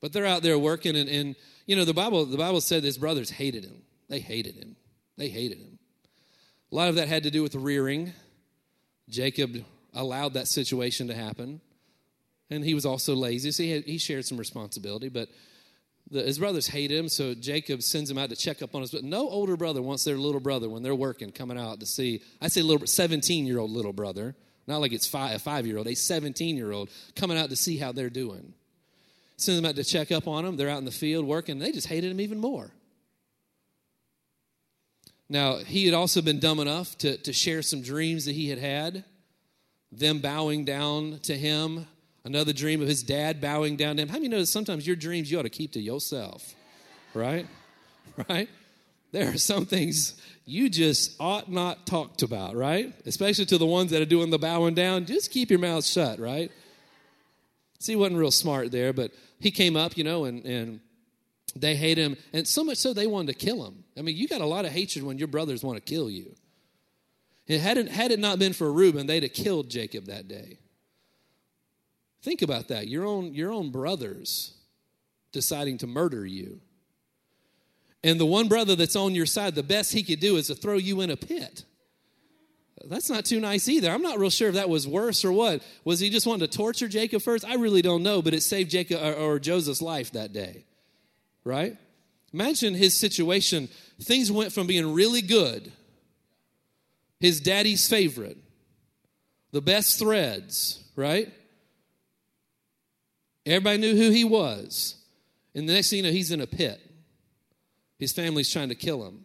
But 0.00 0.12
they're 0.12 0.26
out 0.26 0.42
there 0.42 0.58
working, 0.58 0.96
and, 0.96 1.08
and 1.08 1.36
you 1.66 1.76
know, 1.76 1.84
the 1.84 1.94
Bible, 1.94 2.24
the 2.24 2.36
Bible 2.36 2.60
said 2.60 2.84
his 2.84 2.98
brothers 2.98 3.30
hated 3.30 3.64
him. 3.64 3.82
They 4.08 4.20
hated 4.20 4.56
him. 4.56 4.76
They 5.16 5.28
hated 5.28 5.58
him. 5.58 5.78
A 6.72 6.74
lot 6.74 6.88
of 6.88 6.94
that 6.94 7.08
had 7.08 7.24
to 7.24 7.30
do 7.30 7.42
with 7.42 7.54
rearing. 7.54 8.12
Jacob 9.08 9.64
allowed 9.94 10.34
that 10.34 10.46
situation 10.46 11.08
to 11.08 11.14
happen 11.14 11.60
and 12.50 12.64
he 12.64 12.74
was 12.74 12.84
also 12.84 13.14
lazy, 13.14 13.50
so 13.52 13.62
he, 13.62 13.70
had, 13.70 13.84
he 13.84 13.98
shared 13.98 14.26
some 14.26 14.36
responsibility. 14.36 15.08
But 15.08 15.28
the, 16.10 16.22
his 16.22 16.38
brothers 16.38 16.66
hate 16.66 16.90
him, 16.90 17.08
so 17.08 17.34
Jacob 17.34 17.82
sends 17.82 18.10
him 18.10 18.18
out 18.18 18.30
to 18.30 18.36
check 18.36 18.62
up 18.62 18.74
on 18.74 18.80
his. 18.80 18.90
But 18.90 19.04
no 19.04 19.28
older 19.28 19.56
brother 19.56 19.80
wants 19.80 20.04
their 20.04 20.18
little 20.18 20.40
brother 20.40 20.68
when 20.68 20.82
they're 20.82 20.94
working 20.94 21.30
coming 21.30 21.58
out 21.58 21.80
to 21.80 21.86
see. 21.86 22.22
I 22.40 22.48
say 22.48 22.62
little, 22.62 22.86
seventeen 22.86 23.46
year 23.46 23.58
old 23.58 23.70
little 23.70 23.92
brother, 23.92 24.34
not 24.66 24.80
like 24.80 24.92
it's 24.92 25.06
five, 25.06 25.36
a 25.36 25.38
five 25.38 25.66
year 25.66 25.78
old, 25.78 25.86
a 25.86 25.94
seventeen 25.94 26.56
year 26.56 26.72
old 26.72 26.90
coming 27.14 27.38
out 27.38 27.50
to 27.50 27.56
see 27.56 27.78
how 27.78 27.92
they're 27.92 28.10
doing. 28.10 28.54
Sends 29.36 29.60
them 29.60 29.68
out 29.68 29.76
to 29.76 29.84
check 29.84 30.12
up 30.12 30.28
on 30.28 30.44
them. 30.44 30.56
They're 30.56 30.68
out 30.68 30.78
in 30.78 30.84
the 30.84 30.90
field 30.90 31.24
working. 31.24 31.58
They 31.58 31.72
just 31.72 31.86
hated 31.86 32.10
him 32.10 32.20
even 32.20 32.40
more. 32.40 32.72
Now, 35.30 35.58
he 35.58 35.86
had 35.86 35.94
also 35.94 36.20
been 36.20 36.40
dumb 36.40 36.58
enough 36.58 36.98
to, 36.98 37.16
to 37.18 37.32
share 37.32 37.62
some 37.62 37.82
dreams 37.82 38.24
that 38.24 38.34
he 38.34 38.48
had 38.48 38.58
had, 38.58 39.04
them 39.92 40.18
bowing 40.18 40.64
down 40.64 41.20
to 41.22 41.38
him 41.38 41.86
Another 42.24 42.52
dream 42.52 42.82
of 42.82 42.88
his 42.88 43.02
dad 43.02 43.40
bowing 43.40 43.76
down 43.76 43.96
to 43.96 44.02
him. 44.02 44.08
How 44.08 44.16
many 44.16 44.28
know 44.28 44.44
sometimes 44.44 44.86
your 44.86 44.96
dreams 44.96 45.30
you 45.30 45.38
ought 45.38 45.44
to 45.44 45.50
keep 45.50 45.72
to 45.72 45.80
yourself? 45.80 46.54
Right? 47.14 47.46
Right? 48.28 48.48
There 49.12 49.30
are 49.30 49.38
some 49.38 49.66
things 49.66 50.20
you 50.44 50.68
just 50.68 51.16
ought 51.20 51.50
not 51.50 51.86
talked 51.86 52.22
about, 52.22 52.54
right? 52.54 52.92
Especially 53.06 53.46
to 53.46 53.56
the 53.56 53.66
ones 53.66 53.90
that 53.92 54.02
are 54.02 54.06
doing 54.06 54.30
the 54.30 54.38
bowing 54.38 54.74
down. 54.74 55.06
Just 55.06 55.30
keep 55.30 55.50
your 55.50 55.58
mouth 55.58 55.84
shut, 55.84 56.18
right? 56.18 56.50
See, 57.78 57.92
he 57.92 57.96
wasn't 57.96 58.18
real 58.18 58.30
smart 58.30 58.70
there, 58.70 58.92
but 58.92 59.12
he 59.38 59.50
came 59.50 59.76
up, 59.76 59.96
you 59.96 60.04
know, 60.04 60.24
and, 60.24 60.44
and 60.44 60.80
they 61.56 61.74
hate 61.74 61.98
him. 61.98 62.16
And 62.32 62.46
so 62.46 62.62
much 62.62 62.78
so 62.78 62.92
they 62.92 63.06
wanted 63.06 63.38
to 63.38 63.46
kill 63.46 63.64
him. 63.64 63.84
I 63.96 64.02
mean, 64.02 64.16
you 64.16 64.28
got 64.28 64.42
a 64.42 64.46
lot 64.46 64.64
of 64.64 64.72
hatred 64.72 65.04
when 65.04 65.18
your 65.18 65.28
brothers 65.28 65.64
want 65.64 65.76
to 65.76 65.82
kill 65.82 66.10
you. 66.10 66.34
And 67.48 67.60
had 67.60 67.78
it, 67.78 67.88
had 67.88 68.12
it 68.12 68.20
not 68.20 68.38
been 68.38 68.52
for 68.52 68.72
Reuben, 68.72 69.06
they'd 69.06 69.22
have 69.22 69.32
killed 69.32 69.70
Jacob 69.70 70.06
that 70.06 70.28
day. 70.28 70.58
Think 72.22 72.42
about 72.42 72.68
that. 72.68 72.88
Your 72.88 73.06
own, 73.06 73.34
your 73.34 73.50
own 73.50 73.70
brothers 73.70 74.54
deciding 75.32 75.78
to 75.78 75.86
murder 75.86 76.26
you. 76.26 76.60
And 78.02 78.18
the 78.18 78.26
one 78.26 78.48
brother 78.48 78.76
that's 78.76 78.96
on 78.96 79.14
your 79.14 79.26
side, 79.26 79.54
the 79.54 79.62
best 79.62 79.92
he 79.92 80.02
could 80.02 80.20
do 80.20 80.36
is 80.36 80.46
to 80.48 80.54
throw 80.54 80.76
you 80.76 81.00
in 81.00 81.10
a 81.10 81.16
pit. 81.16 81.64
That's 82.86 83.10
not 83.10 83.26
too 83.26 83.40
nice 83.40 83.68
either. 83.68 83.90
I'm 83.90 84.00
not 84.00 84.18
real 84.18 84.30
sure 84.30 84.48
if 84.48 84.54
that 84.54 84.70
was 84.70 84.88
worse 84.88 85.22
or 85.24 85.32
what. 85.32 85.62
Was 85.84 86.00
he 86.00 86.08
just 86.08 86.26
wanting 86.26 86.48
to 86.48 86.56
torture 86.56 86.88
Jacob 86.88 87.20
first? 87.20 87.44
I 87.44 87.56
really 87.56 87.82
don't 87.82 88.02
know, 88.02 88.22
but 88.22 88.32
it 88.32 88.42
saved 88.42 88.70
Jacob 88.70 89.02
or, 89.02 89.12
or 89.14 89.38
Joseph's 89.38 89.82
life 89.82 90.12
that 90.12 90.32
day. 90.32 90.64
Right? 91.44 91.76
Imagine 92.32 92.74
his 92.74 92.98
situation. 92.98 93.68
Things 94.00 94.32
went 94.32 94.52
from 94.52 94.66
being 94.66 94.94
really 94.94 95.20
good, 95.20 95.72
his 97.18 97.40
daddy's 97.40 97.86
favorite, 97.86 98.38
the 99.52 99.60
best 99.60 99.98
threads, 99.98 100.82
right? 100.96 101.30
Everybody 103.46 103.78
knew 103.78 103.96
who 103.96 104.10
he 104.10 104.24
was. 104.24 104.96
And 105.54 105.68
the 105.68 105.72
next 105.72 105.90
thing 105.90 105.98
you 105.98 106.02
know, 106.04 106.10
he's 106.10 106.30
in 106.30 106.40
a 106.40 106.46
pit. 106.46 106.80
His 107.98 108.12
family's 108.12 108.50
trying 108.52 108.68
to 108.68 108.74
kill 108.74 109.04
him. 109.04 109.24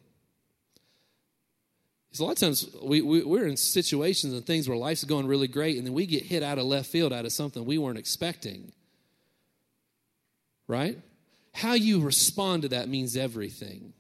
Because 2.08 2.20
a 2.20 2.24
lot 2.26 2.32
of 2.32 2.38
times 2.40 2.70
we, 2.82 3.02
we, 3.02 3.24
we're 3.24 3.48
in 3.48 3.58
situations 3.58 4.34
and 4.34 4.46
things 4.46 4.68
where 4.68 4.78
life's 4.78 5.04
going 5.04 5.28
really 5.28 5.48
great, 5.48 5.78
and 5.78 5.86
then 5.86 5.94
we 5.94 6.06
get 6.06 6.24
hit 6.24 6.44
out 6.44 6.58
of 6.58 6.66
left 6.66 6.90
field 6.90 7.14
out 7.14 7.26
of 7.26 7.32
something 7.32 7.66
we 7.66 7.78
weren't 7.78 7.98
expecting. 7.98 8.72
Right? 10.68 10.98
How 11.54 11.74
you 11.74 12.02
respond 12.02 12.64
to 12.64 12.70
that 12.70 12.90
means 12.90 13.16
everything. 13.16 13.94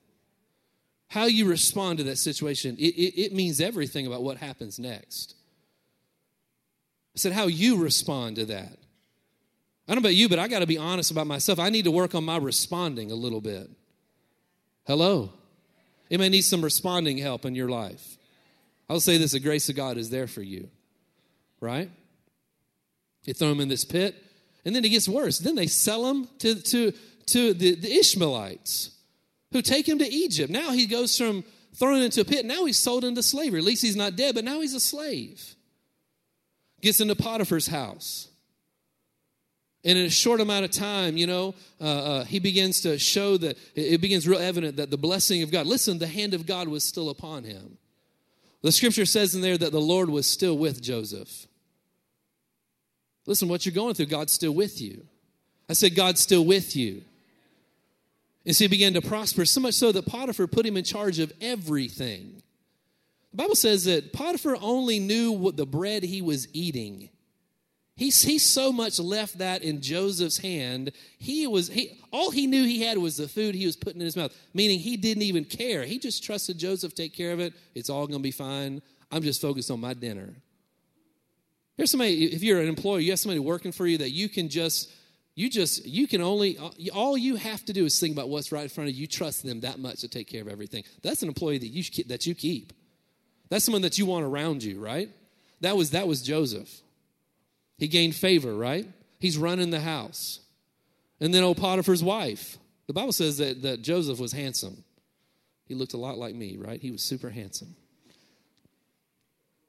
How 1.07 1.25
you 1.25 1.47
respond 1.47 1.99
to 1.99 2.03
that 2.05 2.17
situation, 2.17 2.75
it, 2.77 2.95
it, 2.95 3.21
it 3.21 3.33
means 3.33 3.61
everything 3.61 4.07
about 4.07 4.23
what 4.23 4.37
happens 4.37 4.79
next. 4.79 5.35
I 7.15 7.19
said, 7.19 7.31
how 7.31 7.47
you 7.47 7.77
respond 7.77 8.37
to 8.37 8.45
that. 8.45 8.77
I 9.87 9.93
don't 9.93 10.01
know 10.01 10.07
about 10.07 10.15
you, 10.15 10.27
but 10.29 10.39
I 10.39 10.47
got 10.47 10.59
to 10.59 10.67
be 10.67 10.77
honest 10.77 11.11
about 11.11 11.27
myself. 11.27 11.59
I 11.59 11.69
need 11.69 11.85
to 11.85 11.91
work 11.91 12.15
on 12.15 12.23
my 12.23 12.37
responding 12.37 13.11
a 13.11 13.15
little 13.15 13.41
bit. 13.41 13.69
Hello? 14.85 15.31
It 16.09 16.19
may 16.19 16.29
need 16.29 16.41
some 16.41 16.63
responding 16.63 17.17
help 17.17 17.45
in 17.45 17.55
your 17.55 17.69
life. 17.69 18.17
I'll 18.89 18.99
say 18.99 19.17
this 19.17 19.31
the 19.31 19.39
grace 19.39 19.69
of 19.69 19.75
God 19.75 19.97
is 19.97 20.09
there 20.09 20.27
for 20.27 20.41
you, 20.41 20.69
right? 21.59 21.89
You 23.23 23.33
throw 23.33 23.51
him 23.51 23.59
in 23.59 23.67
this 23.67 23.85
pit, 23.85 24.15
and 24.63 24.75
then 24.75 24.85
it 24.85 24.89
gets 24.89 25.09
worse. 25.09 25.39
Then 25.39 25.55
they 25.55 25.67
sell 25.67 26.05
him 26.07 26.27
to, 26.39 26.55
to, 26.55 26.93
to 27.27 27.53
the, 27.53 27.75
the 27.75 27.91
Ishmaelites 27.91 28.91
who 29.51 29.61
take 29.61 29.87
him 29.87 29.99
to 29.99 30.11
Egypt. 30.11 30.51
Now 30.51 30.71
he 30.71 30.85
goes 30.85 31.17
from 31.17 31.43
thrown 31.75 32.01
into 32.01 32.21
a 32.21 32.25
pit, 32.25 32.45
now 32.45 32.65
he's 32.65 32.79
sold 32.79 33.03
into 33.03 33.23
slavery. 33.23 33.59
At 33.59 33.65
least 33.65 33.81
he's 33.81 33.95
not 33.95 34.15
dead, 34.15 34.35
but 34.35 34.43
now 34.43 34.61
he's 34.61 34.73
a 34.73 34.79
slave. 34.79 35.55
Gets 36.81 37.01
into 37.01 37.15
Potiphar's 37.15 37.67
house. 37.67 38.29
And 39.85 39.99
in 39.99 40.07
a 40.07 40.09
short 40.09 40.41
amount 40.41 40.65
of 40.65 40.71
time, 40.71 41.15
you 41.15 41.27
know, 41.27 41.53
uh, 41.79 41.83
uh, 41.83 42.23
he 42.25 42.39
begins 42.39 42.81
to 42.81 42.97
show 42.97 43.37
that 43.37 43.55
it 43.75 44.01
begins 44.01 44.27
real 44.27 44.39
evident 44.39 44.77
that 44.77 44.89
the 44.89 44.97
blessing 44.97 45.43
of 45.43 45.51
God, 45.51 45.67
listen, 45.67 45.99
the 45.99 46.07
hand 46.07 46.33
of 46.33 46.47
God 46.47 46.67
was 46.67 46.83
still 46.83 47.11
upon 47.11 47.43
him. 47.43 47.77
The 48.63 48.71
scripture 48.71 49.05
says 49.05 49.35
in 49.35 49.41
there 49.41 49.59
that 49.59 49.71
the 49.71 49.79
Lord 49.79 50.09
was 50.09 50.25
still 50.25 50.57
with 50.57 50.81
Joseph. 50.81 51.45
Listen, 53.27 53.47
what 53.47 53.63
you're 53.63 53.75
going 53.75 53.93
through, 53.93 54.07
God's 54.07 54.33
still 54.33 54.55
with 54.55 54.81
you. 54.81 55.05
I 55.69 55.73
said, 55.73 55.93
God's 55.93 56.19
still 56.19 56.43
with 56.43 56.75
you. 56.75 57.03
And 58.43 58.55
so 58.55 58.63
he 58.63 58.67
began 58.67 58.93
to 58.95 59.01
prosper, 59.01 59.45
so 59.45 59.61
much 59.61 59.75
so 59.75 59.91
that 59.91 60.07
Potiphar 60.07 60.47
put 60.47 60.65
him 60.65 60.77
in 60.77 60.83
charge 60.83 61.19
of 61.19 61.31
everything. 61.41 62.41
The 63.31 63.37
Bible 63.37 63.55
says 63.55 63.85
that 63.85 64.13
Potiphar 64.13 64.57
only 64.61 64.99
knew 64.99 65.31
what 65.31 65.57
the 65.57 65.65
bread 65.65 66.03
he 66.03 66.23
was 66.23 66.47
eating. 66.53 67.09
He's, 67.97 68.21
he 68.21 68.39
so 68.39 68.73
much 68.73 68.99
left 68.99 69.37
that 69.37 69.61
in 69.61 69.81
Joseph's 69.81 70.37
hand. 70.37 70.91
He 71.17 71.47
was 71.47 71.69
he 71.69 71.97
all 72.11 72.29
he 72.29 72.45
knew 72.45 72.65
he 72.65 72.83
had 72.83 72.97
was 72.97 73.15
the 73.15 73.27
food 73.27 73.55
he 73.55 73.65
was 73.65 73.77
putting 73.77 74.01
in 74.01 74.05
his 74.05 74.17
mouth, 74.17 74.35
meaning 74.53 74.79
he 74.79 74.97
didn't 74.97 75.23
even 75.23 75.45
care. 75.45 75.85
He 75.85 75.97
just 75.97 76.21
trusted 76.21 76.57
Joseph 76.57 76.93
take 76.93 77.13
care 77.13 77.31
of 77.31 77.39
it. 77.39 77.53
It's 77.73 77.89
all 77.89 78.05
going 78.05 78.19
to 78.19 78.23
be 78.23 78.31
fine. 78.31 78.81
I'm 79.11 79.21
just 79.21 79.41
focused 79.41 79.71
on 79.71 79.79
my 79.79 79.93
dinner. 79.93 80.33
Here's 81.77 81.89
somebody 81.89 82.25
if 82.25 82.43
you're 82.43 82.59
an 82.59 82.67
employer, 82.67 82.99
you 82.99 83.11
have 83.11 83.19
somebody 83.19 83.39
working 83.39 83.71
for 83.71 83.87
you 83.87 83.97
that 83.99 84.11
you 84.11 84.27
can 84.27 84.49
just 84.49 84.91
you 85.35 85.49
just 85.49 85.85
you 85.85 86.05
can 86.05 86.21
only 86.21 86.57
all 86.93 87.17
you 87.17 87.37
have 87.37 87.63
to 87.65 87.71
do 87.73 87.85
is 87.85 87.97
think 87.97 88.13
about 88.13 88.27
what's 88.27 88.51
right 88.51 88.63
in 88.63 88.69
front 88.69 88.89
of 88.89 88.95
you. 88.95 89.01
You 89.01 89.07
trust 89.07 89.43
them 89.43 89.61
that 89.61 89.79
much 89.79 90.01
to 90.01 90.09
take 90.09 90.27
care 90.27 90.41
of 90.41 90.49
everything. 90.49 90.83
That's 91.01 91.21
an 91.21 91.29
employee 91.29 91.59
that 91.59 91.67
you 91.67 92.03
that 92.07 92.25
you 92.25 92.35
keep. 92.35 92.73
That's 93.47 93.63
someone 93.63 93.83
that 93.83 93.97
you 93.97 94.05
want 94.05 94.25
around 94.25 94.63
you, 94.63 94.81
right? 94.81 95.09
That 95.61 95.77
was 95.77 95.91
that 95.91 96.09
was 96.09 96.21
Joseph. 96.21 96.81
He 97.77 97.87
gained 97.87 98.15
favor, 98.15 98.55
right? 98.55 98.87
He's 99.19 99.37
running 99.37 99.69
the 99.69 99.79
house. 99.79 100.39
And 101.19 101.33
then 101.33 101.43
old 101.43 101.57
Potiphar's 101.57 102.03
wife. 102.03 102.57
The 102.87 102.93
Bible 102.93 103.13
says 103.13 103.37
that, 103.37 103.61
that 103.63 103.81
Joseph 103.81 104.19
was 104.19 104.31
handsome. 104.31 104.83
He 105.65 105.73
looked 105.73 105.93
a 105.93 105.97
lot 105.97 106.17
like 106.17 106.35
me, 106.35 106.57
right? 106.57 106.79
He 106.79 106.91
was 106.91 107.01
super 107.01 107.29
handsome. 107.29 107.75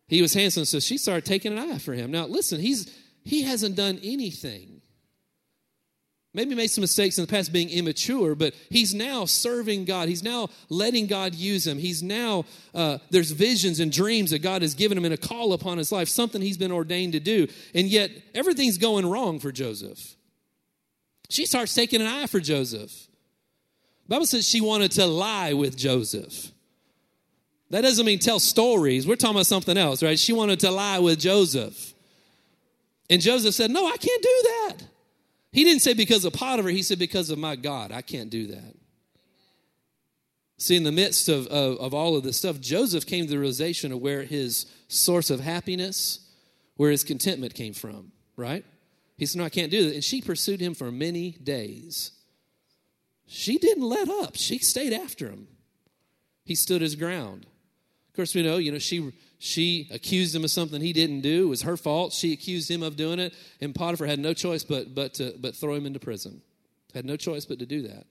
He 0.08 0.22
was 0.22 0.34
handsome, 0.34 0.64
so 0.66 0.78
she 0.78 0.98
started 0.98 1.24
taking 1.24 1.52
an 1.52 1.58
eye 1.58 1.78
for 1.78 1.94
him. 1.94 2.10
Now, 2.10 2.26
listen, 2.26 2.60
he's 2.60 2.94
he 3.24 3.42
hasn't 3.42 3.74
done 3.74 3.98
anything 4.04 4.75
Maybe 6.36 6.54
made 6.54 6.70
some 6.70 6.82
mistakes 6.82 7.16
in 7.16 7.24
the 7.24 7.30
past 7.30 7.50
being 7.50 7.70
immature, 7.70 8.34
but 8.34 8.52
he's 8.68 8.92
now 8.92 9.24
serving 9.24 9.86
God. 9.86 10.06
He's 10.06 10.22
now 10.22 10.50
letting 10.68 11.06
God 11.06 11.34
use 11.34 11.66
him. 11.66 11.78
He's 11.78 12.02
now, 12.02 12.44
uh, 12.74 12.98
there's 13.08 13.30
visions 13.30 13.80
and 13.80 13.90
dreams 13.90 14.32
that 14.32 14.40
God 14.40 14.60
has 14.60 14.74
given 14.74 14.98
him 14.98 15.06
and 15.06 15.14
a 15.14 15.16
call 15.16 15.54
upon 15.54 15.78
his 15.78 15.90
life, 15.90 16.10
something 16.10 16.42
he's 16.42 16.58
been 16.58 16.72
ordained 16.72 17.14
to 17.14 17.20
do. 17.20 17.48
And 17.74 17.88
yet, 17.88 18.10
everything's 18.34 18.76
going 18.76 19.06
wrong 19.06 19.40
for 19.40 19.50
Joseph. 19.50 20.14
She 21.30 21.46
starts 21.46 21.72
taking 21.72 22.02
an 22.02 22.06
eye 22.06 22.26
for 22.26 22.38
Joseph. 22.38 22.92
The 24.06 24.08
Bible 24.10 24.26
says 24.26 24.46
she 24.46 24.60
wanted 24.60 24.90
to 24.92 25.06
lie 25.06 25.54
with 25.54 25.74
Joseph. 25.74 26.52
That 27.70 27.80
doesn't 27.80 28.04
mean 28.04 28.18
tell 28.18 28.40
stories. 28.40 29.06
We're 29.06 29.16
talking 29.16 29.36
about 29.36 29.46
something 29.46 29.78
else, 29.78 30.02
right? 30.02 30.18
She 30.18 30.34
wanted 30.34 30.60
to 30.60 30.70
lie 30.70 30.98
with 30.98 31.18
Joseph. 31.18 31.94
And 33.08 33.22
Joseph 33.22 33.54
said, 33.54 33.70
No, 33.70 33.86
I 33.86 33.96
can't 33.96 34.22
do 34.22 34.42
that. 34.42 34.76
He 35.56 35.64
didn't 35.64 35.80
say 35.80 35.94
because 35.94 36.26
of 36.26 36.34
Potiphar, 36.34 36.68
he 36.68 36.82
said 36.82 36.98
because 36.98 37.30
of 37.30 37.38
my 37.38 37.56
God. 37.56 37.90
I 37.90 38.02
can't 38.02 38.28
do 38.28 38.48
that. 38.48 38.74
See, 40.58 40.76
in 40.76 40.82
the 40.82 40.92
midst 40.92 41.30
of, 41.30 41.46
of, 41.46 41.78
of, 41.78 41.94
all 41.94 42.14
of 42.14 42.24
this 42.24 42.36
stuff, 42.36 42.60
Joseph 42.60 43.06
came 43.06 43.24
to 43.24 43.30
the 43.30 43.38
realization 43.38 43.90
of 43.90 44.02
where 44.02 44.22
his 44.22 44.66
source 44.88 45.30
of 45.30 45.40
happiness, 45.40 46.30
where 46.76 46.90
his 46.90 47.04
contentment 47.04 47.54
came 47.54 47.72
from, 47.72 48.12
right? 48.36 48.66
He 49.16 49.24
said, 49.24 49.38
No, 49.38 49.46
I 49.46 49.48
can't 49.48 49.70
do 49.70 49.84
that. 49.84 49.94
And 49.94 50.04
she 50.04 50.20
pursued 50.20 50.60
him 50.60 50.74
for 50.74 50.92
many 50.92 51.30
days. 51.30 52.12
She 53.26 53.56
didn't 53.56 53.82
let 53.82 54.10
up, 54.10 54.36
she 54.36 54.58
stayed 54.58 54.92
after 54.92 55.30
him. 55.30 55.48
He 56.44 56.54
stood 56.54 56.82
his 56.82 56.96
ground. 56.96 57.46
Of 58.10 58.16
course, 58.16 58.34
we 58.34 58.42
know, 58.42 58.58
you 58.58 58.72
know, 58.72 58.78
she 58.78 59.10
she 59.38 59.88
accused 59.90 60.34
him 60.34 60.44
of 60.44 60.50
something 60.50 60.80
he 60.80 60.92
didn't 60.92 61.20
do. 61.20 61.46
It 61.46 61.48
was 61.48 61.62
her 61.62 61.76
fault. 61.76 62.12
She 62.12 62.32
accused 62.32 62.70
him 62.70 62.82
of 62.82 62.96
doing 62.96 63.18
it, 63.18 63.34
and 63.60 63.74
Potiphar 63.74 64.06
had 64.06 64.18
no 64.18 64.32
choice 64.32 64.64
but 64.64 64.94
but 64.94 65.14
to 65.14 65.34
but 65.38 65.54
throw 65.54 65.74
him 65.74 65.86
into 65.86 65.98
prison. 65.98 66.40
Had 66.94 67.04
no 67.04 67.16
choice 67.16 67.44
but 67.44 67.58
to 67.58 67.66
do 67.66 67.82
that. 67.82 68.06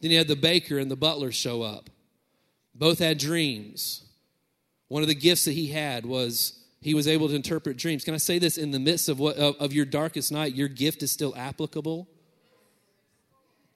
Then 0.00 0.10
he 0.10 0.16
had 0.16 0.28
the 0.28 0.36
baker 0.36 0.78
and 0.78 0.90
the 0.90 0.96
butler 0.96 1.32
show 1.32 1.62
up. 1.62 1.88
Both 2.74 2.98
had 2.98 3.16
dreams. 3.16 4.04
One 4.88 5.02
of 5.02 5.08
the 5.08 5.14
gifts 5.14 5.46
that 5.46 5.52
he 5.52 5.68
had 5.68 6.04
was 6.04 6.62
he 6.82 6.92
was 6.92 7.08
able 7.08 7.28
to 7.28 7.34
interpret 7.34 7.78
dreams. 7.78 8.04
Can 8.04 8.12
I 8.12 8.18
say 8.18 8.38
this 8.38 8.58
in 8.58 8.70
the 8.70 8.78
midst 8.78 9.08
of 9.08 9.18
what 9.18 9.36
of, 9.36 9.56
of 9.56 9.72
your 9.72 9.86
darkest 9.86 10.30
night, 10.30 10.54
your 10.54 10.68
gift 10.68 11.02
is 11.02 11.10
still 11.10 11.34
applicable? 11.34 12.06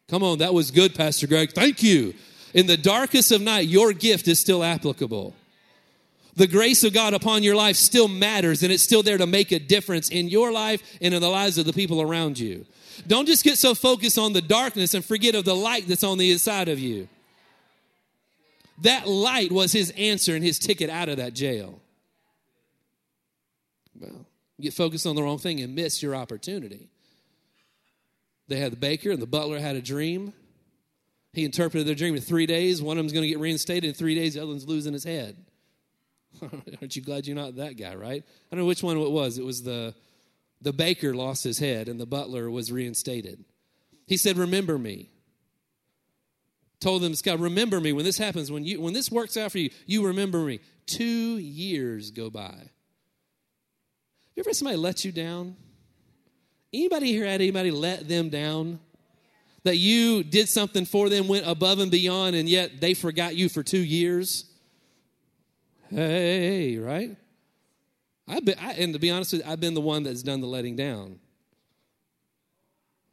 Come 0.08 0.22
on, 0.22 0.38
that 0.38 0.52
was 0.52 0.70
good, 0.70 0.94
Pastor 0.94 1.26
Greg. 1.26 1.52
Thank 1.52 1.82
you. 1.82 2.14
In 2.52 2.66
the 2.66 2.76
darkest 2.76 3.30
of 3.30 3.40
night, 3.40 3.68
your 3.68 3.92
gift 3.92 4.28
is 4.28 4.40
still 4.40 4.62
applicable 4.62 5.34
the 6.36 6.46
grace 6.46 6.84
of 6.84 6.92
God 6.92 7.14
upon 7.14 7.42
your 7.42 7.56
life 7.56 7.76
still 7.76 8.08
matters 8.08 8.62
and 8.62 8.72
it's 8.72 8.82
still 8.82 9.02
there 9.02 9.18
to 9.18 9.26
make 9.26 9.52
a 9.52 9.58
difference 9.58 10.08
in 10.08 10.28
your 10.28 10.52
life 10.52 10.82
and 11.00 11.14
in 11.14 11.20
the 11.20 11.28
lives 11.28 11.58
of 11.58 11.66
the 11.66 11.72
people 11.72 12.00
around 12.00 12.38
you. 12.38 12.66
Don't 13.06 13.26
just 13.26 13.44
get 13.44 13.58
so 13.58 13.74
focused 13.74 14.18
on 14.18 14.32
the 14.32 14.42
darkness 14.42 14.94
and 14.94 15.04
forget 15.04 15.34
of 15.34 15.44
the 15.44 15.56
light 15.56 15.88
that's 15.88 16.04
on 16.04 16.18
the 16.18 16.30
inside 16.30 16.68
of 16.68 16.78
you. 16.78 17.08
That 18.82 19.06
light 19.06 19.52
was 19.52 19.72
his 19.72 19.90
answer 19.96 20.34
and 20.34 20.44
his 20.44 20.58
ticket 20.58 20.88
out 20.88 21.08
of 21.08 21.18
that 21.18 21.34
jail. 21.34 21.80
Well, 23.98 24.26
get 24.60 24.72
focused 24.72 25.06
on 25.06 25.16
the 25.16 25.22
wrong 25.22 25.38
thing 25.38 25.60
and 25.60 25.74
miss 25.74 26.02
your 26.02 26.14
opportunity. 26.14 26.88
They 28.48 28.58
had 28.58 28.72
the 28.72 28.76
baker 28.76 29.10
and 29.10 29.20
the 29.20 29.26
butler 29.26 29.58
had 29.58 29.76
a 29.76 29.82
dream. 29.82 30.32
He 31.32 31.44
interpreted 31.44 31.86
their 31.86 31.94
dream 31.94 32.16
in 32.16 32.20
three 32.20 32.46
days. 32.46 32.82
One 32.82 32.96
of 32.96 33.04
them's 33.04 33.12
going 33.12 33.22
to 33.22 33.28
get 33.28 33.38
reinstated 33.38 33.84
in 33.84 33.94
three 33.94 34.14
days. 34.14 34.34
The 34.34 34.40
other 34.40 34.50
one's 34.50 34.66
losing 34.66 34.92
his 34.92 35.04
head. 35.04 35.36
Aren't 36.80 36.96
you 36.96 37.02
glad 37.02 37.26
you're 37.26 37.36
not 37.36 37.56
that 37.56 37.76
guy, 37.76 37.94
right? 37.94 38.22
I 38.22 38.54
don't 38.54 38.60
know 38.60 38.66
which 38.66 38.82
one 38.82 38.96
it 38.96 39.10
was. 39.10 39.38
It 39.38 39.44
was 39.44 39.62
the 39.62 39.94
the 40.62 40.72
baker 40.72 41.14
lost 41.14 41.42
his 41.42 41.58
head 41.58 41.88
and 41.88 41.98
the 41.98 42.06
butler 42.06 42.50
was 42.50 42.70
reinstated. 42.70 43.44
He 44.06 44.16
said, 44.16 44.36
"Remember 44.36 44.78
me." 44.78 45.10
Told 46.80 47.02
them, 47.02 47.14
"Scott, 47.14 47.38
remember 47.38 47.80
me 47.80 47.92
when 47.92 48.04
this 48.04 48.18
happens. 48.18 48.50
When 48.50 48.64
you 48.64 48.80
when 48.80 48.94
this 48.94 49.10
works 49.10 49.36
out 49.36 49.52
for 49.52 49.58
you, 49.58 49.70
you 49.86 50.06
remember 50.06 50.40
me." 50.40 50.60
Two 50.86 51.38
years 51.38 52.10
go 52.10 52.30
by. 52.30 52.42
Have 52.42 52.70
you 54.34 54.40
ever 54.40 54.50
had 54.50 54.56
somebody 54.56 54.76
let 54.76 55.04
you 55.04 55.12
down? 55.12 55.56
Anybody 56.72 57.12
here 57.12 57.24
had 57.24 57.40
anybody 57.40 57.70
let 57.70 58.08
them 58.08 58.28
down? 58.28 58.80
That 59.64 59.76
you 59.76 60.22
did 60.22 60.48
something 60.48 60.86
for 60.86 61.08
them, 61.08 61.28
went 61.28 61.46
above 61.46 61.80
and 61.80 61.90
beyond, 61.90 62.34
and 62.34 62.48
yet 62.48 62.80
they 62.80 62.94
forgot 62.94 63.36
you 63.36 63.48
for 63.48 63.62
two 63.62 63.84
years? 63.84 64.49
Hey, 65.90 66.78
right? 66.78 67.16
I've 68.28 68.44
been, 68.44 68.56
I, 68.60 68.74
and 68.74 68.92
to 68.92 69.00
be 69.00 69.10
honest 69.10 69.32
with 69.32 69.44
you, 69.44 69.50
I've 69.50 69.58
been 69.60 69.74
the 69.74 69.80
one 69.80 70.04
that's 70.04 70.22
done 70.22 70.40
the 70.40 70.46
letting 70.46 70.76
down. 70.76 71.18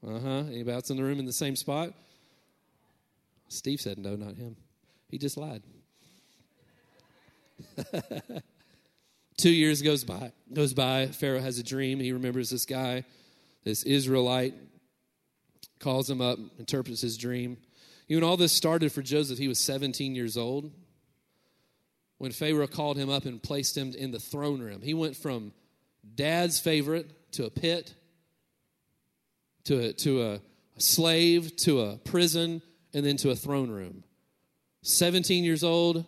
Uh 0.06 0.20
huh. 0.20 0.44
Anybody 0.48 0.72
else 0.72 0.92
in 0.92 0.98
the 0.98 1.04
room 1.04 1.18
in 1.18 1.26
the 1.26 1.34
same 1.34 1.56
spot? 1.56 1.94
Steve 3.48 3.82
said 3.82 3.98
no, 3.98 4.16
not 4.16 4.36
him. 4.36 4.56
He 5.10 5.18
just 5.18 5.38
lied. 5.38 5.63
Two 9.38 9.50
years 9.50 9.82
goes 9.82 10.04
by. 10.04 10.32
Goes 10.54 10.76
by. 10.76 11.08
Pharaoh 11.08 11.40
has 11.40 11.58
a 11.58 11.63
dream. 11.63 12.00
He 12.00 12.12
remembers 12.12 12.52
this 12.52 12.66
guy, 12.66 13.06
this 13.63 13.82
Israelite, 13.84 14.54
calls 15.80 16.08
him 16.10 16.22
up, 16.22 16.38
interprets 16.60 17.02
his 17.02 17.18
dream. 17.18 17.58
You 18.08 18.20
know, 18.20 18.28
all 18.28 18.38
this 18.38 18.54
started 18.54 18.92
for 18.92 19.02
Joseph. 19.02 19.40
He 19.40 19.48
was 19.48 19.58
17 19.60 20.13
years 20.13 20.38
old 20.38 20.72
when 22.17 22.32
Pharaoh 22.32 22.67
called 22.67 22.97
him 22.97 23.10
up 23.10 23.25
and 23.25 23.41
placed 23.41 23.77
him 23.77 23.93
in 23.93 24.12
the 24.12 24.19
throne 24.19 24.62
room. 24.62 24.82
He 24.82 24.93
went 24.93 25.15
from 25.15 25.53
dad's 26.15 26.60
favorite 26.60 27.32
to 27.34 27.45
a 27.45 27.49
pit, 27.49 27.93
to 29.65 29.80
a, 29.80 29.93
to 29.93 30.23
a, 30.23 30.41
slave, 30.77 31.56
to 31.58 31.82
a 31.82 31.97
prison, 31.97 32.62
and 32.93 33.06
then 33.06 33.17
to 33.17 33.32
a 33.32 33.36
throne 33.36 33.69
room. 33.69 34.03
17 34.84 35.43
years 35.43 35.63
old, 35.63 36.06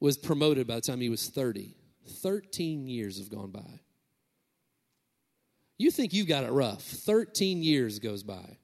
was 0.00 0.16
promoted 0.16 0.66
by 0.66 0.76
the 0.76 0.80
time 0.80 1.00
he 1.00 1.10
was 1.10 1.28
30. 1.28 1.76
13 2.22 2.88
years 2.88 3.18
have 3.18 3.30
gone 3.30 3.50
by. 3.50 3.80
You 5.78 5.90
think 5.90 6.12
you've 6.12 6.26
got 6.26 6.44
it 6.44 6.50
rough. 6.50 6.82
13 6.82 7.62
years 7.62 7.98
goes 7.98 8.22
by. 8.22 8.56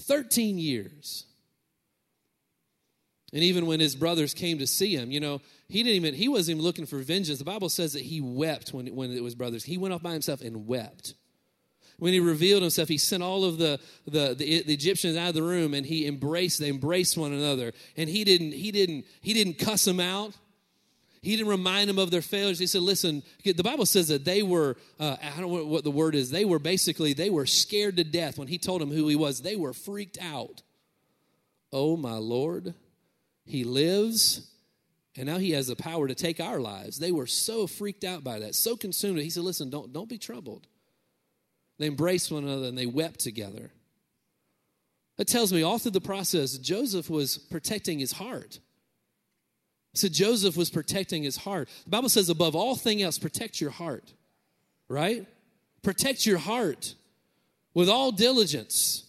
13 0.00 0.58
years. 0.58 1.26
And 3.32 3.42
even 3.42 3.66
when 3.66 3.80
his 3.80 3.94
brothers 3.94 4.34
came 4.34 4.58
to 4.58 4.66
see 4.66 4.96
him, 4.96 5.10
you 5.10 5.20
know, 5.20 5.40
he 5.70 5.82
didn't 5.82 5.96
even 5.96 6.14
he 6.14 6.28
wasn't 6.28 6.56
even 6.56 6.64
looking 6.64 6.86
for 6.86 6.98
vengeance. 6.98 7.38
The 7.38 7.44
Bible 7.44 7.68
says 7.68 7.92
that 7.94 8.02
he 8.02 8.20
wept 8.20 8.74
when 8.74 8.86
when 8.94 9.12
it 9.12 9.22
was 9.22 9.34
brothers. 9.34 9.64
He 9.64 9.78
went 9.78 9.94
off 9.94 10.02
by 10.02 10.12
himself 10.12 10.42
and 10.42 10.66
wept. 10.66 11.14
When 12.00 12.14
he 12.14 12.20
revealed 12.20 12.62
himself, 12.62 12.88
he 12.88 12.96
sent 12.96 13.22
all 13.22 13.44
of 13.44 13.58
the, 13.58 13.78
the, 14.06 14.34
the, 14.34 14.62
the 14.62 14.72
Egyptians 14.72 15.18
out 15.18 15.28
of 15.28 15.34
the 15.34 15.42
room 15.42 15.74
and 15.74 15.84
he 15.84 16.06
embraced, 16.06 16.58
they 16.58 16.70
embraced 16.70 17.18
one 17.18 17.32
another. 17.32 17.72
And 17.94 18.08
he 18.08 18.24
didn't, 18.24 18.52
he 18.52 18.72
didn't, 18.72 19.04
he 19.20 19.34
didn't 19.34 19.58
cuss 19.58 19.84
them 19.84 20.00
out. 20.00 20.32
He 21.20 21.36
didn't 21.36 21.50
remind 21.50 21.90
them 21.90 21.98
of 21.98 22.10
their 22.10 22.22
failures. 22.22 22.58
He 22.58 22.66
said, 22.66 22.80
listen, 22.80 23.22
the 23.44 23.62
Bible 23.62 23.84
says 23.84 24.08
that 24.08 24.24
they 24.24 24.42
were, 24.42 24.78
uh, 24.98 25.16
I 25.22 25.38
don't 25.38 25.52
know 25.52 25.66
what 25.66 25.84
the 25.84 25.90
word 25.90 26.14
is, 26.14 26.30
they 26.30 26.46
were 26.46 26.58
basically, 26.58 27.12
they 27.12 27.28
were 27.28 27.44
scared 27.44 27.98
to 27.98 28.04
death 28.04 28.38
when 28.38 28.48
he 28.48 28.56
told 28.56 28.80
them 28.80 28.90
who 28.90 29.06
he 29.06 29.16
was. 29.16 29.42
They 29.42 29.56
were 29.56 29.74
freaked 29.74 30.16
out. 30.22 30.62
Oh, 31.70 31.98
my 31.98 32.16
Lord, 32.16 32.72
he 33.44 33.64
lives 33.64 34.50
and 35.16 35.26
now 35.26 35.38
he 35.38 35.50
has 35.52 35.66
the 35.66 35.76
power 35.76 36.06
to 36.06 36.14
take 36.14 36.40
our 36.40 36.60
lives. 36.60 36.98
They 36.98 37.12
were 37.12 37.26
so 37.26 37.66
freaked 37.66 38.04
out 38.04 38.22
by 38.22 38.38
that, 38.40 38.54
so 38.54 38.76
consumed. 38.76 39.18
He 39.18 39.30
said, 39.30 39.42
Listen, 39.42 39.70
don't, 39.70 39.92
don't 39.92 40.08
be 40.08 40.18
troubled. 40.18 40.66
They 41.78 41.86
embraced 41.86 42.30
one 42.30 42.44
another 42.44 42.66
and 42.66 42.78
they 42.78 42.86
wept 42.86 43.20
together. 43.20 43.70
That 45.16 45.28
tells 45.28 45.52
me 45.52 45.62
all 45.62 45.78
through 45.78 45.90
the 45.92 46.00
process, 46.00 46.56
Joseph 46.58 47.10
was 47.10 47.38
protecting 47.38 47.98
his 47.98 48.12
heart. 48.12 48.60
So 49.94 50.08
Joseph 50.08 50.56
was 50.56 50.70
protecting 50.70 51.22
his 51.22 51.36
heart. 51.36 51.68
The 51.84 51.90
Bible 51.90 52.08
says, 52.08 52.28
above 52.28 52.54
all 52.54 52.76
thing 52.76 53.02
else, 53.02 53.18
protect 53.18 53.60
your 53.60 53.70
heart, 53.70 54.12
right? 54.88 55.26
Protect 55.82 56.26
your 56.26 56.38
heart 56.38 56.94
with 57.74 57.88
all 57.88 58.12
diligence. 58.12 59.04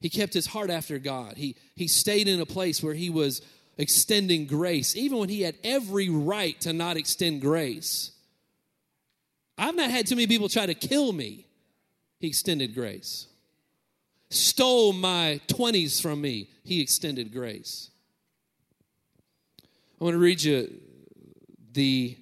He 0.00 0.10
kept 0.10 0.34
his 0.34 0.46
heart 0.46 0.70
after 0.70 0.98
God. 0.98 1.36
He, 1.36 1.56
he 1.74 1.88
stayed 1.88 2.28
in 2.28 2.40
a 2.40 2.46
place 2.46 2.82
where 2.82 2.94
he 2.94 3.10
was 3.10 3.40
extending 3.76 4.46
grace, 4.46 4.96
even 4.96 5.18
when 5.18 5.28
he 5.28 5.42
had 5.42 5.56
every 5.64 6.08
right 6.08 6.60
to 6.60 6.72
not 6.72 6.96
extend 6.96 7.40
grace. 7.40 8.12
I've 9.56 9.76
not 9.76 9.90
had 9.90 10.06
too 10.06 10.16
many 10.16 10.26
people 10.26 10.48
try 10.48 10.66
to 10.66 10.74
kill 10.74 11.12
me. 11.12 11.46
He 12.18 12.28
extended 12.28 12.74
grace. 12.74 13.26
Stole 14.30 14.92
my 14.92 15.40
20s 15.48 16.00
from 16.00 16.20
me. 16.20 16.48
He 16.64 16.80
extended 16.80 17.32
grace. 17.32 17.90
I 20.00 20.04
want 20.04 20.14
to 20.14 20.18
read 20.18 20.42
you 20.42 20.80
the 21.72 22.16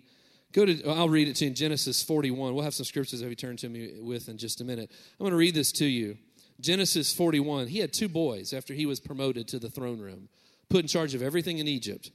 go 0.52 0.66
to 0.66 0.88
I'll 0.88 1.08
read 1.08 1.28
it 1.28 1.36
to 1.36 1.44
you 1.44 1.50
in 1.50 1.54
Genesis 1.54 2.02
41. 2.02 2.54
We'll 2.54 2.64
have 2.64 2.74
some 2.74 2.84
scriptures 2.84 3.20
that 3.20 3.28
you 3.28 3.34
turn 3.34 3.56
to 3.58 3.68
me 3.68 4.00
with 4.00 4.28
in 4.28 4.36
just 4.36 4.60
a 4.60 4.64
minute. 4.64 4.90
I'm 5.18 5.24
going 5.24 5.30
to 5.30 5.36
read 5.36 5.54
this 5.54 5.72
to 5.72 5.86
you. 5.86 6.18
Genesis 6.60 7.12
41. 7.12 7.68
He 7.68 7.78
had 7.78 7.92
two 7.92 8.08
boys 8.08 8.52
after 8.52 8.74
he 8.74 8.86
was 8.86 9.00
promoted 9.00 9.48
to 9.48 9.58
the 9.58 9.70
throne 9.70 9.98
room, 9.98 10.28
put 10.68 10.80
in 10.80 10.88
charge 10.88 11.14
of 11.14 11.22
everything 11.22 11.58
in 11.58 11.68
Egypt. 11.68 12.10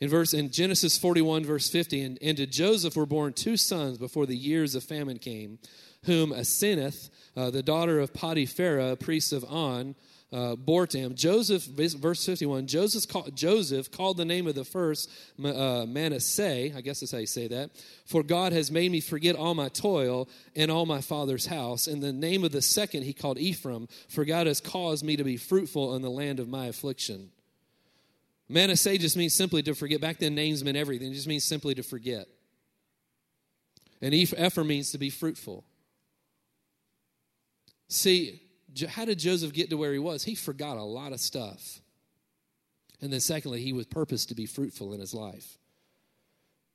In 0.00 0.08
verse 0.08 0.34
in 0.34 0.50
Genesis 0.50 0.98
41, 0.98 1.44
verse 1.44 1.70
50, 1.70 2.02
and, 2.02 2.18
and 2.20 2.36
to 2.36 2.46
Joseph 2.46 2.96
were 2.96 3.06
born 3.06 3.32
two 3.32 3.56
sons 3.56 3.96
before 3.96 4.26
the 4.26 4.36
years 4.36 4.74
of 4.74 4.82
famine 4.82 5.18
came, 5.18 5.58
whom 6.04 6.30
Asenath, 6.30 7.10
uh, 7.36 7.50
the 7.50 7.62
daughter 7.62 8.00
of 8.00 8.12
Potipharah, 8.12 8.98
priest 8.98 9.32
of 9.32 9.44
On, 9.44 9.94
uh, 10.34 10.56
bore 10.56 10.84
to 10.84 10.98
him. 10.98 11.14
Joseph, 11.14 11.64
verse 11.64 12.26
51, 12.26 12.66
Joseph, 12.66 13.34
Joseph 13.34 13.90
called 13.92 14.16
the 14.16 14.24
name 14.24 14.48
of 14.48 14.56
the 14.56 14.64
first 14.64 15.08
uh, 15.42 15.86
Manasseh, 15.86 16.76
I 16.76 16.80
guess 16.80 17.00
that's 17.00 17.12
how 17.12 17.18
you 17.18 17.26
say 17.26 17.46
that, 17.48 17.70
for 18.04 18.24
God 18.24 18.52
has 18.52 18.70
made 18.70 18.90
me 18.90 19.00
forget 19.00 19.36
all 19.36 19.54
my 19.54 19.68
toil 19.68 20.28
and 20.56 20.72
all 20.72 20.86
my 20.86 21.00
father's 21.00 21.46
house. 21.46 21.86
And 21.86 22.02
the 22.02 22.12
name 22.12 22.42
of 22.42 22.50
the 22.50 22.62
second 22.62 23.04
he 23.04 23.12
called 23.12 23.38
Ephraim, 23.38 23.86
for 24.08 24.24
God 24.24 24.48
has 24.48 24.60
caused 24.60 25.04
me 25.04 25.16
to 25.16 25.24
be 25.24 25.36
fruitful 25.36 25.94
in 25.94 26.02
the 26.02 26.10
land 26.10 26.40
of 26.40 26.48
my 26.48 26.66
affliction. 26.66 27.30
Manasseh 28.48 28.98
just 28.98 29.16
means 29.16 29.34
simply 29.34 29.62
to 29.62 29.74
forget. 29.74 30.00
Back 30.00 30.18
then, 30.18 30.34
names 30.34 30.62
meant 30.62 30.76
everything. 30.76 31.10
It 31.10 31.14
just 31.14 31.26
means 31.26 31.44
simply 31.44 31.74
to 31.76 31.82
forget. 31.82 32.26
And 34.02 34.12
Ephraim 34.12 34.66
means 34.66 34.92
to 34.92 34.98
be 34.98 35.10
fruitful. 35.10 35.64
See, 37.88 38.42
how 38.88 39.04
did 39.04 39.18
Joseph 39.18 39.52
get 39.52 39.70
to 39.70 39.76
where 39.76 39.92
he 39.92 39.98
was? 39.98 40.24
He 40.24 40.34
forgot 40.34 40.76
a 40.76 40.82
lot 40.82 41.12
of 41.12 41.20
stuff. 41.20 41.80
And 43.00 43.12
then, 43.12 43.20
secondly, 43.20 43.62
he 43.62 43.72
was 43.72 43.86
purposed 43.86 44.28
to 44.28 44.34
be 44.34 44.46
fruitful 44.46 44.92
in 44.92 45.00
his 45.00 45.14
life. 45.14 45.58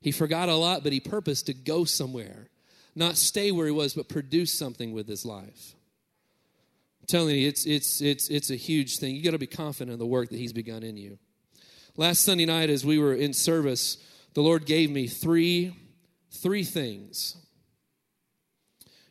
He 0.01 0.11
forgot 0.11 0.49
a 0.49 0.55
lot, 0.55 0.83
but 0.83 0.93
he 0.93 0.99
purposed 0.99 1.47
to 1.47 1.53
go 1.53 1.83
somewhere, 1.85 2.49
not 2.95 3.17
stay 3.17 3.51
where 3.51 3.65
he 3.65 3.71
was, 3.71 3.93
but 3.93 4.07
produce 4.07 4.53
something 4.57 4.93
with 4.93 5.07
his 5.07 5.25
life. 5.25 5.75
I'm 7.01 7.07
telling 7.07 7.35
you, 7.35 7.47
it's, 7.47 7.65
it's, 7.65 8.01
it's, 8.01 8.29
it's 8.29 8.49
a 8.49 8.55
huge 8.55 8.97
thing. 8.97 9.15
You 9.15 9.23
got 9.23 9.31
to 9.31 9.39
be 9.39 9.47
confident 9.47 9.93
in 9.93 9.99
the 9.99 10.05
work 10.05 10.29
that 10.29 10.37
he's 10.37 10.53
begun 10.53 10.83
in 10.83 10.97
you. 10.97 11.19
Last 11.97 12.23
Sunday 12.23 12.45
night, 12.45 12.69
as 12.69 12.85
we 12.85 12.97
were 12.97 13.13
in 13.13 13.33
service, 13.33 13.97
the 14.33 14.41
Lord 14.41 14.65
gave 14.65 14.89
me 14.89 15.07
three, 15.07 15.73
three 16.31 16.63
things. 16.63 17.35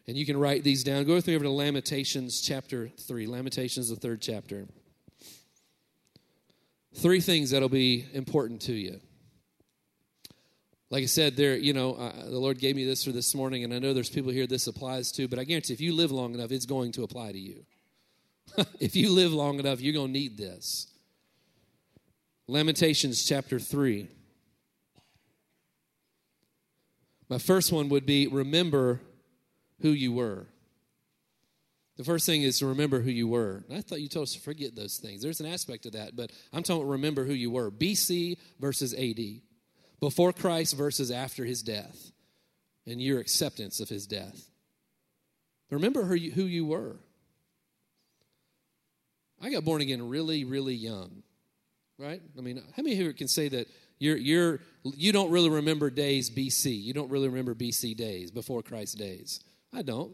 And 0.07 0.17
you 0.17 0.25
can 0.25 0.39
write 0.39 0.65
these 0.65 0.83
down. 0.83 1.05
Go 1.05 1.15
with 1.15 1.27
me 1.27 1.35
over 1.35 1.45
to 1.45 1.51
Lamentations 1.51 2.41
chapter 2.41 2.89
3. 2.89 3.27
Lamentations, 3.27 3.91
the 3.91 3.97
third 3.97 4.23
chapter. 4.23 4.67
Three 6.95 7.21
things 7.21 7.51
that'll 7.51 7.69
be 7.69 8.07
important 8.15 8.63
to 8.63 8.73
you. 8.73 9.01
Like 10.91 11.03
I 11.03 11.07
said, 11.07 11.37
there, 11.37 11.55
you 11.55 11.75
know, 11.75 11.93
uh, 11.93 12.25
the 12.25 12.39
Lord 12.39 12.59
gave 12.59 12.75
me 12.75 12.87
this 12.87 13.05
for 13.05 13.13
this 13.13 13.35
morning, 13.35 13.63
and 13.63 13.75
I 13.75 13.79
know 13.79 13.93
there's 13.93 14.09
people 14.09 14.33
here 14.33 14.47
this 14.47 14.67
applies 14.67 15.13
to, 15.13 15.29
but 15.29 15.39
I 15.39 15.45
guarantee 15.45 15.75
if 15.75 15.81
you 15.83 15.95
live 15.95 16.11
long 16.11 16.33
enough, 16.33 16.51
it's 16.51 16.65
going 16.65 16.93
to 16.93 17.03
apply 17.03 17.33
to 17.33 17.39
you. 17.39 17.67
if 18.81 18.97
you 18.97 19.13
live 19.13 19.35
long 19.35 19.59
enough, 19.59 19.83
you're 19.83 19.93
going 19.93 20.07
to 20.07 20.13
need 20.19 20.39
this. 20.39 20.87
Lamentations 22.49 23.25
chapter 23.27 23.59
3. 23.59 24.09
My 27.29 27.37
first 27.37 27.71
one 27.71 27.91
would 27.91 28.07
be 28.07 28.27
remember 28.27 29.01
who 29.83 29.91
you 29.91 30.13
were. 30.13 30.47
The 31.99 32.05
first 32.05 32.25
thing 32.25 32.43
is 32.43 32.61
to 32.61 32.67
remember 32.67 33.01
who 33.01 33.11
you 33.11 33.29
were. 33.29 33.65
I 33.71 33.83
thought 33.83 34.01
you 34.01 34.09
told 34.09 34.23
us 34.23 34.33
to 34.33 34.41
forget 34.41 34.75
those 34.75 34.97
things. 34.97 35.21
There's 35.21 35.41
an 35.41 35.47
aspect 35.47 35.85
of 35.85 35.93
that, 35.93 36.17
but 36.17 36.33
I'm 36.53 36.63
talking 36.63 36.87
remember 36.87 37.25
who 37.25 37.35
you 37.35 37.51
were. 37.51 37.71
BC 37.71 38.39
versus 38.59 38.95
AD. 38.95 39.43
Before 40.01 40.33
Christ 40.33 40.75
versus 40.75 41.11
after 41.11 41.45
his 41.45 41.63
death. 41.63 42.13
And 42.87 43.03
your 43.03 43.21
acceptance 43.21 43.81
of 43.81 43.91
his 43.91 44.07
death. 44.07 44.49
Remember 45.71 46.05
who 46.05 46.15
you, 46.15 46.31
who 46.31 46.45
you 46.45 46.65
were. 46.65 46.97
I 49.43 49.51
got 49.51 49.65
born 49.65 49.83
again 49.83 50.09
really, 50.09 50.45
really 50.45 50.75
young, 50.75 51.23
right? 51.99 52.23
I 52.37 52.41
mean, 52.41 52.63
how 52.77 52.83
many 52.83 52.95
here 52.95 53.13
can 53.13 53.29
say 53.29 53.49
that 53.49 53.69
you're, 53.99 54.17
you're, 54.17 54.61
you 54.85 55.13
don't 55.13 55.31
really 55.31 55.51
remember 55.51 55.91
days 55.91 56.31
BC? 56.31 56.83
You 56.83 56.95
don't 56.95 57.11
really 57.11 57.29
remember 57.29 57.55
BC 57.55 57.97
days, 57.97 58.31
before 58.31 58.63
Christ 58.63 58.97
days. 58.97 59.41
I 59.73 59.83
don't. 59.83 60.13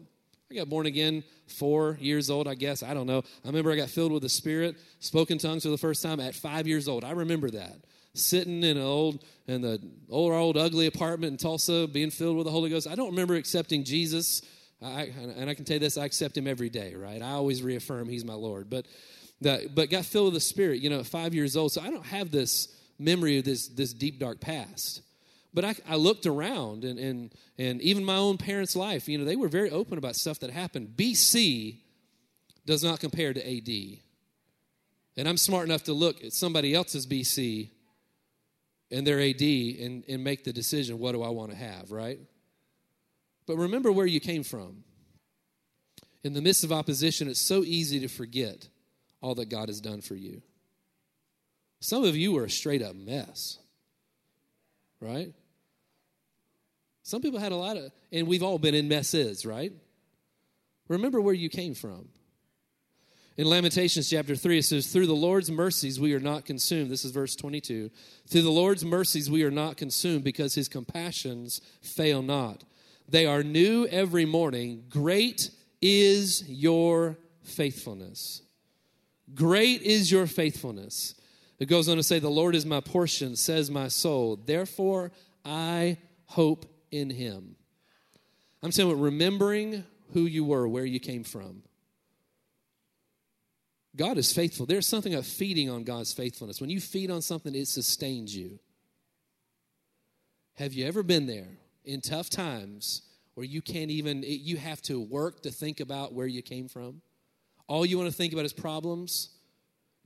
I 0.51 0.55
got 0.55 0.69
born 0.69 0.85
again 0.85 1.23
four 1.47 1.97
years 1.99 2.29
old, 2.29 2.47
I 2.47 2.55
guess. 2.55 2.83
I 2.83 2.93
don't 2.93 3.07
know. 3.07 3.23
I 3.43 3.47
remember 3.47 3.71
I 3.71 3.75
got 3.75 3.89
filled 3.89 4.11
with 4.11 4.21
the 4.21 4.29
Spirit, 4.29 4.75
spoken 4.99 5.37
tongues 5.37 5.63
for 5.63 5.69
the 5.69 5.77
first 5.77 6.03
time 6.03 6.19
at 6.19 6.35
five 6.35 6.67
years 6.67 6.87
old. 6.87 7.03
I 7.03 7.11
remember 7.11 7.49
that. 7.51 7.75
Sitting 8.13 8.63
in 8.63 8.77
an 8.77 8.83
old 8.83 9.23
in 9.47 9.61
the 9.61 9.79
old 10.09 10.31
old 10.31 10.55
ugly 10.55 10.87
apartment 10.87 11.31
in 11.31 11.37
Tulsa, 11.37 11.87
being 11.87 12.11
filled 12.11 12.37
with 12.37 12.45
the 12.45 12.51
Holy 12.51 12.69
Ghost. 12.69 12.87
I 12.87 12.95
don't 12.95 13.09
remember 13.09 13.35
accepting 13.35 13.83
Jesus. 13.83 14.41
I, 14.81 15.11
and 15.37 15.49
I 15.49 15.53
can 15.53 15.65
tell 15.65 15.75
you 15.75 15.79
this: 15.79 15.97
I 15.97 16.05
accept 16.05 16.37
Him 16.37 16.47
every 16.47 16.69
day. 16.69 16.95
Right? 16.95 17.21
I 17.21 17.31
always 17.31 17.61
reaffirm 17.61 18.07
He's 18.07 18.23
my 18.23 18.33
Lord. 18.33 18.69
But 18.69 18.85
that, 19.41 19.75
but 19.75 19.89
got 19.89 20.05
filled 20.05 20.25
with 20.25 20.33
the 20.35 20.39
Spirit. 20.39 20.81
You 20.81 20.89
know, 20.89 20.99
at 20.99 21.05
five 21.05 21.33
years 21.33 21.55
old. 21.57 21.71
So 21.71 21.81
I 21.81 21.89
don't 21.89 22.05
have 22.05 22.31
this 22.31 22.67
memory 22.97 23.37
of 23.37 23.45
this 23.45 23.67
this 23.67 23.93
deep 23.93 24.19
dark 24.19 24.39
past. 24.39 25.01
But 25.55 25.63
I, 25.63 25.75
I 25.87 25.95
looked 25.95 26.25
around 26.25 26.83
and, 26.83 26.99
and, 26.99 27.33
and 27.57 27.81
even 27.81 28.03
my 28.03 28.17
own 28.17 28.37
parents' 28.37 28.75
life, 28.75 29.07
you 29.07 29.17
know, 29.17 29.23
they 29.23 29.37
were 29.37 29.47
very 29.47 29.71
open 29.71 29.97
about 29.97 30.17
stuff 30.17 30.39
that 30.39 30.49
happened. 30.49 30.95
BC 30.97 31.77
does 32.65 32.83
not 32.83 32.99
compare 32.99 33.33
to 33.33 33.39
AD. 33.39 33.99
And 35.15 35.29
I'm 35.29 35.37
smart 35.37 35.65
enough 35.65 35.83
to 35.83 35.93
look 35.93 36.25
at 36.25 36.33
somebody 36.33 36.75
else's 36.75 37.07
BC 37.07 37.69
and 38.91 39.07
their 39.07 39.21
AD 39.21 39.41
and, 39.41 40.03
and 40.09 40.23
make 40.25 40.43
the 40.43 40.51
decision 40.51 40.99
what 40.99 41.13
do 41.13 41.23
I 41.23 41.29
want 41.29 41.51
to 41.51 41.57
have, 41.57 41.89
right? 41.89 42.19
But 43.47 43.55
remember 43.55 43.93
where 43.93 44.05
you 44.05 44.19
came 44.19 44.43
from. 44.43 44.83
In 46.25 46.33
the 46.33 46.41
midst 46.41 46.65
of 46.65 46.73
opposition, 46.73 47.29
it's 47.29 47.39
so 47.39 47.63
easy 47.63 48.01
to 48.01 48.09
forget 48.09 48.67
all 49.25 49.33
that 49.35 49.49
God 49.49 49.69
has 49.69 49.81
done 49.81 50.01
for 50.01 50.13
you. 50.13 50.43
Some 51.79 52.03
of 52.03 52.15
you 52.15 52.37
are 52.37 52.45
a 52.45 52.49
straight 52.49 52.83
up 52.83 52.95
mess, 52.95 53.57
right? 55.01 55.33
Some 57.01 57.23
people 57.23 57.39
had 57.39 57.51
a 57.51 57.55
lot 57.55 57.75
of, 57.75 57.91
and 58.11 58.27
we've 58.27 58.43
all 58.43 58.59
been 58.59 58.75
in 58.75 58.87
messes, 58.87 59.43
right? 59.43 59.73
Remember 60.87 61.19
where 61.19 61.33
you 61.33 61.49
came 61.49 61.73
from. 61.73 62.07
In 63.35 63.47
Lamentations 63.49 64.09
chapter 64.09 64.35
3, 64.35 64.59
it 64.59 64.65
says, 64.65 64.87
Through 64.87 65.07
the 65.07 65.15
Lord's 65.15 65.49
mercies 65.49 65.99
we 65.99 66.13
are 66.13 66.19
not 66.19 66.45
consumed. 66.45 66.91
This 66.91 67.03
is 67.03 67.11
verse 67.11 67.35
22. 67.35 67.89
Through 68.27 68.41
the 68.43 68.51
Lord's 68.51 68.85
mercies 68.85 69.29
we 69.29 69.43
are 69.43 69.51
not 69.51 69.75
consumed 69.75 70.23
because 70.23 70.53
his 70.53 70.69
compassions 70.69 71.61
fail 71.81 72.21
not. 72.21 72.63
They 73.09 73.25
are 73.25 73.41
new 73.41 73.87
every 73.87 74.25
morning. 74.25 74.83
Great 74.87 75.49
is 75.81 76.47
your 76.47 77.17
faithfulness. 77.43 78.43
Great 79.33 79.81
is 79.81 80.11
your 80.11 80.27
faithfulness. 80.27 81.15
It 81.57 81.67
goes 81.67 81.89
on 81.89 81.97
to 81.97 82.03
say, 82.03 82.19
The 82.19 82.29
Lord 82.29 82.55
is 82.55 82.65
my 82.65 82.79
portion, 82.79 83.35
says 83.35 83.71
my 83.71 83.87
soul. 83.87 84.35
Therefore 84.35 85.11
I 85.43 85.97
hope 86.25 86.65
in 86.91 87.09
Him. 87.09 87.55
I'm 88.61 88.71
saying, 88.71 88.99
remembering 88.99 89.83
who 90.13 90.21
you 90.21 90.43
were, 90.43 90.67
where 90.67 90.85
you 90.85 90.99
came 90.99 91.23
from. 91.23 91.63
God 93.95 94.17
is 94.17 94.33
faithful. 94.33 94.65
There's 94.65 94.87
something 94.87 95.13
of 95.13 95.25
feeding 95.25 95.69
on 95.69 95.83
God's 95.83 96.11
faithfulness. 96.11 96.59
When 96.59 96.69
you 96.69 96.81
feed 96.81 97.09
on 97.09 97.21
something, 97.21 97.55
it 97.55 97.67
sustains 97.67 98.35
you. 98.35 98.59
Have 100.55 100.73
you 100.73 100.85
ever 100.85 101.03
been 101.03 101.27
there 101.27 101.47
in 101.83 102.01
tough 102.01 102.29
times 102.29 103.03
where 103.35 103.45
you 103.45 103.61
can't 103.61 103.91
even, 103.91 104.23
you 104.25 104.57
have 104.57 104.81
to 104.83 104.99
work 104.99 105.43
to 105.43 105.51
think 105.51 105.79
about 105.79 106.13
where 106.13 106.27
you 106.27 106.41
came 106.41 106.67
from? 106.67 107.01
All 107.67 107.85
you 107.85 107.97
want 107.97 108.09
to 108.09 108.15
think 108.15 108.33
about 108.33 108.45
is 108.45 108.53
problems? 108.53 109.29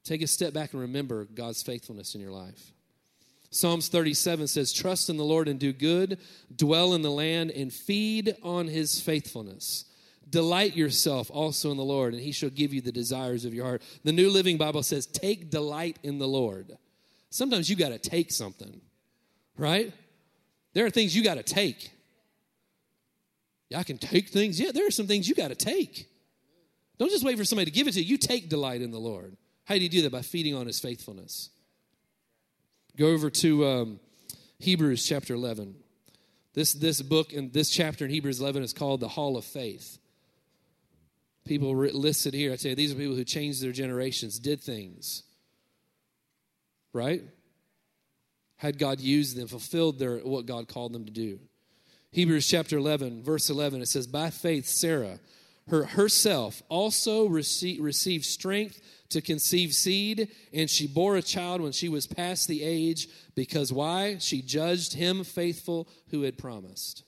Take 0.04 0.22
a 0.22 0.28
step 0.28 0.54
back 0.54 0.74
and 0.74 0.82
remember 0.82 1.26
God's 1.26 1.62
faithfulness 1.62 2.16
in 2.16 2.22
your 2.22 2.32
life. 2.32 2.72
Psalms 3.52 3.90
37 3.90 4.48
says, 4.48 4.72
Trust 4.72 5.10
in 5.10 5.18
the 5.18 5.24
Lord 5.24 5.48
and 5.48 5.60
do 5.60 5.74
good, 5.74 6.20
dwell 6.56 6.94
in 6.94 7.02
the 7.02 7.12
land 7.12 7.52
and 7.52 7.74
feed 7.74 8.36
on 8.44 8.68
his 8.68 9.02
faithfulness. 9.02 9.86
Delight 10.30 10.76
yourself 10.76 11.32
also 11.32 11.72
in 11.72 11.78
the 11.78 11.84
Lord, 11.84 12.14
and 12.14 12.22
he 12.22 12.32
shall 12.32 12.52
give 12.52 12.74
you 12.74 12.82
the 12.82 12.92
desires 12.92 13.46
of 13.46 13.54
your 13.54 13.66
heart. 13.66 13.82
The 14.04 14.12
New 14.12 14.30
Living 14.30 14.58
Bible 14.58 14.84
says, 14.84 15.08
Take 15.08 15.50
delight 15.50 15.98
in 16.04 16.20
the 16.20 16.28
Lord. 16.28 16.78
Sometimes 17.32 17.70
you 17.70 17.76
got 17.76 17.90
to 17.90 17.98
take 17.98 18.32
something, 18.32 18.80
right? 19.58 19.92
There 20.74 20.86
are 20.86 20.92
things 20.92 21.16
you 21.16 21.24
got 21.24 21.36
to 21.36 21.44
take. 21.44 21.92
Yeah, 23.70 23.80
I 23.80 23.84
can 23.84 23.98
take 23.98 24.30
things. 24.30 24.60
Yeah, 24.60 24.72
there 24.72 24.88
are 24.88 24.92
some 24.92 25.08
things 25.08 25.28
you 25.28 25.36
got 25.36 25.50
to 25.50 25.56
take. 25.56 26.08
Don't 27.00 27.10
just 27.10 27.24
wait 27.24 27.38
for 27.38 27.46
somebody 27.46 27.72
to 27.72 27.76
give 27.76 27.88
it 27.88 27.94
to 27.94 28.02
you. 28.02 28.06
You 28.06 28.18
take 28.18 28.50
delight 28.50 28.82
in 28.82 28.92
the 28.92 29.00
Lord. 29.00 29.38
How 29.64 29.76
do 29.76 29.82
you 29.82 29.90
do 29.90 30.02
that? 30.04 30.12
By 30.12 30.22
feeding 30.22 30.54
on 30.54 30.68
his 30.68 30.80
faithfulness. 30.80 31.50
Go 32.98 33.08
over 33.08 33.30
to 33.30 33.66
um, 33.66 34.00
Hebrews 34.60 35.06
chapter 35.08 35.34
11. 35.34 35.76
This, 36.54 36.74
this 36.74 37.02
book 37.02 37.32
and 37.32 37.54
this 37.54 37.70
chapter 37.70 38.04
in 38.04 38.12
Hebrews 38.12 38.42
11 38.42 38.64
is 38.64 38.74
called 38.74 39.00
the 39.00 39.08
Hall 39.08 39.38
of 39.38 39.46
Faith. 39.46 39.98
People 41.46 41.74
listed 41.74 42.34
here, 42.34 42.52
I 42.52 42.58
tell 42.58 42.72
you, 42.72 42.76
these 42.76 42.92
are 42.92 42.96
people 42.96 43.16
who 43.16 43.24
changed 43.24 43.64
their 43.64 43.72
generations, 43.72 44.38
did 44.38 44.60
things, 44.60 45.24
right? 46.94 47.24
Had 48.58 48.78
God 48.78 49.00
used 49.00 49.38
them, 49.38 49.48
fulfilled 49.48 49.98
their, 49.98 50.18
what 50.18 50.46
God 50.46 50.68
called 50.68 50.94
them 50.94 51.06
to 51.06 51.12
do. 51.12 51.40
Hebrews 52.12 52.48
chapter 52.48 52.78
11, 52.78 53.24
verse 53.24 53.50
11, 53.50 53.82
it 53.82 53.88
says, 53.88 54.06
By 54.06 54.30
faith, 54.30 54.68
Sarah, 54.68 55.20
her 55.70 55.86
herself 55.86 56.62
also 56.70 57.26
received, 57.28 57.82
received 57.82 58.26
strength 58.26 58.82
to 59.10 59.22
conceive 59.22 59.74
seed, 59.74 60.30
and 60.54 60.70
she 60.70 60.88
bore 60.88 61.16
a 61.16 61.22
child 61.22 61.62
when 61.62 61.72
she 61.72 61.90
was 61.90 62.06
past 62.06 62.48
the 62.48 62.64
age, 62.64 63.08
because 63.36 63.74
why? 63.74 64.18
She 64.20 64.42
judged 64.42 64.94
him 64.94 65.24
faithful 65.24 65.88
who 66.10 66.24
had 66.24 66.38
promised. 66.38 67.04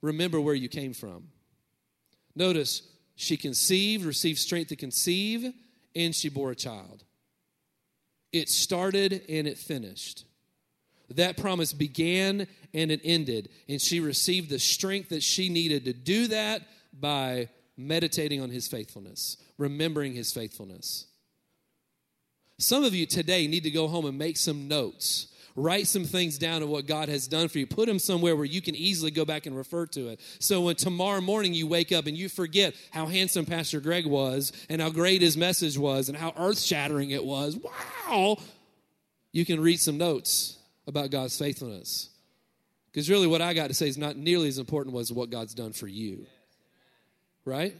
Remember 0.00 0.40
where 0.40 0.54
you 0.54 0.68
came 0.68 0.94
from. 0.94 1.28
Notice, 2.34 2.82
she 3.14 3.36
conceived, 3.36 4.04
received 4.04 4.38
strength 4.38 4.68
to 4.68 4.76
conceive, 4.76 5.52
and 5.94 6.14
she 6.14 6.28
bore 6.28 6.50
a 6.50 6.56
child. 6.56 7.04
It 8.32 8.48
started 8.48 9.22
and 9.28 9.46
it 9.46 9.58
finished. 9.58 10.24
That 11.10 11.36
promise 11.36 11.74
began 11.74 12.46
and 12.72 12.90
it 12.90 13.02
ended, 13.04 13.50
and 13.68 13.80
she 13.80 14.00
received 14.00 14.48
the 14.48 14.58
strength 14.58 15.10
that 15.10 15.22
she 15.22 15.50
needed 15.50 15.84
to 15.84 15.92
do 15.92 16.28
that 16.28 16.62
by 16.98 17.48
meditating 17.76 18.40
on 18.40 18.50
his 18.50 18.68
faithfulness, 18.68 19.36
remembering 19.58 20.12
his 20.12 20.32
faithfulness. 20.32 21.06
Some 22.58 22.84
of 22.84 22.94
you 22.94 23.06
today 23.06 23.46
need 23.46 23.64
to 23.64 23.70
go 23.70 23.88
home 23.88 24.06
and 24.06 24.16
make 24.16 24.36
some 24.36 24.68
notes. 24.68 25.28
Write 25.54 25.86
some 25.86 26.04
things 26.04 26.38
down 26.38 26.62
of 26.62 26.68
what 26.68 26.86
God 26.86 27.08
has 27.08 27.26
done 27.26 27.48
for 27.48 27.58
you. 27.58 27.66
Put 27.66 27.86
them 27.86 27.98
somewhere 27.98 28.34
where 28.36 28.44
you 28.44 28.62
can 28.62 28.74
easily 28.74 29.10
go 29.10 29.24
back 29.24 29.44
and 29.44 29.56
refer 29.56 29.86
to 29.86 30.08
it. 30.08 30.20
So 30.38 30.62
when 30.62 30.76
tomorrow 30.76 31.20
morning 31.20 31.52
you 31.52 31.66
wake 31.66 31.92
up 31.92 32.06
and 32.06 32.16
you 32.16 32.28
forget 32.28 32.74
how 32.90 33.06
handsome 33.06 33.44
Pastor 33.44 33.80
Greg 33.80 34.06
was 34.06 34.52
and 34.70 34.80
how 34.80 34.88
great 34.88 35.20
his 35.20 35.36
message 35.36 35.76
was 35.76 36.08
and 36.08 36.16
how 36.16 36.32
earth 36.38 36.58
shattering 36.58 37.10
it 37.10 37.24
was, 37.24 37.56
wow, 37.56 38.38
you 39.32 39.44
can 39.44 39.60
read 39.60 39.80
some 39.80 39.98
notes 39.98 40.56
about 40.86 41.10
God's 41.10 41.36
faithfulness. 41.36 42.08
Because 42.90 43.10
really, 43.10 43.26
what 43.26 43.42
I 43.42 43.54
got 43.54 43.68
to 43.68 43.74
say 43.74 43.88
is 43.88 43.98
not 43.98 44.16
nearly 44.16 44.48
as 44.48 44.58
important 44.58 44.96
as 44.96 45.12
what 45.12 45.30
God's 45.30 45.54
done 45.54 45.72
for 45.72 45.86
you 45.86 46.26
right? 47.44 47.76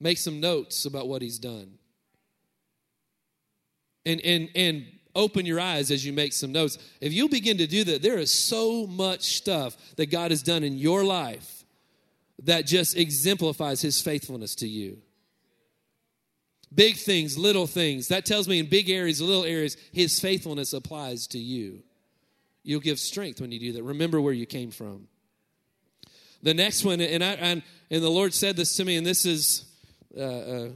Make 0.00 0.18
some 0.18 0.40
notes 0.40 0.84
about 0.86 1.08
what 1.08 1.22
he's 1.22 1.38
done. 1.38 1.78
And 4.06 4.20
and 4.22 4.48
and 4.54 4.86
open 5.14 5.44
your 5.44 5.60
eyes 5.60 5.90
as 5.90 6.04
you 6.04 6.12
make 6.12 6.32
some 6.32 6.52
notes. 6.52 6.78
If 7.00 7.12
you'll 7.12 7.28
begin 7.28 7.58
to 7.58 7.66
do 7.66 7.84
that, 7.84 8.02
there 8.02 8.18
is 8.18 8.32
so 8.32 8.86
much 8.86 9.22
stuff 9.36 9.76
that 9.96 10.06
God 10.10 10.30
has 10.30 10.42
done 10.42 10.62
in 10.62 10.78
your 10.78 11.04
life 11.04 11.64
that 12.44 12.66
just 12.66 12.96
exemplifies 12.96 13.82
his 13.82 14.00
faithfulness 14.00 14.54
to 14.56 14.68
you. 14.68 14.98
Big 16.74 16.96
things, 16.96 17.36
little 17.36 17.66
things. 17.66 18.08
That 18.08 18.24
tells 18.24 18.48
me 18.48 18.60
in 18.60 18.66
big 18.66 18.88
areas, 18.88 19.20
little 19.20 19.44
areas, 19.44 19.76
his 19.92 20.20
faithfulness 20.20 20.72
applies 20.72 21.26
to 21.28 21.38
you. 21.38 21.82
You'll 22.62 22.80
give 22.80 22.98
strength 22.98 23.40
when 23.40 23.50
you 23.50 23.58
do 23.58 23.72
that. 23.72 23.82
Remember 23.82 24.20
where 24.20 24.32
you 24.32 24.46
came 24.46 24.70
from. 24.70 25.08
The 26.42 26.54
next 26.54 26.84
one, 26.84 27.00
and 27.00 27.24
I 27.24 27.32
and, 27.32 27.62
and 27.90 28.02
the 28.02 28.10
Lord 28.10 28.32
said 28.32 28.56
this 28.56 28.76
to 28.76 28.84
me, 28.84 28.96
and 28.96 29.06
this 29.06 29.26
is, 29.26 29.64
uh, 30.16 30.20
uh, 30.20 30.68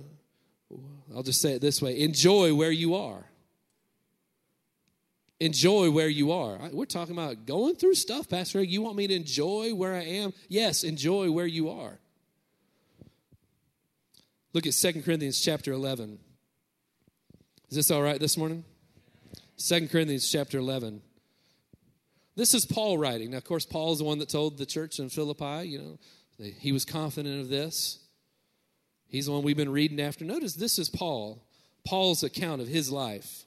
I'll 1.14 1.22
just 1.22 1.40
say 1.40 1.52
it 1.52 1.60
this 1.60 1.80
way: 1.80 2.00
enjoy 2.00 2.54
where 2.54 2.72
you 2.72 2.94
are. 2.94 3.24
Enjoy 5.40 5.90
where 5.90 6.08
you 6.08 6.32
are. 6.32 6.58
We're 6.72 6.86
talking 6.86 7.12
about 7.12 7.44
going 7.44 7.74
through 7.74 7.94
stuff, 7.94 8.28
Pastor 8.28 8.58
Greg. 8.58 8.70
You 8.70 8.82
want 8.82 8.96
me 8.96 9.06
to 9.08 9.14
enjoy 9.14 9.74
where 9.74 9.94
I 9.94 10.04
am? 10.04 10.32
Yes, 10.48 10.84
enjoy 10.84 11.30
where 11.30 11.46
you 11.46 11.70
are. 11.70 11.98
Look 14.52 14.66
at 14.66 14.74
Second 14.74 15.02
Corinthians 15.02 15.40
chapter 15.40 15.72
11. 15.72 16.18
Is 17.68 17.76
this 17.76 17.90
all 17.90 18.02
right 18.02 18.20
this 18.20 18.36
morning? 18.36 18.64
Second 19.56 19.90
Corinthians 19.90 20.30
chapter 20.30 20.58
11. 20.58 21.02
This 22.36 22.54
is 22.54 22.64
Paul 22.64 22.96
writing. 22.96 23.32
Now, 23.32 23.38
of 23.38 23.44
course, 23.44 23.66
Paul 23.66 23.92
is 23.92 23.98
the 23.98 24.04
one 24.04 24.18
that 24.20 24.28
told 24.28 24.56
the 24.56 24.66
church 24.66 25.00
in 25.00 25.08
Philippi, 25.08 25.68
you 25.68 25.78
know, 25.78 25.98
he 26.38 26.72
was 26.72 26.84
confident 26.84 27.40
of 27.40 27.48
this. 27.48 27.98
He's 29.06 29.26
the 29.26 29.32
one 29.32 29.42
we've 29.42 29.56
been 29.56 29.70
reading 29.72 30.00
after. 30.00 30.24
Notice 30.24 30.54
this 30.54 30.78
is 30.78 30.88
Paul, 30.88 31.42
Paul's 31.86 32.22
account 32.22 32.60
of 32.60 32.68
his 32.68 32.90
life. 32.90 33.44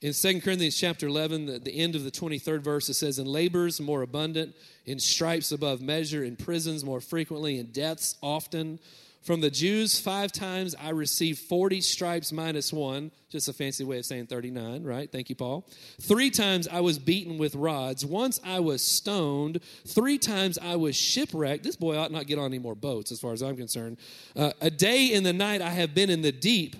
In 0.00 0.12
2 0.12 0.40
Corinthians 0.40 0.76
chapter 0.76 1.08
11, 1.08 1.46
the, 1.46 1.58
the 1.58 1.76
end 1.76 1.96
of 1.96 2.04
the 2.04 2.10
23rd 2.10 2.60
verse, 2.60 2.88
it 2.88 2.94
says, 2.94 3.18
In 3.18 3.26
labors 3.26 3.80
more 3.80 4.02
abundant, 4.02 4.54
in 4.86 5.00
stripes 5.00 5.50
above 5.50 5.80
measure, 5.80 6.22
in 6.22 6.36
prisons 6.36 6.84
more 6.84 7.00
frequently, 7.00 7.58
in 7.58 7.66
deaths 7.66 8.16
often. 8.22 8.78
From 9.22 9.40
the 9.40 9.50
Jews, 9.50 9.98
five 10.00 10.32
times 10.32 10.74
I 10.80 10.90
received 10.90 11.40
40 11.40 11.80
stripes 11.80 12.32
minus 12.32 12.72
one, 12.72 13.10
just 13.28 13.48
a 13.48 13.52
fancy 13.52 13.84
way 13.84 13.98
of 13.98 14.06
saying 14.06 14.26
39, 14.26 14.84
right? 14.84 15.10
Thank 15.10 15.28
you, 15.28 15.34
Paul. 15.34 15.68
Three 16.00 16.30
times 16.30 16.66
I 16.66 16.80
was 16.80 16.98
beaten 16.98 17.36
with 17.36 17.54
rods. 17.54 18.06
Once 18.06 18.40
I 18.44 18.60
was 18.60 18.80
stoned. 18.80 19.60
Three 19.86 20.18
times 20.18 20.58
I 20.58 20.76
was 20.76 20.96
shipwrecked. 20.96 21.64
This 21.64 21.76
boy 21.76 21.98
ought 21.98 22.12
not 22.12 22.26
get 22.26 22.38
on 22.38 22.46
any 22.46 22.58
more 22.58 22.74
boats, 22.74 23.12
as 23.12 23.20
far 23.20 23.32
as 23.32 23.42
I'm 23.42 23.56
concerned. 23.56 23.98
Uh, 24.34 24.52
a 24.60 24.70
day 24.70 25.06
in 25.12 25.24
the 25.24 25.32
night 25.32 25.60
I 25.60 25.70
have 25.70 25.94
been 25.94 26.10
in 26.10 26.22
the 26.22 26.32
deep. 26.32 26.76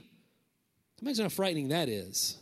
Imagine 1.02 1.24
how 1.24 1.28
frightening 1.28 1.68
that 1.68 1.88
is. 1.88 2.38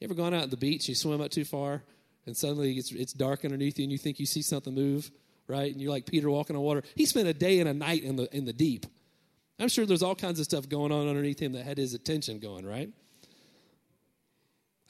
You 0.00 0.06
ever 0.06 0.14
gone 0.14 0.34
out 0.34 0.44
at 0.44 0.50
the 0.50 0.56
beach, 0.56 0.88
you 0.88 0.94
swim 0.94 1.20
up 1.20 1.30
too 1.30 1.44
far, 1.44 1.82
and 2.26 2.36
suddenly 2.36 2.72
it's, 2.74 2.90
it's 2.92 3.12
dark 3.12 3.44
underneath 3.44 3.78
you, 3.78 3.84
and 3.84 3.92
you 3.92 3.98
think 3.98 4.18
you 4.18 4.26
see 4.26 4.42
something 4.42 4.74
move? 4.74 5.10
Right? 5.46 5.72
And 5.72 5.80
you're 5.80 5.90
like 5.90 6.06
Peter 6.06 6.30
walking 6.30 6.56
on 6.56 6.62
water. 6.62 6.82
He 6.94 7.06
spent 7.06 7.28
a 7.28 7.34
day 7.34 7.60
and 7.60 7.68
a 7.68 7.74
night 7.74 8.02
in 8.02 8.16
the 8.16 8.34
in 8.34 8.44
the 8.44 8.52
deep. 8.52 8.86
I'm 9.58 9.68
sure 9.68 9.86
there's 9.86 10.02
all 10.02 10.16
kinds 10.16 10.40
of 10.40 10.44
stuff 10.46 10.68
going 10.68 10.90
on 10.90 11.08
underneath 11.08 11.40
him 11.40 11.52
that 11.52 11.64
had 11.64 11.78
his 11.78 11.94
attention 11.94 12.40
going, 12.40 12.66
right? 12.66 12.90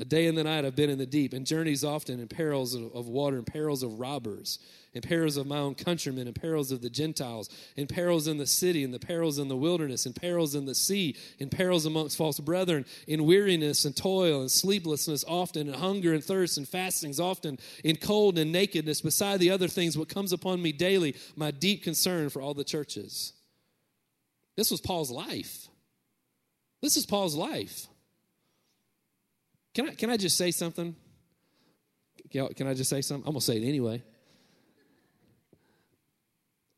A 0.00 0.04
day 0.04 0.26
and 0.26 0.36
the 0.36 0.42
night 0.42 0.64
I've 0.64 0.74
been 0.74 0.90
in 0.90 0.98
the 0.98 1.06
deep, 1.06 1.32
and 1.32 1.46
journeys 1.46 1.84
often 1.84 2.18
in 2.18 2.26
perils 2.26 2.74
of, 2.74 3.06
water, 3.06 3.38
in 3.38 3.44
perils 3.44 3.84
of 3.84 4.00
robbers, 4.00 4.58
in 4.92 5.02
perils 5.02 5.36
of 5.36 5.46
my 5.46 5.58
own 5.58 5.76
countrymen, 5.76 6.26
in 6.26 6.34
perils 6.34 6.72
of 6.72 6.82
the 6.82 6.90
Gentiles, 6.90 7.48
in 7.76 7.86
perils 7.86 8.26
in 8.26 8.38
the 8.38 8.46
city, 8.46 8.82
in 8.82 8.90
the 8.90 8.98
perils 8.98 9.38
in 9.38 9.46
the 9.46 9.56
wilderness, 9.56 10.04
in 10.04 10.12
perils 10.12 10.56
in 10.56 10.66
the 10.66 10.74
sea, 10.74 11.14
in 11.38 11.48
perils 11.48 11.86
amongst 11.86 12.16
false 12.16 12.40
brethren, 12.40 12.84
in 13.06 13.24
weariness 13.24 13.84
and 13.84 13.96
toil 13.96 14.40
and 14.40 14.50
sleeplessness 14.50 15.24
often, 15.28 15.68
and 15.68 15.76
hunger 15.76 16.12
and 16.12 16.24
thirst 16.24 16.58
and 16.58 16.66
fastings 16.68 17.20
often, 17.20 17.56
in 17.84 17.94
cold 17.94 18.36
and 18.36 18.50
nakedness, 18.50 19.00
beside 19.00 19.38
the 19.38 19.50
other 19.50 19.68
things 19.68 19.96
what 19.96 20.08
comes 20.08 20.32
upon 20.32 20.60
me 20.60 20.72
daily, 20.72 21.14
my 21.36 21.52
deep 21.52 21.84
concern 21.84 22.30
for 22.30 22.42
all 22.42 22.54
the 22.54 22.64
churches. 22.64 23.32
This 24.56 24.72
was 24.72 24.80
Paul's 24.80 25.12
life. 25.12 25.68
This 26.82 26.96
is 26.96 27.06
Paul's 27.06 27.36
life. 27.36 27.86
Can 29.74 29.88
I, 29.88 29.94
can 29.94 30.10
I 30.10 30.16
just 30.16 30.36
say 30.36 30.50
something? 30.50 30.94
Can 32.30 32.66
I 32.66 32.74
just 32.74 32.90
say 32.90 33.00
something? 33.00 33.26
I'm 33.26 33.34
going 33.34 33.40
to 33.40 33.46
say 33.46 33.56
it 33.56 33.66
anyway. 33.66 34.02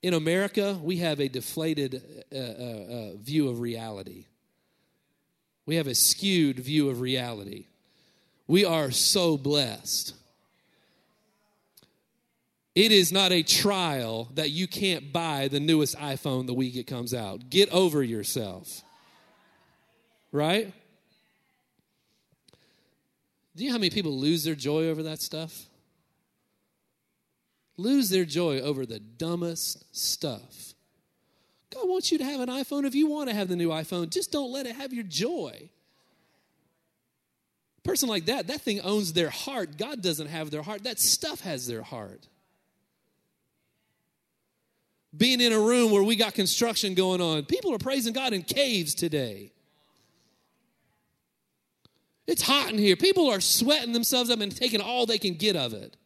In 0.02 0.14
America, 0.14 0.78
we 0.82 0.98
have 0.98 1.20
a 1.20 1.28
deflated 1.28 2.02
uh, 2.32 2.36
uh, 2.36 2.40
uh, 2.40 3.16
view 3.16 3.48
of 3.48 3.60
reality. 3.60 4.26
We 5.64 5.76
have 5.76 5.86
a 5.86 5.94
skewed 5.94 6.58
view 6.58 6.90
of 6.90 7.00
reality. 7.00 7.66
We 8.46 8.64
are 8.64 8.90
so 8.90 9.36
blessed. 9.36 10.14
It 12.74 12.92
is 12.92 13.10
not 13.10 13.32
a 13.32 13.42
trial 13.42 14.30
that 14.34 14.50
you 14.50 14.68
can't 14.68 15.12
buy 15.12 15.48
the 15.48 15.58
newest 15.58 15.96
iPhone 15.96 16.46
the 16.46 16.54
week 16.54 16.76
it 16.76 16.86
comes 16.86 17.14
out. 17.14 17.50
Get 17.50 17.70
over 17.70 18.02
yourself. 18.02 18.82
Right? 20.30 20.72
Do 23.56 23.64
you 23.64 23.70
know 23.70 23.74
how 23.74 23.78
many 23.78 23.90
people 23.90 24.12
lose 24.12 24.44
their 24.44 24.54
joy 24.54 24.88
over 24.88 25.02
that 25.04 25.22
stuff? 25.22 25.64
Lose 27.78 28.10
their 28.10 28.26
joy 28.26 28.60
over 28.60 28.84
the 28.84 29.00
dumbest 29.00 29.96
stuff. 29.96 30.74
God 31.70 31.88
wants 31.88 32.12
you 32.12 32.18
to 32.18 32.24
have 32.24 32.40
an 32.40 32.50
iPhone. 32.50 32.84
If 32.84 32.94
you 32.94 33.06
want 33.06 33.30
to 33.30 33.34
have 33.34 33.48
the 33.48 33.56
new 33.56 33.70
iPhone, 33.70 34.10
just 34.10 34.30
don't 34.30 34.52
let 34.52 34.66
it 34.66 34.76
have 34.76 34.92
your 34.92 35.04
joy. 35.04 35.70
A 37.78 37.80
person 37.82 38.10
like 38.10 38.26
that, 38.26 38.46
that 38.48 38.60
thing 38.60 38.80
owns 38.82 39.14
their 39.14 39.30
heart. 39.30 39.78
God 39.78 40.02
doesn't 40.02 40.28
have 40.28 40.50
their 40.50 40.62
heart. 40.62 40.84
That 40.84 41.00
stuff 41.00 41.40
has 41.40 41.66
their 41.66 41.82
heart. 41.82 42.28
Being 45.16 45.40
in 45.40 45.52
a 45.52 45.60
room 45.60 45.92
where 45.92 46.02
we 46.02 46.14
got 46.14 46.34
construction 46.34 46.94
going 46.94 47.22
on, 47.22 47.44
people 47.46 47.72
are 47.74 47.78
praising 47.78 48.12
God 48.12 48.34
in 48.34 48.42
caves 48.42 48.94
today. 48.94 49.52
It's 52.26 52.42
hot 52.42 52.70
in 52.70 52.78
here. 52.78 52.96
People 52.96 53.30
are 53.30 53.40
sweating 53.40 53.92
themselves 53.92 54.30
up 54.30 54.40
and 54.40 54.54
taking 54.54 54.80
all 54.80 55.06
they 55.06 55.18
can 55.18 55.34
get 55.34 55.54
of 55.54 55.72
it. 55.72 55.96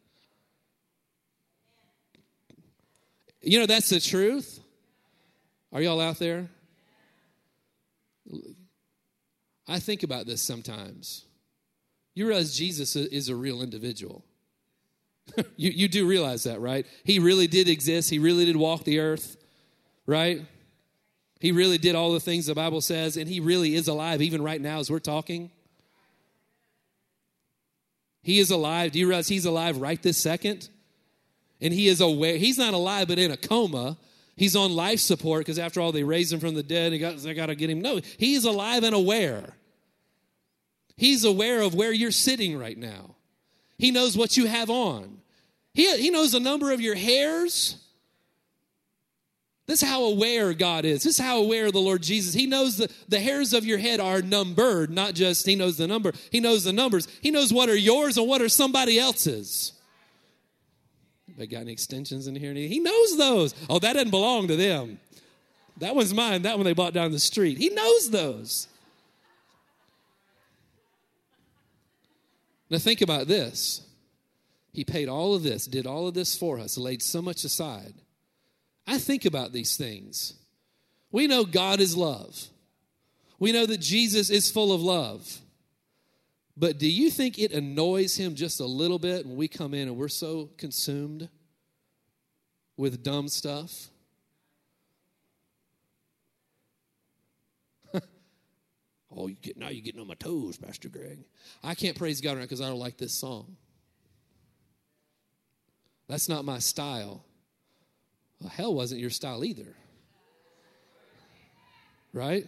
You 3.41 3.59
know, 3.59 3.65
that's 3.65 3.89
the 3.89 3.99
truth. 3.99 4.59
Are 5.73 5.81
y'all 5.81 5.99
out 5.99 6.19
there? 6.19 6.47
I 9.67 9.79
think 9.79 10.03
about 10.03 10.27
this 10.27 10.41
sometimes. 10.41 11.25
You 12.13 12.27
realize 12.27 12.55
Jesus 12.55 12.95
is 12.95 13.29
a 13.29 13.35
real 13.35 13.61
individual. 13.61 14.23
you, 15.55 15.71
you 15.71 15.87
do 15.87 16.05
realize 16.05 16.43
that, 16.43 16.59
right? 16.59 16.85
He 17.03 17.19
really 17.19 17.47
did 17.47 17.67
exist. 17.67 18.09
He 18.09 18.19
really 18.19 18.45
did 18.45 18.57
walk 18.57 18.83
the 18.83 18.99
earth, 18.99 19.37
right? 20.05 20.45
He 21.39 21.51
really 21.51 21.77
did 21.77 21.95
all 21.95 22.11
the 22.11 22.19
things 22.19 22.45
the 22.45 22.53
Bible 22.53 22.81
says, 22.81 23.17
and 23.17 23.27
he 23.27 23.39
really 23.39 23.75
is 23.75 23.87
alive 23.87 24.21
even 24.21 24.43
right 24.43 24.61
now 24.61 24.79
as 24.79 24.91
we're 24.91 24.99
talking. 24.99 25.49
He 28.21 28.39
is 28.39 28.51
alive. 28.51 28.91
Do 28.91 28.99
you 28.99 29.07
realize 29.07 29.27
he's 29.27 29.45
alive 29.45 29.77
right 29.77 30.01
this 30.01 30.17
second? 30.17 30.69
And 31.59 31.73
he 31.73 31.87
is 31.87 32.01
aware. 32.01 32.37
He's 32.37 32.57
not 32.57 32.73
alive, 32.73 33.07
but 33.07 33.19
in 33.19 33.31
a 33.31 33.37
coma. 33.37 33.97
He's 34.35 34.55
on 34.55 34.73
life 34.75 34.99
support 34.99 35.41
because 35.41 35.59
after 35.59 35.81
all, 35.81 35.91
they 35.91 36.03
raised 36.03 36.33
him 36.33 36.39
from 36.39 36.55
the 36.55 36.63
dead. 36.63 36.97
Got, 36.99 37.17
they 37.17 37.33
got 37.33 37.47
to 37.47 37.55
get 37.55 37.69
him. 37.69 37.81
No, 37.81 37.99
he's 38.17 38.45
alive 38.45 38.83
and 38.83 38.95
aware. 38.95 39.53
He's 40.97 41.23
aware 41.23 41.61
of 41.61 41.73
where 41.73 41.91
you're 41.91 42.11
sitting 42.11 42.57
right 42.57 42.77
now. 42.77 43.15
He 43.77 43.91
knows 43.91 44.15
what 44.15 44.37
you 44.37 44.45
have 44.45 44.69
on. 44.69 45.19
He, 45.73 45.95
he 45.97 46.09
knows 46.09 46.33
the 46.33 46.39
number 46.39 46.71
of 46.71 46.81
your 46.81 46.95
hairs. 46.95 47.77
This 49.67 49.83
is 49.83 49.89
how 49.89 50.03
aware 50.03 50.53
God 50.53 50.85
is. 50.85 51.03
This 51.03 51.19
is 51.19 51.25
how 51.25 51.37
aware 51.37 51.71
the 51.71 51.79
Lord 51.79 52.01
Jesus. 52.01 52.33
He 52.33 52.45
knows 52.45 52.77
that 52.77 52.91
the 53.07 53.19
hairs 53.19 53.53
of 53.53 53.65
your 53.65 53.77
head 53.77 53.99
are 53.99 54.21
numbered, 54.21 54.89
not 54.89 55.13
just 55.13 55.45
He 55.45 55.55
knows 55.55 55.77
the 55.77 55.87
number. 55.87 56.11
He 56.31 56.39
knows 56.39 56.63
the 56.63 56.73
numbers. 56.73 57.07
He 57.21 57.31
knows 57.31 57.53
what 57.53 57.69
are 57.69 57.75
yours 57.75 58.17
and 58.17 58.27
what 58.27 58.41
are 58.41 58.49
somebody 58.49 58.99
else's. 58.99 59.73
They 61.37 61.47
got 61.47 61.61
any 61.61 61.71
extensions 61.71 62.27
in 62.27 62.35
here? 62.35 62.53
He 62.53 62.79
knows 62.79 63.17
those. 63.17 63.55
Oh, 63.69 63.79
that 63.79 63.93
doesn't 63.93 64.11
belong 64.11 64.47
to 64.49 64.55
them. 64.55 64.99
That 65.77 65.95
one's 65.95 66.13
mine. 66.13 66.41
That 66.41 66.57
one 66.57 66.65
they 66.65 66.73
bought 66.73 66.93
down 66.93 67.11
the 67.11 67.19
street. 67.19 67.57
He 67.57 67.69
knows 67.69 68.09
those. 68.09 68.67
Now 72.69 72.77
think 72.77 73.01
about 73.01 73.27
this. 73.27 73.81
He 74.73 74.85
paid 74.85 75.09
all 75.09 75.33
of 75.33 75.43
this, 75.43 75.65
did 75.65 75.85
all 75.85 76.07
of 76.07 76.13
this 76.13 76.35
for 76.35 76.57
us, 76.57 76.77
laid 76.77 77.01
so 77.01 77.21
much 77.21 77.43
aside. 77.43 77.93
I 78.91 78.97
think 78.97 79.23
about 79.23 79.53
these 79.53 79.77
things. 79.77 80.33
We 81.13 81.25
know 81.25 81.45
God 81.45 81.79
is 81.79 81.95
love. 81.95 82.49
We 83.39 83.53
know 83.53 83.65
that 83.65 83.79
Jesus 83.79 84.29
is 84.29 84.51
full 84.51 84.73
of 84.73 84.81
love. 84.81 85.39
But 86.57 86.77
do 86.77 86.91
you 86.91 87.09
think 87.09 87.39
it 87.39 87.53
annoys 87.53 88.17
him 88.17 88.35
just 88.35 88.59
a 88.59 88.65
little 88.65 88.99
bit 88.99 89.25
when 89.25 89.37
we 89.37 89.47
come 89.47 89.73
in 89.73 89.87
and 89.87 89.95
we're 89.95 90.09
so 90.09 90.49
consumed 90.57 91.29
with 92.75 93.01
dumb 93.01 93.29
stuff? 93.29 93.87
oh, 99.15 99.27
you 99.27 99.37
get 99.41 99.55
now 99.55 99.69
you're 99.69 99.85
getting 99.85 100.01
on 100.01 100.07
my 100.07 100.15
toes, 100.15 100.57
Pastor 100.57 100.89
Greg. 100.89 101.23
I 101.63 101.75
can't 101.75 101.97
praise 101.97 102.19
God 102.19 102.35
right 102.35 102.41
because 102.41 102.59
I 102.59 102.67
don't 102.67 102.77
like 102.77 102.97
this 102.97 103.13
song. 103.13 103.55
That's 106.09 106.27
not 106.27 106.43
my 106.43 106.59
style. 106.59 107.23
Well, 108.41 108.49
hell 108.49 108.73
wasn't 108.73 108.99
your 108.99 109.11
style 109.11 109.45
either. 109.45 109.75
Right? 112.11 112.47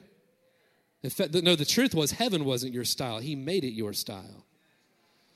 In 1.04 1.10
fact, 1.10 1.34
no, 1.34 1.56
the 1.56 1.66
truth 1.66 1.94
was 1.94 2.12
heaven 2.12 2.46
wasn't 2.46 2.74
your 2.74 2.86
style. 2.86 3.20
He 3.20 3.36
made 3.36 3.64
it 3.64 3.74
your 3.74 3.94
style. 3.94 4.46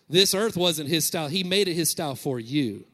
This 0.10 0.34
earth 0.34 0.58
wasn't 0.58 0.90
his 0.90 1.06
style. 1.06 1.28
He 1.28 1.44
made 1.44 1.68
it 1.68 1.74
his 1.74 1.90
style 1.90 2.16
for 2.16 2.40
you. 2.40 2.86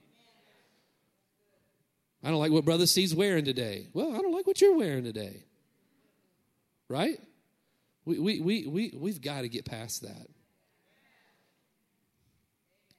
I 2.23 2.29
don't 2.29 2.39
like 2.39 2.51
what 2.51 2.65
Brother 2.65 2.87
Steve's 2.87 3.13
wearing 3.13 3.45
today. 3.45 3.87
Well, 3.93 4.13
I 4.13 4.17
don't 4.17 4.33
like 4.33 4.47
what 4.47 4.59
you're 4.61 4.75
wearing 4.75 5.03
today. 5.03 5.43
Right? 6.89 7.19
We, 8.05 8.19
we, 8.19 8.39
we, 8.39 8.67
we, 8.67 8.93
we've 8.95 9.21
got 9.21 9.41
to 9.41 9.49
get 9.49 9.65
past 9.65 10.01
that. 10.01 10.27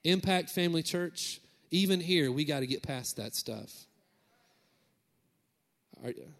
Impact 0.04 0.50
Family 0.50 0.82
Church, 0.82 1.40
even 1.70 2.00
here, 2.00 2.30
we 2.30 2.44
got 2.44 2.60
to 2.60 2.66
get 2.66 2.82
past 2.82 3.16
that 3.16 3.34
stuff. 3.34 3.86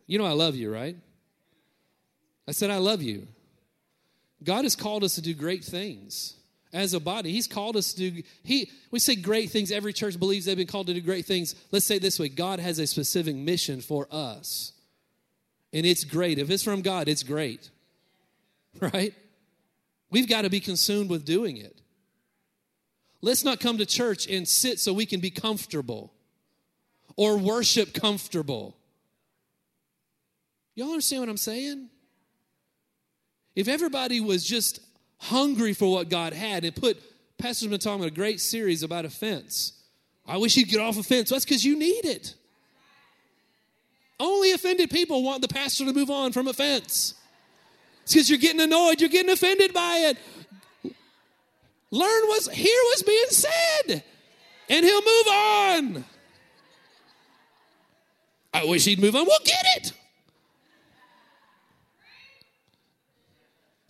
You 0.07 0.19
know, 0.19 0.27
I 0.27 0.33
love 0.33 0.57
you, 0.57 0.73
right? 0.73 0.97
I 2.47 2.53
said, 2.53 2.71
I 2.71 2.79
love 2.79 3.03
you. 3.03 3.27
God 4.43 4.65
has 4.65 4.77
called 4.77 5.05
us 5.05 5.15
to 5.15 5.23
do 5.23 5.33
great 5.35 5.65
things 5.65 6.35
as 6.73 6.93
a 6.93 7.01
body. 7.01 7.33
He's 7.33 7.47
called 7.47 7.77
us 7.77 7.95
to 7.95 8.11
do, 8.11 8.23
he, 8.43 8.71
we 8.91 8.99
say 8.99 9.15
great 9.15 9.51
things. 9.51 9.73
Every 9.73 9.93
church 9.93 10.19
believes 10.19 10.45
they've 10.45 10.57
been 10.57 10.67
called 10.67 10.89
to 10.89 10.95
do 10.95 11.01
great 11.01 11.25
things. 11.25 11.55
Let's 11.71 11.87
say 11.87 11.99
this 11.99 12.19
way 12.19 12.29
God 12.29 12.59
has 12.59 12.79
a 12.79 12.87
specific 12.87 13.37
mission 13.37 13.81
for 13.81 14.07
us. 14.11 14.73
And 15.73 15.87
it's 15.87 16.05
great. 16.05 16.39
If 16.39 16.51
it's 16.51 16.63
from 16.63 16.83
God, 16.83 17.09
it's 17.09 17.23
great. 17.23 17.71
Right? 18.81 19.15
We've 20.11 20.29
got 20.29 20.43
to 20.43 20.51
be 20.51 20.59
consumed 20.59 21.09
with 21.09 21.25
doing 21.25 21.59
it. 21.59 21.81
Let's 23.23 23.45
not 23.45 23.61
come 23.61 23.79
to 23.79 23.87
church 23.87 24.27
and 24.27 24.49
sit 24.49 24.81
so 24.81 24.93
we 24.93 25.07
can 25.07 25.21
be 25.21 25.31
comfortable 25.31 26.13
or 27.17 27.39
worship 27.39 27.95
comfortable. 27.95 28.77
Y'all 30.75 30.89
understand 30.89 31.21
what 31.21 31.29
I'm 31.29 31.37
saying? 31.37 31.89
If 33.55 33.69
everybody 33.69 34.21
was 34.21 34.45
just 34.45 34.81
hungry 35.19 35.73
for 35.73 35.93
what 35.93 36.09
God 36.09 36.33
had 36.33 36.65
and 36.65 36.75
put, 36.75 37.01
Pastor's 37.39 37.69
been 37.69 37.79
talking 37.79 38.01
about 38.01 38.13
a 38.13 38.15
great 38.15 38.41
series 38.41 38.83
about 38.83 39.05
offense. 39.05 39.73
I 40.27 40.39
wish 40.39 40.55
he'd 40.55 40.69
get 40.69 40.81
off 40.81 40.99
offense. 40.99 41.31
That's 41.31 41.45
because 41.45 41.65
you 41.65 41.79
need 41.79 42.05
it. 42.05 42.35
Only 44.19 44.53
offended 44.53 44.91
people 44.91 45.23
want 45.23 45.43
the 45.43 45.49
pastor 45.49 45.85
to 45.85 45.93
move 45.93 46.11
on 46.11 46.33
from 46.33 46.49
offense. 46.49 47.15
It's 48.03 48.15
because 48.15 48.31
you're 48.31 48.39
getting 48.39 48.61
annoyed, 48.61 49.01
you're 49.01 49.11
getting 49.11 49.33
offended 49.33 49.73
by 49.73 50.11
it. 50.11 50.95
Learn 51.91 52.27
what's 52.27 52.49
hear 52.51 52.79
what's 52.85 53.03
being 53.03 53.27
said, 53.29 54.03
and 54.69 54.85
he'll 54.85 55.03
move 55.03 55.27
on. 55.29 56.05
I 58.53 58.65
wish 58.65 58.85
he'd 58.85 59.01
move 59.01 59.15
on. 59.15 59.27
We'll 59.27 59.39
get 59.45 59.65
it. 59.77 59.93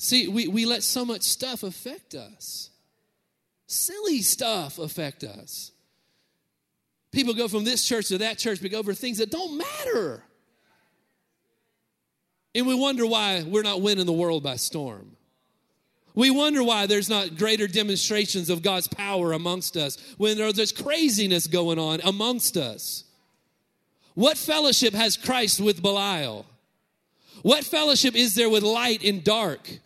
See, 0.05 0.29
we, 0.29 0.49
we 0.49 0.67
let 0.67 0.83
so 0.83 1.07
much 1.07 1.23
stuff 1.23 1.63
affect 1.63 2.15
us. 2.15 2.69
Silly 3.67 4.21
stuff 4.21 4.79
affect 4.79 5.25
us. 5.25 5.73
People 7.11 7.33
go 7.33 7.49
from 7.49 7.65
this 7.65 7.89
church 7.89 8.09
to 8.09 8.19
that 8.19 8.37
church, 8.37 8.61
but 8.61 8.71
go 8.71 8.81
over 8.81 8.93
things 8.93 9.17
that 9.17 9.31
don't 9.31 9.57
matter. 9.57 10.23
And 12.55 12.67
we 12.67 12.75
wonder 12.75 13.07
why 13.07 13.45
we're 13.47 13.63
not 13.63 13.81
winning 13.81 14.05
the 14.05 14.13
world 14.13 14.43
by 14.43 14.57
storm. 14.57 15.17
We 16.15 16.31
wonder 16.31 16.63
why 16.63 16.85
there's 16.85 17.09
not 17.09 17.39
greater 17.39 17.67
demonstrations 17.67 18.51
of 18.51 18.61
God's 18.61 18.89
power 18.89 19.33
amongst 19.33 19.75
us 19.75 19.97
when 20.19 20.37
there's 20.37 20.71
craziness 20.71 21.47
going 21.47 21.79
on 21.79 22.03
amongst 22.05 22.59
us. 22.59 23.05
What 24.13 24.37
fellowship 24.37 24.93
has 24.93 25.17
Christ 25.17 25.63
with 25.63 25.81
Belial? 25.81 26.45
What 27.41 27.65
fellowship 27.65 28.15
is 28.15 28.35
there 28.35 28.51
with 28.51 28.63
light 28.63 29.03
and 29.03 29.25
dark? 29.25 29.81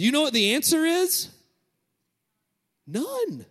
Do 0.00 0.06
you 0.06 0.12
know 0.12 0.22
what 0.22 0.32
the 0.32 0.54
answer 0.54 0.86
is? 0.86 1.28
None. 2.86 3.44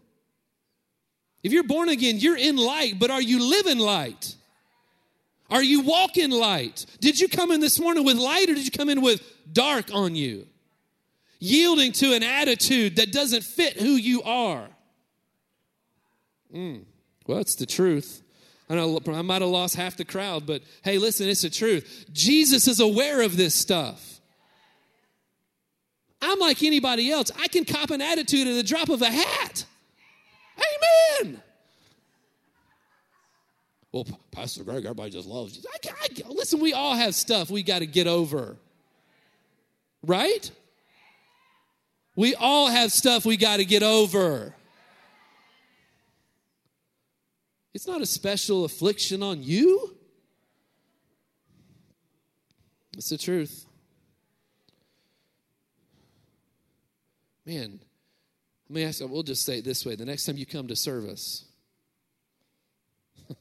If 1.44 1.54
you're 1.54 1.62
born 1.62 1.90
again, 1.90 2.18
you're 2.18 2.36
in 2.36 2.58
light, 2.58 2.98
but 2.98 3.12
are 3.12 3.22
you 3.22 3.48
living 3.48 3.78
light? 3.78 4.34
Are 5.52 5.62
you 5.62 5.82
walking 5.82 6.32
light? 6.32 6.88
Did 7.02 7.20
you 7.20 7.28
come 7.28 7.52
in 7.52 7.60
this 7.60 7.80
morning 7.80 8.04
with 8.04 8.18
light 8.18 8.50
or 8.50 8.56
did 8.56 8.66
you 8.66 8.72
come 8.72 8.90
in 8.90 9.04
with 9.04 9.22
dark 9.54 9.94
on 9.94 10.16
you? 10.16 10.48
Yielding 11.38 11.92
to 11.92 12.16
an 12.16 12.24
attitude 12.24 12.96
that 12.96 13.12
doesn't 13.12 13.44
fit 13.44 13.80
who 13.80 13.92
you 13.92 14.24
are. 14.24 14.70
Mm. 16.52 16.86
Well, 17.28 17.38
it's 17.38 17.54
the 17.54 17.68
truth. 17.68 18.24
I 18.68 18.74
know 18.74 19.00
I 19.06 19.22
might 19.22 19.44
have 19.44 19.52
lost 19.52 19.76
half 19.76 19.98
the 19.98 20.04
crowd, 20.04 20.48
but 20.48 20.64
hey, 20.82 20.98
listen, 20.98 21.30
it's 21.30 21.44
the 21.44 21.52
truth. 21.52 22.08
Jesus 22.12 22.68
is 22.68 22.80
aware 22.80 23.22
of 23.22 23.38
this 23.38 23.54
stuff. 23.54 24.19
I'm 26.22 26.40
like 26.40 26.64
anybody 26.64 27.12
else. 27.12 27.32
I 27.40 27.48
can 27.48 27.66
cop 27.66 27.92
an 27.92 28.02
attitude 28.02 28.48
at 28.48 28.56
the 28.56 28.64
drop 28.64 28.90
of 28.90 29.02
a 29.02 29.10
hat. 29.10 29.66
Amen. 31.22 31.42
Well, 33.92 34.06
Pastor 34.32 34.64
Greg, 34.64 34.86
everybody 34.86 35.10
just 35.10 35.28
loves 35.28 35.58
you. 35.58 35.64
I, 35.74 35.90
I, 35.90 36.30
listen, 36.30 36.60
we 36.60 36.74
all 36.74 36.96
have 36.96 37.16
stuff 37.16 37.50
we 37.50 37.64
got 37.64 37.80
to 37.80 37.88
get 37.88 38.08
over. 38.08 38.58
Right? 40.04 40.52
We 42.16 42.36
all 42.36 42.68
have 42.68 42.92
stuff 42.92 43.26
we 43.26 43.38
got 43.38 43.58
to 43.58 43.66
get 43.66 43.82
over. 43.82 44.54
It's 47.74 47.88
not 47.88 48.02
a 48.02 48.06
special 48.06 48.66
affliction 48.66 49.24
on 49.24 49.42
you. 49.42 49.96
It's 52.98 53.10
the 53.10 53.18
truth. 53.18 53.66
Man, 57.50 57.80
let 58.70 58.76
me 58.76 58.84
ask 58.84 59.00
you, 59.00 59.08
we'll 59.08 59.24
just 59.24 59.44
say 59.44 59.58
it 59.58 59.66
this 59.66 59.84
way 59.84 59.96
the 59.96 60.06
next 60.06 60.26
time 60.26 60.38
you 60.38 60.46
come 60.46 60.68
to 60.68 60.76
service, 60.76 61.46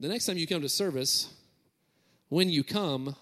the 0.00 0.08
next 0.08 0.26
time 0.26 0.36
you 0.36 0.46
come 0.46 0.60
to 0.60 0.68
service, 0.68 1.32
when 2.28 2.50
you 2.50 2.62
come, 2.62 3.16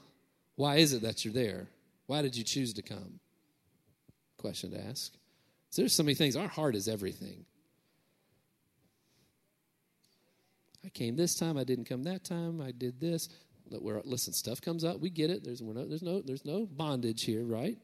why 0.56 0.78
is 0.78 0.94
it 0.94 1.02
that 1.02 1.24
you're 1.24 1.32
there? 1.32 1.68
Why 2.06 2.20
did 2.20 2.36
you 2.36 2.42
choose 2.42 2.72
to 2.72 2.82
come? 2.82 3.20
Question 4.36 4.72
to 4.72 4.84
ask. 4.84 5.12
So 5.70 5.82
there's 5.82 5.92
so 5.92 6.02
many 6.02 6.16
things. 6.16 6.34
Our 6.34 6.48
heart 6.48 6.74
is 6.74 6.88
everything. 6.88 7.44
I 10.84 10.88
came 10.88 11.14
this 11.14 11.36
time. 11.36 11.56
I 11.56 11.62
didn't 11.62 11.84
come 11.84 12.02
that 12.02 12.24
time. 12.24 12.60
I 12.60 12.72
did 12.72 12.98
this. 12.98 13.28
Listen, 13.70 14.32
stuff 14.32 14.60
comes 14.60 14.82
up. 14.82 14.98
We 14.98 15.08
get 15.08 15.30
it. 15.30 15.44
There's, 15.44 15.62
no, 15.62 15.86
there's 15.86 16.02
no, 16.02 16.20
there's 16.20 16.44
no 16.44 16.66
bondage 16.66 17.22
here, 17.22 17.44
right? 17.44 17.78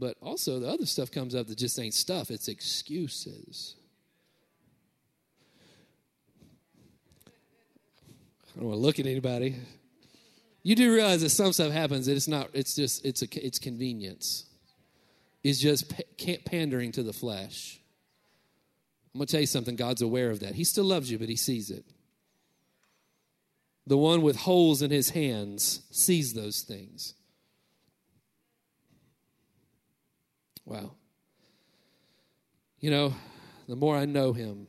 But 0.00 0.16
also, 0.22 0.58
the 0.58 0.68
other 0.68 0.86
stuff 0.86 1.10
comes 1.10 1.34
up 1.34 1.46
that 1.48 1.58
just 1.58 1.78
ain't 1.78 1.92
stuff, 1.92 2.30
it's 2.30 2.48
excuses. 2.48 3.76
I 7.26 8.58
don't 8.58 8.70
want 8.70 8.78
to 8.78 8.80
look 8.80 8.98
at 8.98 9.06
anybody. 9.06 9.56
You 10.62 10.74
do 10.74 10.92
realize 10.92 11.20
that 11.20 11.30
some 11.30 11.52
stuff 11.52 11.70
happens 11.70 12.06
that 12.06 12.16
it's 12.16 12.28
not, 12.28 12.48
it's 12.54 12.74
just, 12.74 13.04
it's, 13.04 13.20
a, 13.22 13.46
it's 13.46 13.58
convenience. 13.58 14.46
It's 15.44 15.60
just 15.60 15.92
pandering 16.46 16.92
to 16.92 17.02
the 17.02 17.12
flesh. 17.12 17.78
I'm 19.14 19.18
going 19.18 19.26
to 19.26 19.32
tell 19.32 19.40
you 19.40 19.46
something. 19.46 19.76
God's 19.76 20.02
aware 20.02 20.30
of 20.30 20.40
that. 20.40 20.54
He 20.54 20.64
still 20.64 20.84
loves 20.84 21.10
you, 21.10 21.18
but 21.18 21.28
He 21.28 21.36
sees 21.36 21.70
it. 21.70 21.84
The 23.86 23.98
one 23.98 24.22
with 24.22 24.36
holes 24.36 24.82
in 24.82 24.90
his 24.90 25.10
hands 25.10 25.82
sees 25.90 26.32
those 26.32 26.62
things. 26.62 27.14
Wow. 30.70 30.92
You 32.78 32.92
know, 32.92 33.12
the 33.68 33.74
more 33.74 33.96
I 33.96 34.04
know 34.04 34.32
him, 34.32 34.68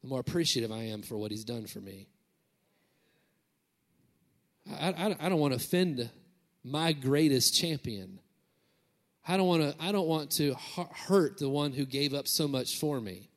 the 0.00 0.08
more 0.08 0.18
appreciative 0.18 0.72
I 0.72 0.84
am 0.84 1.02
for 1.02 1.18
what 1.18 1.30
he's 1.30 1.44
done 1.44 1.66
for 1.66 1.78
me. 1.78 2.08
I, 4.66 4.88
I, 4.88 5.16
I 5.20 5.28
don't 5.28 5.40
want 5.40 5.52
to 5.52 5.56
offend 5.56 6.08
my 6.64 6.94
greatest 6.94 7.54
champion. 7.54 8.18
I 9.26 9.36
don't 9.36 9.46
want 9.46 9.62
to, 9.62 9.74
I 9.78 9.92
don't 9.92 10.08
want 10.08 10.30
to 10.32 10.54
hurt 10.54 11.36
the 11.36 11.50
one 11.50 11.72
who 11.72 11.84
gave 11.84 12.14
up 12.14 12.26
so 12.26 12.48
much 12.48 12.78
for 12.78 12.98
me, 12.98 13.28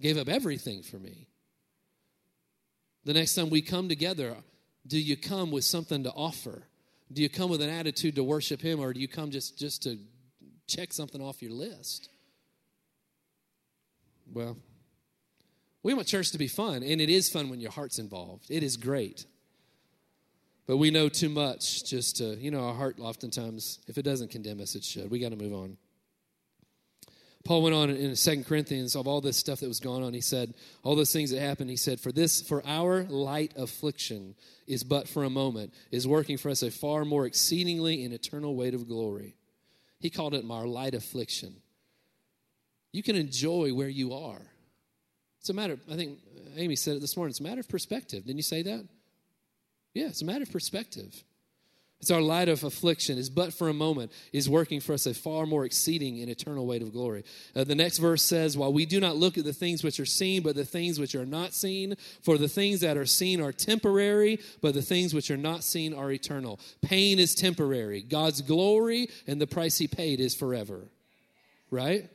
gave 0.00 0.18
up 0.18 0.28
everything 0.28 0.82
for 0.82 0.96
me. 0.96 1.28
The 3.04 3.14
next 3.14 3.36
time 3.36 3.50
we 3.50 3.62
come 3.62 3.88
together, 3.88 4.34
do 4.84 4.98
you 4.98 5.16
come 5.16 5.52
with 5.52 5.64
something 5.64 6.02
to 6.02 6.10
offer? 6.10 6.64
Do 7.12 7.22
you 7.22 7.28
come 7.28 7.50
with 7.50 7.62
an 7.62 7.70
attitude 7.70 8.16
to 8.16 8.24
worship 8.24 8.60
him, 8.60 8.80
or 8.80 8.92
do 8.92 8.98
you 8.98 9.06
come 9.06 9.30
just, 9.30 9.56
just 9.56 9.84
to 9.84 9.96
check 10.66 10.92
something 10.92 11.20
off 11.20 11.42
your 11.42 11.52
list. 11.52 12.08
Well, 14.32 14.56
we 15.82 15.94
want 15.94 16.08
church 16.08 16.30
to 16.32 16.38
be 16.38 16.48
fun, 16.48 16.82
and 16.82 17.00
it 17.00 17.10
is 17.10 17.28
fun 17.28 17.50
when 17.50 17.60
your 17.60 17.70
heart's 17.70 17.98
involved. 17.98 18.46
It 18.50 18.62
is 18.62 18.76
great. 18.76 19.26
But 20.66 20.78
we 20.78 20.90
know 20.90 21.10
too 21.10 21.28
much 21.28 21.84
just 21.84 22.16
to, 22.16 22.36
you 22.36 22.50
know, 22.50 22.60
our 22.60 22.74
heart 22.74 22.96
oftentimes, 22.98 23.80
if 23.86 23.98
it 23.98 24.02
doesn't 24.02 24.30
condemn 24.30 24.60
us, 24.60 24.74
it 24.74 24.82
should. 24.82 25.10
We 25.10 25.18
got 25.18 25.30
to 25.30 25.36
move 25.36 25.52
on. 25.52 25.76
Paul 27.44 27.62
went 27.62 27.74
on 27.74 27.90
in 27.90 28.16
Second 28.16 28.46
Corinthians 28.46 28.96
of 28.96 29.06
all 29.06 29.20
this 29.20 29.36
stuff 29.36 29.60
that 29.60 29.68
was 29.68 29.80
going 29.80 30.02
on. 30.02 30.14
He 30.14 30.22
said, 30.22 30.54
all 30.82 30.96
those 30.96 31.12
things 31.12 31.30
that 31.30 31.40
happened, 31.40 31.68
he 31.68 31.76
said, 31.76 32.00
For 32.00 32.10
this, 32.10 32.40
for 32.40 32.66
our 32.66 33.04
light 33.04 33.52
affliction 33.56 34.34
is 34.66 34.82
but 34.82 35.06
for 35.06 35.24
a 35.24 35.30
moment, 35.30 35.74
is 35.90 36.08
working 36.08 36.38
for 36.38 36.48
us 36.48 36.62
a 36.62 36.70
far 36.70 37.04
more 37.04 37.26
exceedingly 37.26 38.02
and 38.02 38.14
eternal 38.14 38.56
weight 38.56 38.72
of 38.72 38.88
glory. 38.88 39.36
He 40.04 40.10
called 40.10 40.34
it 40.34 40.44
our 40.50 40.66
light 40.66 40.92
affliction. 40.92 41.54
You 42.92 43.02
can 43.02 43.16
enjoy 43.16 43.72
where 43.72 43.88
you 43.88 44.12
are. 44.12 44.42
It's 45.40 45.48
a 45.48 45.54
matter, 45.54 45.78
I 45.90 45.96
think 45.96 46.18
Amy 46.56 46.76
said 46.76 46.96
it 46.96 47.00
this 47.00 47.16
morning, 47.16 47.30
it's 47.30 47.40
a 47.40 47.42
matter 47.42 47.60
of 47.60 47.68
perspective. 47.70 48.26
Didn't 48.26 48.36
you 48.36 48.42
say 48.42 48.60
that? 48.64 48.86
Yeah, 49.94 50.08
it's 50.08 50.20
a 50.20 50.26
matter 50.26 50.42
of 50.42 50.52
perspective. 50.52 51.24
It's 52.04 52.10
our 52.10 52.20
light 52.20 52.50
of 52.50 52.62
affliction, 52.64 53.16
is 53.16 53.30
but 53.30 53.54
for 53.54 53.70
a 53.70 53.72
moment, 53.72 54.12
is 54.30 54.46
working 54.46 54.80
for 54.80 54.92
us 54.92 55.06
a 55.06 55.14
far 55.14 55.46
more 55.46 55.64
exceeding 55.64 56.20
and 56.20 56.28
eternal 56.28 56.66
weight 56.66 56.82
of 56.82 56.92
glory. 56.92 57.24
Uh, 57.56 57.64
the 57.64 57.74
next 57.74 57.96
verse 57.96 58.22
says, 58.22 58.58
While 58.58 58.74
we 58.74 58.84
do 58.84 59.00
not 59.00 59.16
look 59.16 59.38
at 59.38 59.44
the 59.44 59.54
things 59.54 59.82
which 59.82 59.98
are 59.98 60.04
seen, 60.04 60.42
but 60.42 60.54
the 60.54 60.66
things 60.66 60.98
which 60.98 61.14
are 61.14 61.24
not 61.24 61.54
seen, 61.54 61.96
for 62.20 62.36
the 62.36 62.46
things 62.46 62.80
that 62.80 62.98
are 62.98 63.06
seen 63.06 63.40
are 63.40 63.52
temporary, 63.52 64.38
but 64.60 64.74
the 64.74 64.82
things 64.82 65.14
which 65.14 65.30
are 65.30 65.38
not 65.38 65.64
seen 65.64 65.94
are 65.94 66.12
eternal. 66.12 66.60
Pain 66.82 67.18
is 67.18 67.34
temporary. 67.34 68.02
God's 68.02 68.42
glory 68.42 69.08
and 69.26 69.40
the 69.40 69.46
price 69.46 69.78
he 69.78 69.88
paid 69.88 70.20
is 70.20 70.34
forever. 70.34 70.90
Right? 71.70 72.10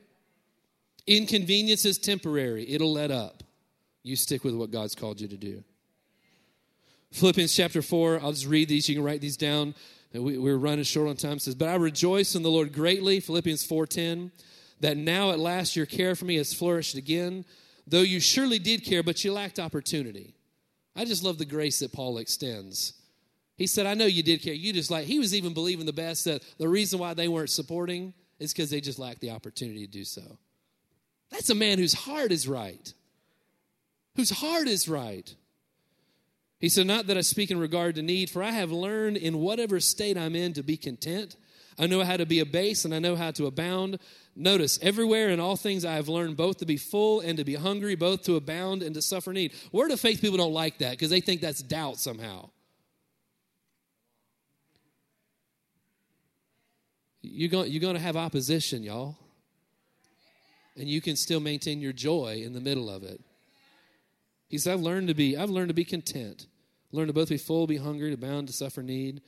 Inconvenience 1.08 1.84
is 1.84 1.98
temporary, 1.98 2.64
it'll 2.70 2.92
let 2.92 3.10
up. 3.10 3.42
You 4.04 4.14
stick 4.14 4.44
with 4.44 4.54
what 4.54 4.70
God's 4.70 4.94
called 4.94 5.20
you 5.20 5.26
to 5.26 5.36
do. 5.36 5.64
Philippians 7.12 7.54
chapter 7.54 7.82
4, 7.82 8.20
I'll 8.22 8.32
just 8.32 8.46
read 8.46 8.68
these. 8.68 8.88
You 8.88 8.94
can 8.94 9.04
write 9.04 9.20
these 9.20 9.36
down. 9.36 9.74
We, 10.12 10.38
we're 10.38 10.56
running 10.56 10.84
short 10.84 11.08
on 11.08 11.16
time. 11.16 11.34
It 11.34 11.42
says, 11.42 11.54
But 11.54 11.68
I 11.68 11.74
rejoice 11.74 12.34
in 12.34 12.42
the 12.42 12.50
Lord 12.50 12.72
greatly, 12.72 13.20
Philippians 13.20 13.66
4.10, 13.66 14.30
that 14.80 14.96
now 14.96 15.30
at 15.30 15.38
last 15.38 15.76
your 15.76 15.86
care 15.86 16.14
for 16.14 16.24
me 16.24 16.36
has 16.36 16.54
flourished 16.54 16.96
again, 16.96 17.44
though 17.86 18.00
you 18.00 18.20
surely 18.20 18.58
did 18.58 18.84
care, 18.84 19.02
but 19.02 19.22
you 19.24 19.32
lacked 19.32 19.58
opportunity. 19.58 20.34
I 20.96 21.04
just 21.04 21.22
love 21.22 21.38
the 21.38 21.44
grace 21.44 21.78
that 21.80 21.92
Paul 21.92 22.18
extends. 22.18 22.94
He 23.56 23.66
said, 23.66 23.86
I 23.86 23.94
know 23.94 24.06
you 24.06 24.22
did 24.22 24.42
care. 24.42 24.54
You 24.54 24.72
just 24.72 24.90
like, 24.90 25.04
he 25.04 25.18
was 25.18 25.34
even 25.34 25.52
believing 25.52 25.86
the 25.86 25.92
best 25.92 26.24
that 26.24 26.42
the 26.58 26.68
reason 26.68 26.98
why 26.98 27.14
they 27.14 27.28
weren't 27.28 27.50
supporting 27.50 28.14
is 28.38 28.52
because 28.52 28.70
they 28.70 28.80
just 28.80 28.98
lacked 28.98 29.20
the 29.20 29.30
opportunity 29.30 29.86
to 29.86 29.92
do 29.92 30.04
so. 30.04 30.22
That's 31.30 31.50
a 31.50 31.54
man 31.54 31.78
whose 31.78 31.92
heart 31.92 32.32
is 32.32 32.48
right. 32.48 32.92
Whose 34.16 34.30
heart 34.30 34.66
is 34.66 34.88
right. 34.88 35.32
He 36.60 36.68
said, 36.68 36.86
Not 36.86 37.06
that 37.06 37.16
I 37.16 37.22
speak 37.22 37.50
in 37.50 37.58
regard 37.58 37.94
to 37.96 38.02
need, 38.02 38.30
for 38.30 38.42
I 38.42 38.50
have 38.50 38.70
learned 38.70 39.16
in 39.16 39.38
whatever 39.38 39.80
state 39.80 40.16
I'm 40.16 40.36
in 40.36 40.52
to 40.52 40.62
be 40.62 40.76
content. 40.76 41.36
I 41.78 41.86
know 41.86 42.04
how 42.04 42.18
to 42.18 42.26
be 42.26 42.40
abased 42.40 42.84
and 42.84 42.94
I 42.94 42.98
know 42.98 43.16
how 43.16 43.30
to 43.32 43.46
abound. 43.46 43.98
Notice, 44.36 44.78
everywhere 44.82 45.30
in 45.30 45.40
all 45.40 45.56
things 45.56 45.84
I 45.84 45.94
have 45.94 46.08
learned 46.08 46.36
both 46.36 46.58
to 46.58 46.66
be 46.66 46.76
full 46.76 47.20
and 47.20 47.38
to 47.38 47.44
be 47.44 47.54
hungry, 47.54 47.94
both 47.94 48.22
to 48.24 48.36
abound 48.36 48.82
and 48.82 48.94
to 48.94 49.02
suffer 49.02 49.32
need. 49.32 49.54
Word 49.72 49.90
of 49.90 49.98
faith 49.98 50.20
people 50.20 50.36
don't 50.36 50.52
like 50.52 50.78
that 50.78 50.92
because 50.92 51.08
they 51.08 51.20
think 51.20 51.40
that's 51.40 51.62
doubt 51.62 51.98
somehow. 51.98 52.50
You're 57.22 57.50
going, 57.50 57.70
you're 57.70 57.80
going 57.80 57.96
to 57.96 58.00
have 58.00 58.16
opposition, 58.16 58.82
y'all. 58.82 59.16
And 60.76 60.88
you 60.88 61.00
can 61.00 61.16
still 61.16 61.40
maintain 61.40 61.80
your 61.80 61.92
joy 61.92 62.42
in 62.44 62.52
the 62.52 62.60
middle 62.60 62.90
of 62.90 63.02
it. 63.02 63.20
He 64.48 64.58
said, 64.58 64.74
I've 64.74 64.80
learned 64.80 65.08
to 65.08 65.14
be, 65.14 65.36
I've 65.36 65.50
learned 65.50 65.68
to 65.68 65.74
be 65.74 65.84
content. 65.84 66.46
Learn 66.92 67.06
to 67.06 67.12
both 67.12 67.28
be 67.28 67.36
full, 67.36 67.66
be 67.66 67.76
hungry, 67.76 68.10
to 68.10 68.16
bound, 68.16 68.48
to 68.48 68.52
suffer 68.52 68.82
need. 68.82 69.20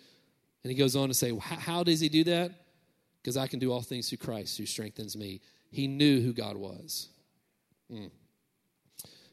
And 0.64 0.70
he 0.70 0.76
goes 0.76 0.96
on 0.96 1.08
to 1.08 1.14
say, 1.14 1.36
How 1.38 1.82
does 1.82 2.00
he 2.00 2.08
do 2.08 2.24
that? 2.24 2.52
Because 3.20 3.36
I 3.36 3.46
can 3.46 3.58
do 3.58 3.72
all 3.72 3.82
things 3.82 4.08
through 4.08 4.18
Christ 4.18 4.58
who 4.58 4.66
strengthens 4.66 5.16
me. 5.16 5.40
He 5.70 5.86
knew 5.86 6.20
who 6.20 6.32
God 6.32 6.56
was. 6.56 7.08
Mm. 7.90 8.10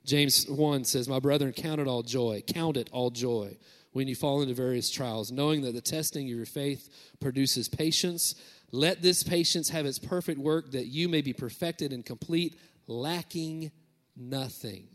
James 0.06 0.48
1 0.48 0.86
says, 0.86 1.08
My 1.08 1.20
brethren, 1.20 1.54
count 1.54 1.82
it 1.82 1.88
all 1.88 2.04
joy. 2.04 2.44
Count 2.48 2.78
it 2.78 2.90
all 2.92 3.10
joy 3.10 3.58
when 3.92 4.08
you 4.08 4.16
fall 4.16 4.42
into 4.42 4.54
various 4.54 4.90
trials, 4.90 5.32
knowing 5.32 5.62
that 5.64 5.74
the 5.74 5.82
testing 5.82 6.30
of 6.30 6.36
your 6.36 6.46
faith 6.46 6.90
produces 7.20 7.68
patience. 7.68 8.36
Let 8.72 9.02
this 9.02 9.24
patience 9.24 9.70
have 9.70 9.86
its 9.86 9.98
perfect 10.00 10.40
work, 10.40 10.72
that 10.72 10.88
you 10.88 11.10
may 11.10 11.22
be 11.22 11.34
perfected 11.34 11.92
and 11.92 12.06
complete, 12.06 12.60
lacking 12.88 13.72
nothing. 14.16 14.88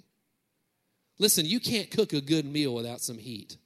Listen, 1.19 1.47
you 1.47 1.61
can't 1.61 1.91
cook 1.91 2.13
a 2.13 2.21
good 2.21 2.45
meal 2.45 2.75
without 2.75 3.01
some 3.01 3.19
heat. 3.19 3.57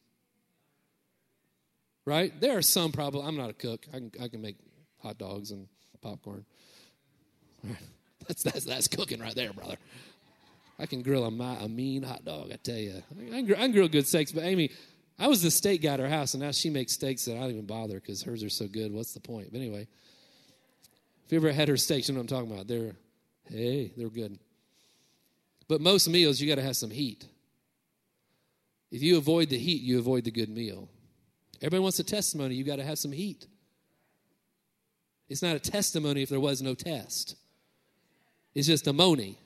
Right? 2.04 2.38
There 2.40 2.56
are 2.56 2.62
some 2.62 2.92
probably, 2.92 3.22
I'm 3.22 3.36
not 3.36 3.50
a 3.50 3.54
cook. 3.54 3.86
I 3.92 3.98
can, 3.98 4.12
I 4.22 4.28
can 4.28 4.40
make 4.40 4.56
hot 5.02 5.18
dogs 5.18 5.50
and 5.50 5.68
popcorn. 6.00 6.44
That's, 8.26 8.42
that's, 8.42 8.64
that's 8.66 8.88
cooking 8.88 9.20
right 9.20 9.34
there, 9.34 9.54
brother. 9.54 9.76
I 10.78 10.84
can 10.84 11.02
grill 11.02 11.24
a, 11.24 11.28
a 11.28 11.68
mean 11.68 12.02
hot 12.02 12.26
dog, 12.26 12.50
I 12.52 12.56
tell 12.56 12.76
you. 12.76 13.02
I 13.32 13.42
can, 13.42 13.54
I 13.54 13.56
can 13.56 13.72
grill 13.72 13.88
good 13.88 14.06
steaks, 14.06 14.32
but 14.32 14.44
Amy, 14.44 14.70
I 15.18 15.28
was 15.28 15.40
the 15.40 15.50
steak 15.50 15.82
guy 15.82 15.94
at 15.94 16.00
her 16.00 16.08
house, 16.08 16.34
and 16.34 16.42
now 16.42 16.52
she 16.52 16.68
makes 16.68 16.92
steaks 16.92 17.24
that 17.24 17.36
I 17.36 17.40
don't 17.40 17.50
even 17.50 17.66
bother 17.66 17.94
because 17.94 18.22
hers 18.22 18.44
are 18.44 18.50
so 18.50 18.66
good. 18.68 18.92
What's 18.92 19.14
the 19.14 19.20
point? 19.20 19.48
But 19.50 19.58
anyway, 19.58 19.88
if 21.24 21.32
you 21.32 21.38
ever 21.38 21.52
had 21.52 21.68
her 21.68 21.76
steaks, 21.78 22.08
you 22.08 22.14
know 22.14 22.20
what 22.20 22.30
I'm 22.30 22.38
talking 22.38 22.52
about. 22.52 22.68
They're, 22.68 22.92
hey, 23.50 23.92
they're 23.96 24.10
good. 24.10 24.38
But 25.68 25.80
most 25.80 26.08
meals, 26.08 26.40
you 26.40 26.48
got 26.48 26.56
to 26.56 26.66
have 26.66 26.76
some 26.76 26.90
heat. 26.90 27.24
If 28.90 29.02
you 29.02 29.16
avoid 29.18 29.50
the 29.50 29.58
heat, 29.58 29.82
you 29.82 29.98
avoid 29.98 30.24
the 30.24 30.30
good 30.30 30.48
meal. 30.48 30.88
Everybody 31.60 31.82
wants 31.82 31.98
a 31.98 32.04
testimony, 32.04 32.54
you 32.54 32.64
got 32.64 32.76
to 32.76 32.84
have 32.84 32.98
some 32.98 33.12
heat. 33.12 33.46
It's 35.28 35.42
not 35.42 35.56
a 35.56 35.58
testimony 35.58 36.22
if 36.22 36.30
there 36.30 36.40
was 36.40 36.62
no 36.62 36.74
test. 36.74 37.36
It's 38.54 38.66
just 38.66 38.86
a 38.86 38.92
money. 38.92 39.38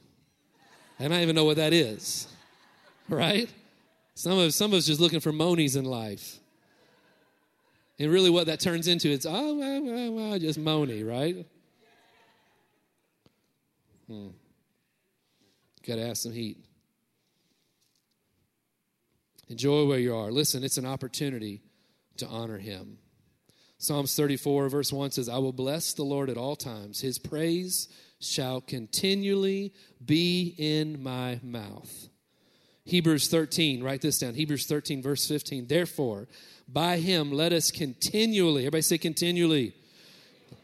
I 1.00 1.08
don't 1.08 1.20
even 1.20 1.34
know 1.34 1.44
what 1.44 1.56
that 1.56 1.72
is. 1.72 2.28
Right? 3.08 3.50
Some 4.14 4.38
of, 4.38 4.54
some 4.54 4.72
of 4.72 4.78
us 4.78 4.86
just 4.86 5.00
looking 5.00 5.20
for 5.20 5.32
monies 5.32 5.74
in 5.74 5.84
life. 5.84 6.38
And 7.98 8.10
really 8.10 8.30
what 8.30 8.46
that 8.46 8.60
turns 8.60 8.86
into 8.86 9.08
is, 9.08 9.26
oh, 9.28 10.38
just 10.38 10.58
money, 10.58 11.02
right? 11.02 11.44
Hmm. 14.06 14.28
Got 15.86 15.96
to 15.96 16.06
have 16.06 16.18
some 16.18 16.32
heat. 16.32 16.58
Enjoy 19.48 19.86
where 19.86 19.98
you 19.98 20.14
are. 20.14 20.30
Listen, 20.30 20.64
it's 20.64 20.78
an 20.78 20.86
opportunity 20.86 21.62
to 22.16 22.26
honor 22.26 22.58
him. 22.58 22.98
Psalms 23.78 24.14
34, 24.14 24.68
verse 24.68 24.92
1 24.92 25.10
says, 25.10 25.28
I 25.28 25.38
will 25.38 25.52
bless 25.52 25.92
the 25.92 26.04
Lord 26.04 26.30
at 26.30 26.36
all 26.36 26.54
times. 26.54 27.00
His 27.00 27.18
praise 27.18 27.88
shall 28.20 28.60
continually 28.60 29.72
be 30.04 30.54
in 30.56 31.02
my 31.02 31.40
mouth. 31.42 32.08
Hebrews 32.84 33.28
13, 33.28 33.82
write 33.82 34.00
this 34.00 34.18
down. 34.18 34.34
Hebrews 34.34 34.66
13, 34.66 35.02
verse 35.02 35.26
15. 35.26 35.66
Therefore, 35.66 36.28
by 36.68 36.98
him 36.98 37.32
let 37.32 37.52
us 37.52 37.70
continually, 37.70 38.62
everybody 38.62 38.82
say 38.82 38.98
continually, 38.98 39.74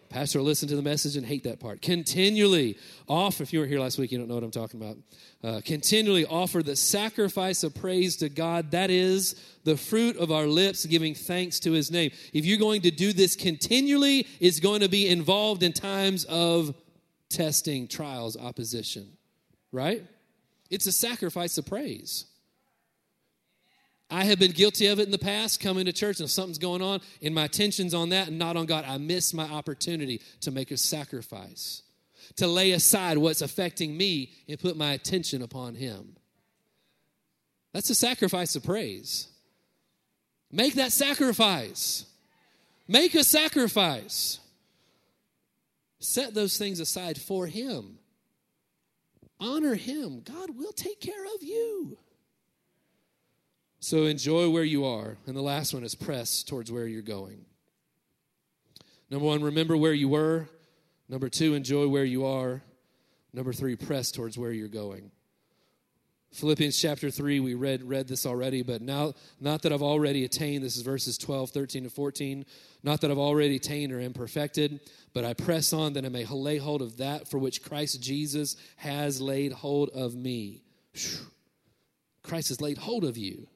Pastor 0.09 0.41
listen 0.41 0.69
to 0.69 0.77
the 0.77 0.83
message 0.83 1.17
and 1.17 1.27
hate 1.27 1.45
that 1.45 1.61
part. 1.61 1.83
Continually 1.83 2.79
offer, 3.09 3.43
if 3.43 3.53
you 3.53 3.61
were 3.61 3.67
here 3.67 3.79
last 3.79 3.99
week, 3.99 4.11
you 4.11 4.19
don't 4.19 4.29
know 4.29 4.35
what 4.35 4.43
I'm 4.43 4.51
talking 4.51 4.81
about. 4.81 4.97
Uh, 5.45 5.61
continually 5.65 6.25
offer 6.25 6.63
the 6.63 6.77
sacrifice 6.77 7.63
of 7.63 7.75
praise 7.75 8.17
to 8.17 8.29
God. 8.29 8.71
That 8.71 8.91
is 8.91 9.35
the 9.65 9.77
fruit 9.77 10.17
of 10.17 10.33
our 10.33 10.47
lips, 10.47 10.87
giving 10.87 11.15
thanks 11.15 11.61
to 11.61 11.73
his 11.73 11.91
name. 11.91 12.11
If 12.33 12.47
you're 12.47 12.59
going 12.59 12.83
to 12.83 12.91
do 12.91 13.13
this 13.13 13.37
continually, 13.37 14.27
it's 14.41 14.61
going 14.61 14.81
to 14.81 14.89
be 14.89 15.09
involved 15.09 15.63
in 15.63 15.73
times 15.73 16.25
of 16.25 16.75
testing, 17.29 17.87
trials, 17.87 18.37
opposition, 18.37 19.07
right? 19.73 20.03
It's 20.71 20.87
a 20.87 20.93
sacrifice 20.93 21.59
of 21.59 21.67
praise. 21.67 22.25
I 24.11 24.25
have 24.25 24.39
been 24.39 24.53
guilty 24.53 24.87
of 24.87 24.99
it 24.99 25.05
in 25.05 25.11
the 25.11 25.19
past, 25.19 25.61
coming 25.61 25.85
to 25.85 25.93
church 25.93 26.19
and 26.21 26.31
something's 26.31 26.59
going 26.59 26.81
on, 26.81 27.01
and 27.21 27.35
my 27.35 27.45
attention's 27.45 27.93
on 27.93 28.09
that 28.11 28.29
and 28.29 28.39
not 28.39 28.57
on 28.57 28.67
God. 28.67 28.85
I 28.87 28.97
miss 28.97 29.35
my 29.35 29.45
opportunity 29.45 30.23
to 30.41 30.51
make 30.51 30.71
a 30.71 30.79
sacrifice, 30.79 31.83
to 32.37 32.47
lay 32.47 32.73
aside 32.73 33.19
what's 33.19 33.43
affecting 33.43 33.97
me 33.97 34.33
and 34.49 34.59
put 34.59 34.77
my 34.77 34.93
attention 34.93 35.43
upon 35.43 35.75
Him. 35.75 36.17
That's 37.75 37.91
a 37.91 37.95
sacrifice 37.95 38.57
of 38.57 38.65
praise. 38.65 39.29
Make 40.51 40.75
that 40.75 40.93
sacrifice. 40.93 42.07
Make 42.87 43.15
a 43.15 43.25
sacrifice. 43.25 44.41
Set 46.01 46.33
those 46.33 46.57
things 46.57 46.81
aside 46.81 47.19
for 47.19 47.47
Him. 47.47 47.99
Honor 49.39 49.75
Him. 49.75 50.23
God 50.23 50.57
will 50.57 50.73
take 50.73 51.01
care 51.01 51.25
of 51.35 51.43
you. 51.43 51.99
So 53.81 54.05
enjoy 54.05 54.51
where 54.51 54.65
you 54.65 54.85
are. 54.85 55.19
And 55.27 55.37
the 55.37 55.43
last 55.43 55.73
one 55.73 55.85
is 55.85 55.95
press 55.95 56.43
towards 56.43 56.71
where 56.73 56.87
you're 56.87 57.03
going. 57.03 57.45
Number 59.11 59.27
one, 59.27 59.43
remember 59.43 59.77
where 59.77 59.93
you 59.93 60.09
were. 60.09 60.49
Number 61.09 61.29
two, 61.29 61.55
enjoy 61.55 61.89
where 61.89 62.05
you 62.05 62.27
are. 62.27 62.63
Number 63.33 63.53
three, 63.53 63.77
press 63.77 64.11
towards 64.11 64.37
where 64.37 64.53
you're 64.53 64.69
going. 64.69 65.11
Philippians 66.33 66.79
chapter 66.79 67.11
3, 67.11 67.41
we 67.41 67.55
read, 67.55 67.83
read 67.83 68.07
this 68.07 68.27
already, 68.27 68.63
but 68.63 68.83
now, 68.83 69.15
not 69.41 69.63
that 69.63 69.73
I've 69.73 69.83
already 69.83 70.25
attained, 70.25 70.63
this 70.63 70.77
is 70.77 70.83
verses 70.83 71.17
12, 71.17 71.51
13, 71.51 71.85
and 71.85 71.93
14. 71.93 72.45
Not 72.83 73.01
that 73.01 73.11
I've 73.11 73.19
already 73.19 73.57
attained 73.57 73.93
or 73.93 74.01
am 74.01 74.13
perfected, 74.13 74.81
but 75.15 75.25
I 75.25 75.33
press 75.33 75.73
on 75.73 75.95
that 75.95 76.05
I 76.05 76.11
may 76.11 76.27
lay 76.27 76.59
hold 76.59 76.83
of 76.83 76.99
that 76.99 77.29
for 77.29 77.39
which 77.39 77.63
Christ 77.63 78.03
Jesus 78.03 78.57
has 78.77 79.23
laid 79.23 79.53
hold 79.53 79.89
of 79.91 80.15
me. 80.15 80.63
Whew. 80.93 81.27
Christ 82.23 82.49
has 82.49 82.61
laid 82.61 82.77
hold 82.77 83.05
of 83.05 83.17
you. 83.17 83.49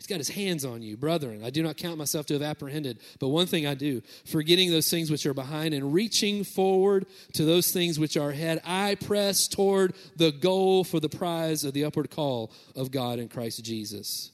He's 0.00 0.06
got 0.06 0.16
his 0.16 0.30
hands 0.30 0.64
on 0.64 0.80
you, 0.80 0.96
brethren. 0.96 1.44
I 1.44 1.50
do 1.50 1.62
not 1.62 1.76
count 1.76 1.98
myself 1.98 2.24
to 2.26 2.32
have 2.32 2.42
apprehended, 2.42 3.00
but 3.18 3.28
one 3.28 3.46
thing 3.46 3.66
I 3.66 3.74
do, 3.74 4.00
forgetting 4.24 4.70
those 4.70 4.88
things 4.88 5.10
which 5.10 5.26
are 5.26 5.34
behind 5.34 5.74
and 5.74 5.92
reaching 5.92 6.42
forward 6.42 7.04
to 7.34 7.44
those 7.44 7.70
things 7.70 7.98
which 7.98 8.16
are 8.16 8.30
ahead, 8.30 8.62
I 8.64 8.94
press 8.94 9.46
toward 9.46 9.92
the 10.16 10.32
goal 10.32 10.84
for 10.84 11.00
the 11.00 11.10
prize 11.10 11.64
of 11.64 11.74
the 11.74 11.84
upward 11.84 12.08
call 12.08 12.50
of 12.74 12.90
God 12.90 13.18
in 13.18 13.28
Christ 13.28 13.62
Jesus. 13.62 14.30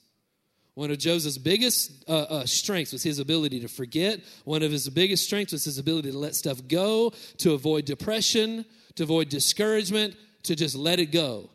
One 0.74 0.92
of 0.92 0.98
Joseph's 0.98 1.36
biggest 1.36 2.04
uh, 2.08 2.12
uh, 2.12 2.46
strengths 2.46 2.92
was 2.92 3.02
his 3.02 3.18
ability 3.18 3.58
to 3.60 3.68
forget. 3.68 4.20
One 4.44 4.62
of 4.62 4.70
his 4.70 4.88
biggest 4.88 5.24
strengths 5.24 5.52
was 5.52 5.64
his 5.64 5.78
ability 5.78 6.12
to 6.12 6.18
let 6.18 6.36
stuff 6.36 6.60
go, 6.68 7.12
to 7.38 7.54
avoid 7.54 7.86
depression, 7.86 8.64
to 8.94 9.02
avoid 9.02 9.30
discouragement, 9.30 10.14
to 10.44 10.54
just 10.54 10.76
let 10.76 11.00
it 11.00 11.06
go 11.06 11.50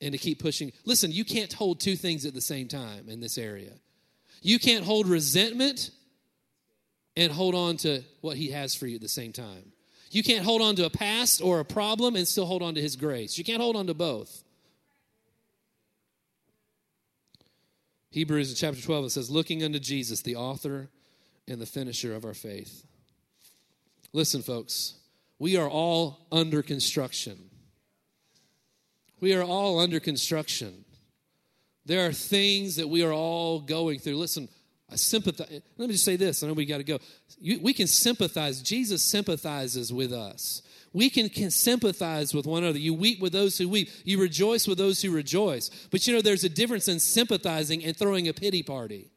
and 0.00 0.12
to 0.12 0.18
keep 0.18 0.40
pushing. 0.40 0.72
Listen, 0.84 1.10
you 1.10 1.24
can't 1.24 1.52
hold 1.52 1.80
two 1.80 1.96
things 1.96 2.24
at 2.24 2.34
the 2.34 2.40
same 2.40 2.68
time 2.68 3.08
in 3.08 3.20
this 3.20 3.38
area. 3.38 3.72
You 4.42 4.58
can't 4.58 4.84
hold 4.84 5.06
resentment 5.06 5.90
and 7.16 7.32
hold 7.32 7.54
on 7.54 7.76
to 7.78 8.02
what 8.20 8.36
He 8.36 8.50
has 8.52 8.74
for 8.74 8.86
you 8.86 8.96
at 8.96 9.00
the 9.00 9.08
same 9.08 9.32
time. 9.32 9.72
You 10.10 10.22
can't 10.22 10.44
hold 10.44 10.62
on 10.62 10.76
to 10.76 10.86
a 10.86 10.90
past 10.90 11.42
or 11.42 11.60
a 11.60 11.64
problem 11.64 12.16
and 12.16 12.26
still 12.26 12.46
hold 12.46 12.62
on 12.62 12.74
to 12.76 12.80
His 12.80 12.96
grace. 12.96 13.36
You 13.36 13.44
can't 13.44 13.60
hold 13.60 13.76
on 13.76 13.86
to 13.88 13.94
both. 13.94 14.44
Hebrews 18.10 18.58
chapter 18.58 18.80
12, 18.80 19.04
it 19.04 19.10
says, 19.10 19.30
Looking 19.30 19.62
unto 19.62 19.78
Jesus, 19.78 20.22
the 20.22 20.36
author 20.36 20.88
and 21.46 21.60
the 21.60 21.66
finisher 21.66 22.14
of 22.14 22.24
our 22.24 22.34
faith. 22.34 22.84
Listen, 24.12 24.42
folks, 24.42 24.94
we 25.38 25.56
are 25.56 25.68
all 25.68 26.26
under 26.32 26.62
construction. 26.62 27.47
We 29.20 29.34
are 29.34 29.42
all 29.42 29.80
under 29.80 30.00
construction. 30.00 30.84
There 31.84 32.06
are 32.06 32.12
things 32.12 32.76
that 32.76 32.88
we 32.88 33.02
are 33.02 33.12
all 33.12 33.60
going 33.60 33.98
through. 33.98 34.16
Listen, 34.16 34.48
I 34.90 34.96
sympathize. 34.96 35.60
Let 35.76 35.88
me 35.88 35.94
just 35.94 36.04
say 36.04 36.16
this. 36.16 36.42
I 36.42 36.46
know 36.46 36.52
we 36.52 36.66
got 36.66 36.78
to 36.78 36.84
go. 36.84 36.98
You, 37.38 37.60
we 37.60 37.72
can 37.72 37.86
sympathize. 37.86 38.62
Jesus 38.62 39.02
sympathizes 39.02 39.92
with 39.92 40.12
us. 40.12 40.62
We 40.92 41.10
can, 41.10 41.28
can 41.28 41.50
sympathize 41.50 42.32
with 42.32 42.46
one 42.46 42.62
another. 42.62 42.78
You 42.78 42.94
weep 42.94 43.20
with 43.20 43.32
those 43.32 43.58
who 43.58 43.68
weep. 43.68 43.90
You 44.04 44.20
rejoice 44.20 44.66
with 44.66 44.78
those 44.78 45.02
who 45.02 45.10
rejoice. 45.10 45.70
But 45.90 46.06
you 46.06 46.14
know, 46.14 46.22
there's 46.22 46.44
a 46.44 46.48
difference 46.48 46.88
in 46.88 47.00
sympathizing 47.00 47.84
and 47.84 47.96
throwing 47.96 48.28
a 48.28 48.32
pity 48.32 48.62
party. 48.62 49.10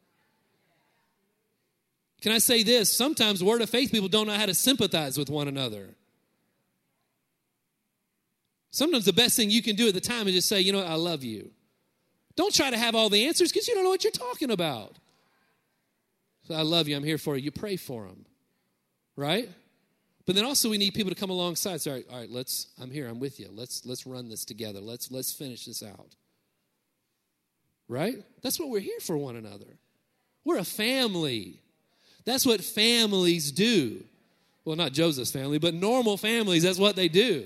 Can 2.20 2.32
I 2.32 2.38
say 2.38 2.62
this? 2.62 2.96
Sometimes 2.96 3.42
word 3.42 3.62
of 3.62 3.70
faith 3.70 3.90
people 3.90 4.08
don't 4.08 4.28
know 4.28 4.34
how 4.34 4.46
to 4.46 4.54
sympathize 4.54 5.18
with 5.18 5.28
one 5.28 5.48
another. 5.48 5.94
Sometimes 8.72 9.04
the 9.04 9.12
best 9.12 9.36
thing 9.36 9.50
you 9.50 9.62
can 9.62 9.76
do 9.76 9.86
at 9.86 9.94
the 9.94 10.00
time 10.00 10.26
is 10.26 10.34
just 10.34 10.48
say, 10.48 10.60
you 10.60 10.72
know 10.72 10.82
I 10.82 10.94
love 10.94 11.22
you. 11.22 11.50
Don't 12.34 12.54
try 12.54 12.70
to 12.70 12.78
have 12.78 12.94
all 12.94 13.10
the 13.10 13.26
answers 13.26 13.52
because 13.52 13.68
you 13.68 13.74
don't 13.74 13.84
know 13.84 13.90
what 13.90 14.02
you're 14.02 14.10
talking 14.10 14.50
about. 14.50 14.96
So 16.48 16.54
I 16.54 16.62
love 16.62 16.88
you. 16.88 16.96
I'm 16.96 17.04
here 17.04 17.18
for 17.18 17.36
you. 17.36 17.44
You 17.44 17.50
pray 17.50 17.76
for 17.76 18.06
them, 18.06 18.24
right? 19.14 19.48
But 20.24 20.34
then 20.34 20.46
also 20.46 20.70
we 20.70 20.78
need 20.78 20.94
people 20.94 21.10
to 21.10 21.20
come 21.20 21.28
alongside. 21.28 21.82
So, 21.82 21.90
all 21.90 21.96
right, 21.98 22.06
all 22.10 22.18
right, 22.20 22.30
let's. 22.30 22.68
I'm 22.80 22.90
here. 22.90 23.08
I'm 23.08 23.20
with 23.20 23.38
you. 23.38 23.50
Let's 23.52 23.84
let's 23.84 24.06
run 24.06 24.30
this 24.30 24.44
together. 24.44 24.80
Let's 24.80 25.10
let's 25.10 25.32
finish 25.32 25.66
this 25.66 25.82
out. 25.82 26.16
Right? 27.88 28.24
That's 28.40 28.58
what 28.58 28.70
we're 28.70 28.80
here 28.80 29.00
for 29.00 29.18
one 29.18 29.36
another. 29.36 29.66
We're 30.44 30.58
a 30.58 30.64
family. 30.64 31.60
That's 32.24 32.46
what 32.46 32.64
families 32.64 33.52
do. 33.52 34.02
Well, 34.64 34.76
not 34.76 34.92
Joseph's 34.92 35.32
family, 35.32 35.58
but 35.58 35.74
normal 35.74 36.16
families. 36.16 36.62
That's 36.62 36.78
what 36.78 36.96
they 36.96 37.08
do. 37.08 37.44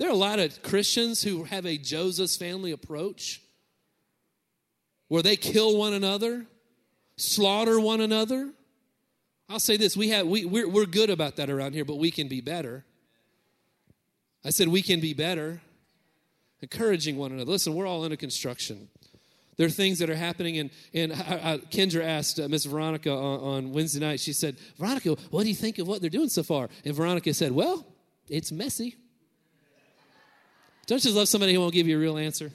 There 0.00 0.08
are 0.08 0.12
a 0.12 0.16
lot 0.16 0.38
of 0.38 0.62
Christians 0.62 1.22
who 1.22 1.44
have 1.44 1.66
a 1.66 1.76
Joseph's 1.76 2.34
family 2.34 2.72
approach 2.72 3.42
where 5.08 5.22
they 5.22 5.36
kill 5.36 5.76
one 5.76 5.92
another, 5.92 6.46
slaughter 7.18 7.78
one 7.78 8.00
another. 8.00 8.50
I'll 9.50 9.60
say 9.60 9.76
this 9.76 9.98
we 9.98 10.08
have, 10.08 10.26
we, 10.26 10.46
we're, 10.46 10.66
we're 10.66 10.86
good 10.86 11.10
about 11.10 11.36
that 11.36 11.50
around 11.50 11.74
here, 11.74 11.84
but 11.84 11.98
we 11.98 12.10
can 12.10 12.28
be 12.28 12.40
better. 12.40 12.86
I 14.42 14.48
said 14.48 14.68
we 14.68 14.80
can 14.80 15.00
be 15.00 15.12
better, 15.12 15.60
encouraging 16.62 17.18
one 17.18 17.32
another. 17.32 17.50
Listen, 17.50 17.74
we're 17.74 17.86
all 17.86 18.02
under 18.02 18.16
construction. 18.16 18.88
There 19.58 19.66
are 19.66 19.70
things 19.70 19.98
that 19.98 20.08
are 20.08 20.16
happening, 20.16 20.56
and, 20.56 20.70
and 20.94 21.12
I, 21.12 21.40
I, 21.44 21.58
Kendra 21.58 22.02
asked 22.02 22.40
uh, 22.40 22.48
Miss 22.48 22.64
Veronica 22.64 23.12
on, 23.12 23.40
on 23.40 23.72
Wednesday 23.74 24.00
night, 24.00 24.20
she 24.20 24.32
said, 24.32 24.56
Veronica, 24.78 25.10
what 25.28 25.42
do 25.42 25.50
you 25.50 25.54
think 25.54 25.78
of 25.78 25.86
what 25.86 26.00
they're 26.00 26.08
doing 26.08 26.30
so 26.30 26.42
far? 26.42 26.70
And 26.86 26.94
Veronica 26.94 27.34
said, 27.34 27.52
Well, 27.52 27.86
it's 28.30 28.50
messy. 28.50 28.96
Don't 30.90 31.04
you 31.04 31.12
love 31.12 31.28
somebody 31.28 31.54
who 31.54 31.60
won't 31.60 31.72
give 31.72 31.86
you 31.86 31.96
a 31.96 32.00
real 32.00 32.18
answer? 32.18 32.50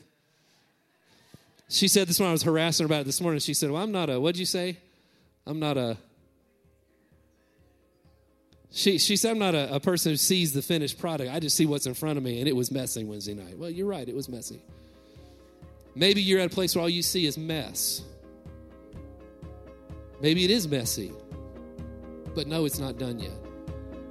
She 1.69 1.87
said 1.87 2.05
this 2.09 2.19
when 2.19 2.27
I 2.27 2.33
was 2.33 2.43
harassing 2.43 2.83
her 2.83 2.85
about 2.85 2.99
it 2.99 3.03
this 3.05 3.21
morning. 3.21 3.39
She 3.39 3.53
said, 3.53 3.71
Well, 3.71 3.81
I'm 3.81 3.93
not 3.93 4.09
a, 4.09 4.19
what'd 4.19 4.37
you 4.37 4.45
say? 4.45 4.75
I'm 5.47 5.57
not 5.57 5.77
a, 5.77 5.95
she, 8.71 8.97
she 8.97 9.15
said, 9.15 9.31
I'm 9.31 9.39
not 9.39 9.55
a, 9.55 9.75
a 9.75 9.79
person 9.79 10.11
who 10.11 10.17
sees 10.17 10.51
the 10.51 10.61
finished 10.61 10.99
product. 10.99 11.31
I 11.31 11.39
just 11.39 11.55
see 11.55 11.65
what's 11.65 11.85
in 11.85 11.93
front 11.93 12.17
of 12.17 12.25
me, 12.25 12.39
and 12.39 12.49
it 12.49 12.53
was 12.53 12.71
messy 12.71 13.05
Wednesday 13.05 13.35
night. 13.35 13.57
Well, 13.57 13.69
you're 13.69 13.87
right, 13.87 14.05
it 14.05 14.13
was 14.13 14.27
messy. 14.27 14.61
Maybe 15.95 16.21
you're 16.21 16.41
at 16.41 16.51
a 16.51 16.53
place 16.53 16.75
where 16.75 16.81
all 16.81 16.89
you 16.89 17.03
see 17.03 17.25
is 17.25 17.37
mess. 17.37 18.01
Maybe 20.19 20.43
it 20.43 20.51
is 20.51 20.67
messy, 20.67 21.13
but 22.35 22.47
no, 22.47 22.65
it's 22.65 22.79
not 22.79 22.97
done 22.97 23.17
yet. 23.17 23.31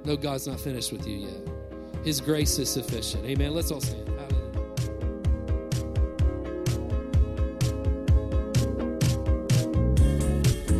No, 0.03 0.17
God's 0.17 0.47
not 0.47 0.59
finished 0.59 0.91
with 0.91 1.05
you 1.05 1.17
yet. 1.17 2.03
His 2.03 2.19
grace 2.19 2.57
is 2.57 2.71
sufficient. 2.71 3.23
Amen. 3.25 3.53
Let's 3.53 3.69
all 3.69 3.81
stand. 3.81 4.14